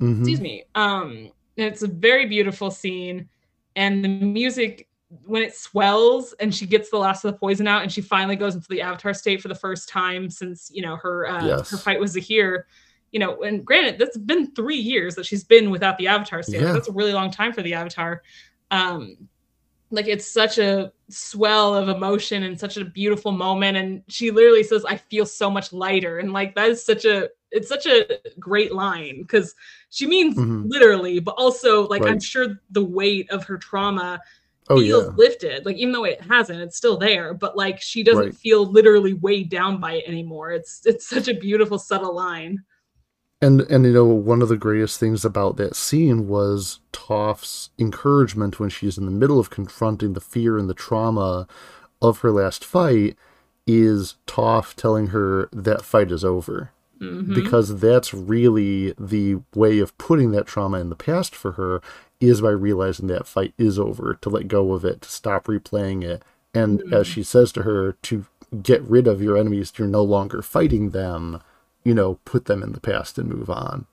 Mm-hmm. 0.00 0.20
Excuse 0.22 0.40
me. 0.40 0.64
Um, 0.74 1.30
it's 1.56 1.82
a 1.82 1.86
very 1.86 2.26
beautiful 2.26 2.70
scene, 2.70 3.28
and 3.76 4.04
the 4.04 4.08
music 4.08 4.88
when 5.26 5.42
it 5.42 5.54
swells 5.54 6.32
and 6.40 6.54
she 6.54 6.66
gets 6.66 6.88
the 6.88 6.96
last 6.96 7.22
of 7.24 7.32
the 7.32 7.38
poison 7.38 7.68
out, 7.68 7.82
and 7.82 7.92
she 7.92 8.00
finally 8.00 8.34
goes 8.34 8.54
into 8.54 8.66
the 8.68 8.80
Avatar 8.80 9.12
state 9.12 9.42
for 9.42 9.48
the 9.48 9.54
first 9.54 9.88
time 9.88 10.30
since 10.30 10.70
you 10.74 10.82
know 10.82 10.96
her 10.96 11.28
uh, 11.28 11.44
yes. 11.44 11.70
her 11.70 11.76
fight 11.76 12.00
was 12.00 12.14
here 12.14 12.66
you 13.12 13.20
know, 13.20 13.42
and 13.42 13.64
granted, 13.64 13.98
that's 13.98 14.16
been 14.16 14.50
three 14.52 14.76
years 14.76 15.14
that 15.14 15.26
she's 15.26 15.44
been 15.44 15.70
without 15.70 15.98
the 15.98 16.08
Avatar 16.08 16.42
state. 16.42 16.62
Yeah. 16.62 16.72
That's 16.72 16.88
a 16.88 16.92
really 16.92 17.12
long 17.12 17.30
time 17.30 17.52
for 17.52 17.62
the 17.62 17.74
Avatar. 17.74 18.22
Um, 18.70 19.16
like 19.90 20.08
it's 20.08 20.26
such 20.26 20.56
a 20.56 20.90
swell 21.10 21.74
of 21.74 21.90
emotion 21.90 22.44
and 22.44 22.58
such 22.58 22.78
a 22.78 22.84
beautiful 22.84 23.30
moment. 23.30 23.76
And 23.76 24.02
she 24.08 24.30
literally 24.30 24.64
says, 24.64 24.84
"I 24.86 24.96
feel 24.96 25.26
so 25.26 25.50
much 25.50 25.72
lighter," 25.72 26.18
and 26.18 26.32
like 26.32 26.54
that 26.54 26.70
is 26.70 26.84
such 26.84 27.04
a 27.04 27.28
it's 27.50 27.68
such 27.68 27.84
a 27.84 28.18
great 28.40 28.74
line 28.74 29.20
because 29.20 29.54
she 29.90 30.06
means 30.06 30.36
mm-hmm. 30.36 30.64
literally, 30.66 31.20
but 31.20 31.34
also 31.36 31.86
like 31.88 32.02
right. 32.02 32.12
I'm 32.12 32.20
sure 32.20 32.58
the 32.70 32.82
weight 32.84 33.30
of 33.30 33.44
her 33.44 33.58
trauma 33.58 34.20
Oh, 34.70 34.78
feels 34.80 35.06
yeah. 35.06 35.10
lifted. 35.16 35.66
Like 35.66 35.76
even 35.76 35.92
though 35.92 36.04
it 36.04 36.20
hasn't, 36.22 36.60
it's 36.60 36.76
still 36.76 36.96
there, 36.96 37.34
but 37.34 37.56
like 37.56 37.80
she 37.80 38.02
doesn't 38.02 38.24
Right. 38.24 38.34
feel 38.34 38.64
literally 38.64 39.12
weighed 39.12 39.50
down 39.50 39.80
by 39.80 39.94
it 39.94 40.04
anymore. 40.06 40.52
It's 40.52 40.86
it's 40.86 41.06
such 41.06 41.28
a 41.28 41.34
beautiful 41.34 41.78
subtle 41.78 42.14
line. 42.14 42.62
And 43.42 43.62
and 43.62 43.84
you 43.84 43.92
know 43.92 44.04
one 44.04 44.40
of 44.40 44.48
the 44.48 44.56
greatest 44.56 45.00
things 45.00 45.24
about 45.24 45.56
that 45.56 45.74
scene 45.74 46.28
was 46.28 46.78
Toph's 46.92 47.70
encouragement 47.78 48.60
when 48.60 48.70
she's 48.70 48.96
in 48.96 49.04
the 49.04 49.10
middle 49.10 49.40
of 49.40 49.50
confronting 49.50 50.12
the 50.12 50.20
fear 50.20 50.56
and 50.56 50.70
the 50.70 50.74
trauma 50.74 51.48
of 52.00 52.20
her 52.20 52.30
last 52.30 52.64
fight 52.64 53.16
is 53.66 54.14
Toph 54.28 54.74
telling 54.74 55.08
her 55.08 55.48
that 55.52 55.82
fight 55.82 56.12
is 56.12 56.24
over. 56.24 56.70
Mhm. 57.00 57.34
Because 57.34 57.80
that's 57.80 58.14
really 58.14 58.94
the 58.98 59.40
way 59.56 59.80
of 59.80 59.96
putting 59.98 60.30
that 60.30 60.46
trauma 60.46 60.78
in 60.78 60.88
the 60.88 60.94
past 60.94 61.34
for 61.34 61.52
her 61.52 61.80
is 62.20 62.40
by 62.40 62.50
realizing 62.50 63.08
that 63.08 63.26
fight 63.26 63.54
is 63.58 63.76
over, 63.76 64.14
to 64.20 64.30
let 64.30 64.46
go 64.46 64.72
of 64.72 64.84
it, 64.84 65.02
to 65.02 65.10
stop 65.10 65.46
replaying 65.46 66.04
it. 66.04 66.22
And 66.54 66.82
as 66.92 67.08
she 67.08 67.24
says 67.24 67.50
to 67.52 67.62
her, 67.62 67.96
to 68.02 68.24
get 68.62 68.82
rid 68.82 69.08
of 69.08 69.20
your 69.20 69.36
enemies, 69.36 69.72
you're 69.76 69.88
no 69.88 70.04
longer 70.04 70.42
fighting 70.42 70.90
them, 70.90 71.40
you 71.84 71.94
know, 71.94 72.18
put 72.24 72.46
them 72.46 72.62
in 72.62 72.72
the 72.72 72.80
past 72.80 73.18
and 73.18 73.28
move 73.28 73.50
on. 73.50 73.86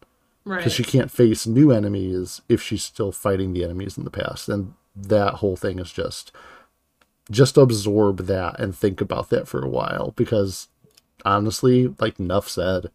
Right. 0.46 0.58
because 0.58 0.74
she 0.74 0.84
can't 0.84 1.12
face 1.12 1.46
new 1.46 1.72
enemies 1.72 2.42
if 2.50 2.62
she's 2.62 2.84
still 2.84 3.12
fighting 3.12 3.54
the 3.54 3.64
enemies 3.64 3.98
in 3.98 4.04
the 4.04 4.10
past. 4.10 4.50
And 4.50 4.74
that 4.96 5.36
whole 5.36 5.56
thing 5.56 5.78
is 5.78 5.92
just 5.92 6.32
just 7.30 7.58
absorb 7.58 8.26
that 8.26 8.60
and 8.60 8.76
think 8.76 9.00
about 9.00 9.30
that 9.30 9.48
for 9.48 9.64
a 9.64 9.70
while. 9.70 10.12
Because 10.16 10.68
honestly 11.24 11.94
like 12.00 12.20
enough 12.20 12.50
said. 12.50 12.90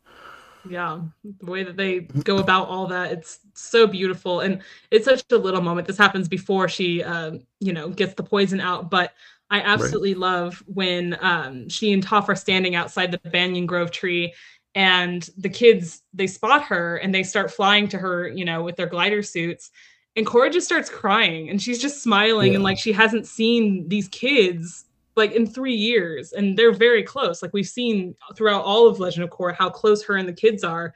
Yeah. 0.68 1.01
The 1.22 1.51
way 1.51 1.62
that 1.62 1.76
they 1.76 2.01
go 2.01 2.38
about 2.38 2.68
all 2.68 2.88
that 2.88 3.12
it's 3.12 3.38
so 3.53 3.86
beautiful. 3.86 4.40
And 4.40 4.61
it's 4.90 5.05
such 5.05 5.22
a 5.30 5.36
little 5.36 5.61
moment. 5.61 5.86
This 5.86 5.99
happens 5.99 6.28
before 6.28 6.68
she 6.68 7.05
um 7.05 7.40
you 7.61 7.72
know 7.72 7.88
gets 7.88 8.14
the 8.14 8.24
poison 8.24 8.61
out. 8.61 8.90
But 8.90 9.12
i 9.51 9.61
absolutely 9.61 10.14
love 10.14 10.64
when 10.66 11.16
um 11.20 11.68
she 11.68 11.92
and 11.92 12.05
Toph 12.05 12.28
are 12.28 12.34
standing 12.34 12.74
outside 12.74 13.12
the 13.12 13.18
banyan 13.30 13.66
grove 13.66 13.90
tree 13.90 14.32
and 14.75 15.31
the 15.39 15.49
kids 15.49 16.03
they 16.12 16.27
spot 16.27 16.62
her 16.64 16.97
and 16.97 17.14
they 17.14 17.22
start 17.22 17.51
flying 17.51 17.87
to 17.89 17.99
her 17.99 18.29
you 18.29 18.45
know 18.45 18.62
with 18.62 18.77
their 18.77 18.87
glider 18.89 19.22
suits. 19.22 19.70
And 20.16 20.25
Korra 20.27 20.53
just 20.53 20.66
starts 20.66 20.89
crying 20.89 21.51
and 21.51 21.61
she's 21.61 21.81
just 21.81 22.01
smiling 22.03 22.55
and 22.55 22.62
like 22.62 22.79
she 22.79 22.93
hasn't 22.93 23.27
seen 23.27 23.89
these 23.89 24.07
kids 24.09 24.85
like 25.16 25.33
in 25.33 25.45
three 25.47 25.75
years. 25.75 26.33
And 26.33 26.57
they're 26.57 26.72
very 26.72 27.03
close. 27.03 27.43
Like 27.43 27.53
we've 27.53 27.66
seen 27.66 28.14
throughout 28.37 28.64
all 28.64 28.87
of 28.89 29.01
legend 29.01 29.25
of 29.25 29.31
korra 29.31 29.55
how 29.57 29.70
close 29.70 30.05
her 30.05 30.16
and 30.16 30.29
the 30.29 30.33
kids 30.33 30.62
are. 30.62 30.95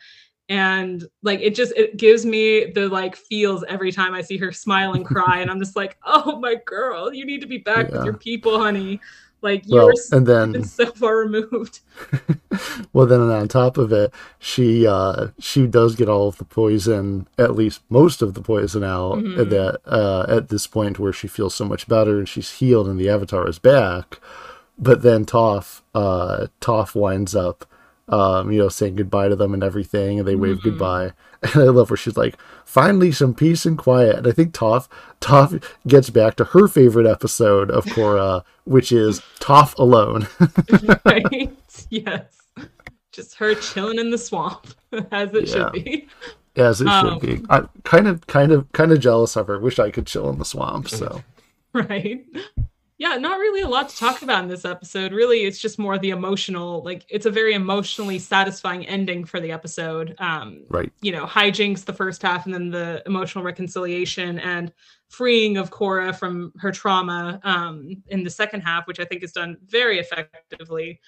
And 0.49 1.05
like 1.23 1.41
it 1.41 1.55
just 1.55 1.73
it 1.77 1.97
gives 1.97 2.25
me 2.25 2.71
the 2.73 2.89
like 2.89 3.17
feels 3.17 3.65
every 3.69 3.93
time 3.93 4.15
i 4.15 4.23
see 4.23 4.39
her 4.39 4.51
smile 4.53 4.95
and 4.95 5.05
cry. 5.05 5.41
And 5.41 5.51
i'm 5.51 5.59
just 5.59 5.77
like 5.77 5.99
oh 6.07 6.39
my 6.39 6.55
girl 6.65 7.13
you 7.13 7.27
need 7.27 7.41
to 7.41 7.47
be 7.47 7.59
back 7.59 7.89
Yeah. 7.89 7.97
with 7.99 8.05
your 8.05 8.17
people 8.17 8.59
honey 8.59 9.01
like 9.41 9.67
you 9.69 9.75
well 9.77 9.87
were 9.87 9.95
and 10.13 10.27
then 10.33 10.65
so 10.65 10.87
far 10.93 11.17
removed 11.19 11.81
well 12.93 13.07
then 13.07 13.21
on 13.21 13.47
top 13.49 13.79
of 13.79 13.93
it 13.93 14.13
she 14.39 14.87
uh 14.87 15.29
she 15.39 15.67
does 15.67 15.95
get 15.95 16.09
all 16.09 16.29
of 16.29 16.39
the 16.39 16.45
poison 16.45 17.27
at 17.39 17.55
least 17.55 17.81
most 17.89 18.21
of 18.23 18.35
the 18.35 18.41
poison 18.43 18.83
out 18.83 19.19
Mhm. 19.19 19.39
at 19.39 19.51
that 19.51 19.81
uh 19.87 20.27
at 20.29 20.49
this 20.49 20.67
point 20.67 20.99
where 20.99 21.13
she 21.13 21.29
feels 21.29 21.55
so 21.55 21.65
much 21.65 21.87
better 21.87 22.19
and 22.19 22.29
she's 22.29 22.51
healed 22.59 22.89
and 22.89 22.99
the 22.99 23.09
avatar 23.09 23.49
is 23.49 23.59
back 23.59 24.21
but 24.79 25.03
then 25.03 25.25
Toph 25.25 25.83
uh 25.95 26.47
Toph 26.61 26.95
winds 26.95 27.35
up 27.37 27.65
um 28.09 28.51
you 28.53 28.59
know 28.59 28.69
saying 28.69 28.97
goodbye 28.97 29.29
to 29.29 29.37
them 29.37 29.53
and 29.55 29.63
everything 29.63 30.19
and 30.19 30.27
they 30.29 30.37
wave 30.37 30.59
Mhm. 30.59 30.63
goodbye. 30.65 31.13
And 31.41 31.63
I 31.63 31.67
love 31.67 31.89
where 31.89 31.97
she's 31.97 32.17
like 32.17 32.37
finally 32.65 33.13
some 33.13 33.33
peace 33.33 33.65
and 33.65 33.79
quiet. 33.79 34.17
And 34.17 34.27
I 34.27 34.33
think 34.33 34.53
Toph 34.53 34.89
Toph 35.21 35.63
gets 35.87 36.11
back 36.11 36.35
to 36.37 36.45
her 36.47 36.67
favorite 36.67 37.07
episode 37.07 37.71
of 37.71 37.85
Korra 37.85 38.43
which 38.65 38.91
is 38.91 39.21
Toph 39.39 39.79
alone. 39.79 40.27
Right. 41.05 41.57
Yes. 41.91 42.25
Just 43.13 43.37
her 43.37 43.55
chilling 43.55 43.99
in 43.99 44.11
the 44.11 44.19
swamp 44.19 44.67
as 45.13 45.33
it 45.35 45.47
Yeah. 45.49 45.71
should 45.71 45.73
be. 45.85 46.09
As 46.57 46.81
it 46.81 46.89
Um, 46.89 47.21
should 47.21 47.21
be. 47.41 47.47
I'm 47.49 47.69
kind 47.85 48.09
of 48.09 48.27
kind 48.27 48.51
of 48.51 48.71
kind 48.73 48.91
of 48.91 48.99
jealous 48.99 49.37
of 49.37 49.47
her. 49.47 49.61
Wish 49.61 49.79
I 49.79 49.91
could 49.91 50.07
chill 50.09 50.29
in 50.31 50.39
the 50.39 50.45
swamp 50.45 50.89
so. 50.89 51.23
Right 51.73 52.25
yeah 52.99 53.17
not 53.17 53.39
really 53.39 53.63
a 53.63 53.69
lot 53.69 53.89
to 53.89 53.97
talk 53.97 54.23
about 54.23 54.43
in 54.43 54.49
this 54.49 54.65
episode. 54.65 55.13
Really 55.13 55.45
it's 55.45 55.59
just 55.59 55.79
more 55.79 55.99
the 55.99 56.11
emotional 56.11 56.83
like 56.85 57.07
it's 57.09 57.27
a 57.27 57.31
very 57.31 57.55
emotionally 57.55 58.19
satisfying 58.19 58.87
ending 58.87 59.25
for 59.25 59.41
the 59.41 59.53
episode. 59.53 60.15
Um 60.19 60.65
right. 60.69 60.93
you 61.01 61.13
know 61.13 61.25
hijinks 61.25 61.85
the 61.85 61.93
first 61.93 62.23
half 62.23 62.45
and 62.45 62.53
then 62.55 62.71
the 62.71 63.03
emotional 63.07 63.45
reconciliation 63.45 64.39
and 64.41 64.73
freeing 65.09 65.57
of 65.57 65.71
Korra 65.71 66.15
from 66.15 66.53
her 66.59 66.71
trauma 66.73 67.41
um 67.45 67.89
in 68.09 68.25
the 68.25 68.31
second 68.31 68.61
half 68.61 68.87
which 68.87 69.01
i 69.01 69.05
think 69.05 69.23
is 69.23 69.33
done 69.33 69.57
very 69.67 69.99
effectively. 70.01 71.01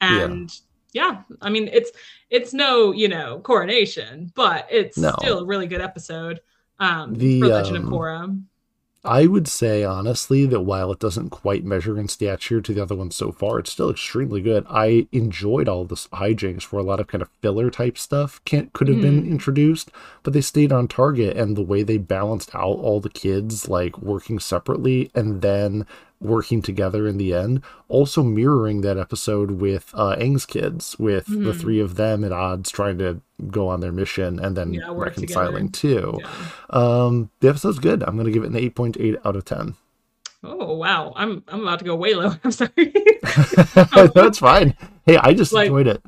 And 0.00 0.50
yeah, 0.92 1.22
i 1.40 1.48
mean 1.50 1.68
it's 1.72 1.90
it's 2.30 2.52
no 2.52 2.92
you 2.92 3.08
know 3.08 3.40
coronation 3.40 4.30
but 4.34 4.66
it's 4.70 4.96
No. 4.98 5.12
still 5.18 5.38
a 5.40 5.44
really 5.44 5.66
good 5.66 5.80
episode 5.80 6.40
um 6.78 7.14
The, 7.14 7.40
for 7.40 7.48
legend 7.48 7.76
of 7.78 7.84
um, 7.84 7.90
Korra. 7.92 8.42
I 9.04 9.26
would 9.26 9.48
say 9.48 9.82
honestly 9.82 10.46
that 10.46 10.60
while 10.60 10.92
it 10.92 11.00
doesn't 11.00 11.30
quite 11.30 11.64
measure 11.64 11.98
in 11.98 12.06
stature 12.06 12.60
to 12.60 12.72
the 12.72 12.82
other 12.82 12.94
ones 12.94 13.16
so 13.16 13.32
far, 13.32 13.58
it's 13.58 13.72
still 13.72 13.90
extremely 13.90 14.40
good. 14.40 14.64
I 14.70 15.08
enjoyed 15.10 15.68
all 15.68 15.84
the 15.84 15.96
hijinks 15.96 16.64
where 16.64 16.80
a 16.80 16.84
lot 16.84 17.00
of 17.00 17.08
kind 17.08 17.20
of 17.20 17.28
filler 17.40 17.68
type 17.68 17.98
stuff 17.98 18.40
can't 18.44 18.72
could 18.72 18.86
have 18.86 19.00
been 19.00 19.24
hmm. 19.24 19.32
introduced, 19.32 19.90
but 20.22 20.32
they 20.32 20.40
stayed 20.40 20.70
on 20.70 20.86
target 20.86 21.36
and 21.36 21.56
the 21.56 21.62
way 21.62 21.82
they 21.82 21.98
balanced 21.98 22.54
out 22.54 22.78
all 22.78 23.00
the 23.00 23.10
kids 23.10 23.68
like 23.68 23.98
working 23.98 24.38
separately 24.38 25.10
and 25.16 25.42
then 25.42 25.84
working 26.22 26.62
together 26.62 27.06
in 27.08 27.18
the 27.18 27.34
end, 27.34 27.60
also 27.88 28.22
mirroring 28.22 28.80
that 28.82 28.96
episode 28.96 29.52
with 29.52 29.90
uh 29.94 30.16
Aang's 30.16 30.46
kids, 30.46 30.96
with 30.98 31.26
the 31.26 31.52
Mhm. 31.52 31.60
three 31.60 31.80
of 31.80 31.96
them 31.96 32.22
at 32.24 32.32
odds 32.32 32.70
trying 32.70 32.98
to 32.98 33.20
go 33.50 33.68
on 33.68 33.80
their 33.80 33.92
mission 33.92 34.38
and 34.38 34.56
then 34.56 34.72
Yeah, 34.72 34.92
reconciling 34.94 35.70
together. 35.70 36.12
too. 36.12 36.18
Yeah. 36.20 36.28
Um, 36.70 37.30
the 37.40 37.48
episode's 37.48 37.78
good. 37.80 38.02
I'm 38.04 38.16
gonna 38.16 38.30
give 38.30 38.44
it 38.44 38.50
an 38.50 38.56
8.8 38.56 39.16
out 39.24 39.36
of 39.36 39.44
10. 39.44 39.74
Oh 40.44 40.74
wow, 40.74 41.12
I'm 41.16 41.42
I'm 41.48 41.62
about 41.62 41.78
to 41.80 41.84
go 41.84 41.94
way 41.96 42.14
low. 42.14 42.32
I'm 42.44 42.50
sorry. 42.52 42.70
That's 44.14 44.38
fine. 44.38 44.74
Hey, 45.06 45.16
I 45.16 45.34
just 45.34 45.52
Like- 45.52 45.66
enjoyed 45.66 45.86
it. 45.88 46.02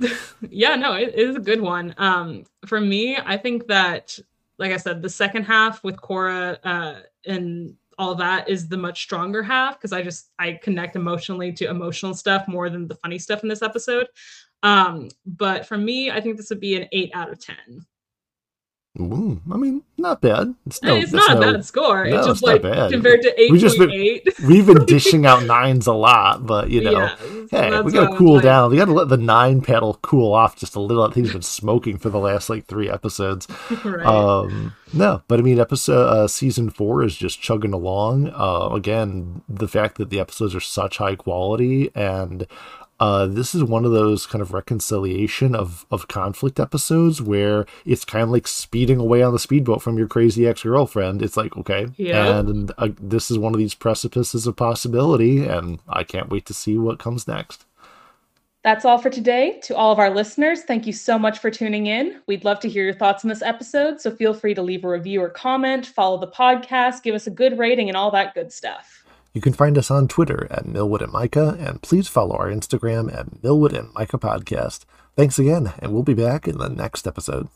yeah, 0.49 0.77
no, 0.77 0.93
it, 0.95 1.09
it 1.09 1.19
is 1.31 1.37
a 1.37 1.41
good 1.41 1.61
one. 1.61 1.95
Um, 1.99 2.45
for 2.67 2.81
me, 2.81 3.17
I 3.17 3.37
think 3.37 3.67
that, 3.67 4.17
like 4.59 4.73
I 4.73 4.77
said, 4.77 5.03
the 5.03 5.09
second 5.09 5.45
half 5.45 5.83
with 5.83 5.97
Korra 5.97 6.59
uh, 6.65 6.95
and 7.27 7.75
all 7.99 8.15
that 8.17 8.49
is 8.49 8.69
the 8.69 8.77
much 8.77 9.03
stronger 9.03 9.43
half 9.43 9.79
because 9.79 9.93
I 9.93 10.03
just 10.03 10.31
I 10.39 10.59
connect 10.63 10.97
emotionally 10.97 11.53
to 11.55 11.69
emotional 11.69 12.15
stuff 12.15 12.47
more 12.49 12.71
than 12.71 12.89
the 12.89 12.97
funny 12.97 13.19
stuff 13.19 13.43
in 13.43 13.49
this 13.49 13.63
episode. 13.63 14.09
Um, 14.63 15.09
but 15.27 15.67
for 15.67 15.77
me, 15.77 16.11
I 16.11 16.21
think 16.21 16.37
this 16.37 16.51
would 16.51 16.61
be 16.61 16.77
an 16.77 16.89
eight 16.93 17.11
out 17.15 17.31
of 17.31 17.39
ten. 17.39 17.85
Ooh, 19.01 19.41
I 19.53 19.57
mean, 19.57 19.83
not 19.99 20.21
bad. 20.21 20.55
It's 20.67 20.81
no, 20.81 20.95
it's 20.95 21.11
not 21.11 21.33
a 21.33 21.35
no- 21.35 21.53
bad 21.55 21.65
score. 21.65 22.05
no, 22.05 22.17
it's 22.17 22.29
it's 22.29 22.41
just 22.41 22.47
not 22.47 22.63
like 22.63 22.91
compared 22.93 23.23
to 23.23 23.41
eight 23.41 23.51
point 23.51 23.79
been- 23.79 23.91
eight. 23.91 24.29
We've 24.47 24.65
been 24.67 24.85
dishing 24.87 25.27
out 25.27 25.43
nines 25.43 25.89
a 25.89 25.93
lot, 25.93 26.47
but 26.47 26.71
you 26.71 26.81
know, 26.81 26.93
yeah, 26.93 27.17
hey, 27.51 27.81
we 27.81 27.91
gotta 27.91 28.17
cool 28.17 28.35
like. 28.35 28.45
down. 28.45 28.71
We 28.71 28.77
gotta 28.77 28.93
let 28.93 29.09
the 29.09 29.17
nine 29.17 29.63
pedal 29.63 29.99
cool 30.03 30.33
off 30.33 30.55
just 30.55 30.77
a 30.77 30.81
little. 30.81 31.03
I 31.03 31.11
think 31.11 31.27
he's 31.27 31.33
been 31.33 31.43
smoking 31.43 31.99
for 31.99 32.09
the 32.09 32.21
last 32.21 32.49
like 32.49 32.67
three 32.67 32.89
episodes. 32.89 33.49
right. 33.85 34.07
Um, 34.07 34.75
no, 34.93 35.23
but 35.27 35.41
I 35.41 35.43
mean, 35.43 35.59
episode 35.59 36.07
uh, 36.07 36.29
season 36.29 36.71
four 36.71 37.03
is 37.03 37.17
just 37.17 37.41
chugging 37.43 37.73
along. 37.73 38.29
Uh, 38.29 38.69
again, 38.73 39.43
the 39.49 39.67
fact 39.67 39.99
that 39.99 40.11
the 40.11 40.21
episodes 40.21 40.55
are 40.55 40.61
such 40.61 40.99
high 40.99 41.17
quality, 41.17 41.91
and 41.97 42.47
uh, 43.05 43.27
this 43.27 43.55
is 43.55 43.63
one 43.63 43.85
of 43.85 43.93
those 43.93 44.25
kind 44.27 44.41
of 44.41 44.53
reconciliation 44.53 45.55
of 45.55 45.85
of 45.91 46.09
conflict 46.09 46.59
episodes 46.59 47.21
where 47.21 47.67
it's 47.85 48.05
kind 48.05 48.23
of 48.23 48.31
like 48.31 48.47
speeding 48.47 48.99
away 48.99 49.23
on 49.23 49.33
the 49.33 49.39
speedboat 49.39 49.83
from 49.83 49.99
your 49.99 50.09
crazy 50.09 50.47
ex 50.47 50.63
girlfriend. 50.63 51.21
It's 51.21 51.37
like 51.37 51.55
okay, 51.57 51.89
Yep. 51.97 52.47
and 52.47 52.73
uh, 52.79 52.89
this 53.01 53.31
is 53.31 53.37
one 53.39 53.53
of 53.55 53.59
these 53.59 53.75
precipices 53.75 54.47
of 54.47 54.57
possibility, 54.57 55.45
and 55.45 55.81
I 55.89 56.03
can't 56.05 56.31
wait 56.31 56.47
to 56.47 56.55
see 56.55 56.79
what 56.79 56.99
comes 56.99 57.29
next. 57.29 57.67
That's 58.63 58.87
all 58.87 58.97
for 58.97 59.11
today. 59.11 59.61
To 59.65 59.77
all 59.77 59.93
of 59.93 59.99
our 59.99 60.09
listeners, 60.09 60.63
thank 60.63 60.87
you 60.87 60.95
so 60.95 61.19
much 61.19 61.39
for 61.39 61.51
tuning 61.51 61.87
in. 61.87 62.23
We'd 62.27 62.47
love 62.47 62.61
to 62.61 62.69
hear 62.71 62.85
your 62.85 62.95
thoughts 62.95 63.23
on 63.23 63.29
this 63.29 63.43
episode, 63.43 64.01
so 64.01 64.11
feel 64.11 64.33
free 64.33 64.55
to 64.55 64.63
leave 64.63 64.85
a 64.85 64.89
review 64.89 65.21
or 65.23 65.29
comment, 65.29 65.85
follow 65.85 66.17
the 66.17 66.29
podcast, 66.43 67.03
give 67.03 67.15
us 67.15 67.27
a 67.27 67.31
good 67.31 67.59
rating, 67.59 67.89
and 67.91 67.97
all 67.97 68.11
that 68.13 68.33
good 68.33 68.51
stuff. 68.51 69.04
You 69.35 69.41
can 69.41 69.53
find 69.53 69.77
us 69.77 69.91
on 69.91 70.07
Twitter 70.07 70.47
at 70.49 70.65
Milwood 70.65 71.03
and 71.03 71.13
Mika, 71.13 71.57
and 71.59 71.83
please 71.83 72.07
follow 72.07 72.37
our 72.37 72.49
Instagram 72.49 73.13
at 73.13 73.43
Milwood 73.43 73.77
and 73.77 73.91
Mika 73.99 74.17
Podcast. 74.17 74.85
Thanks 75.17 75.41
again, 75.41 75.73
and 75.81 75.93
we'll 75.93 76.05
be 76.05 76.15
back 76.15 76.47
in 76.47 76.59
the 76.59 76.69
next 76.69 77.05
episode. 77.05 77.49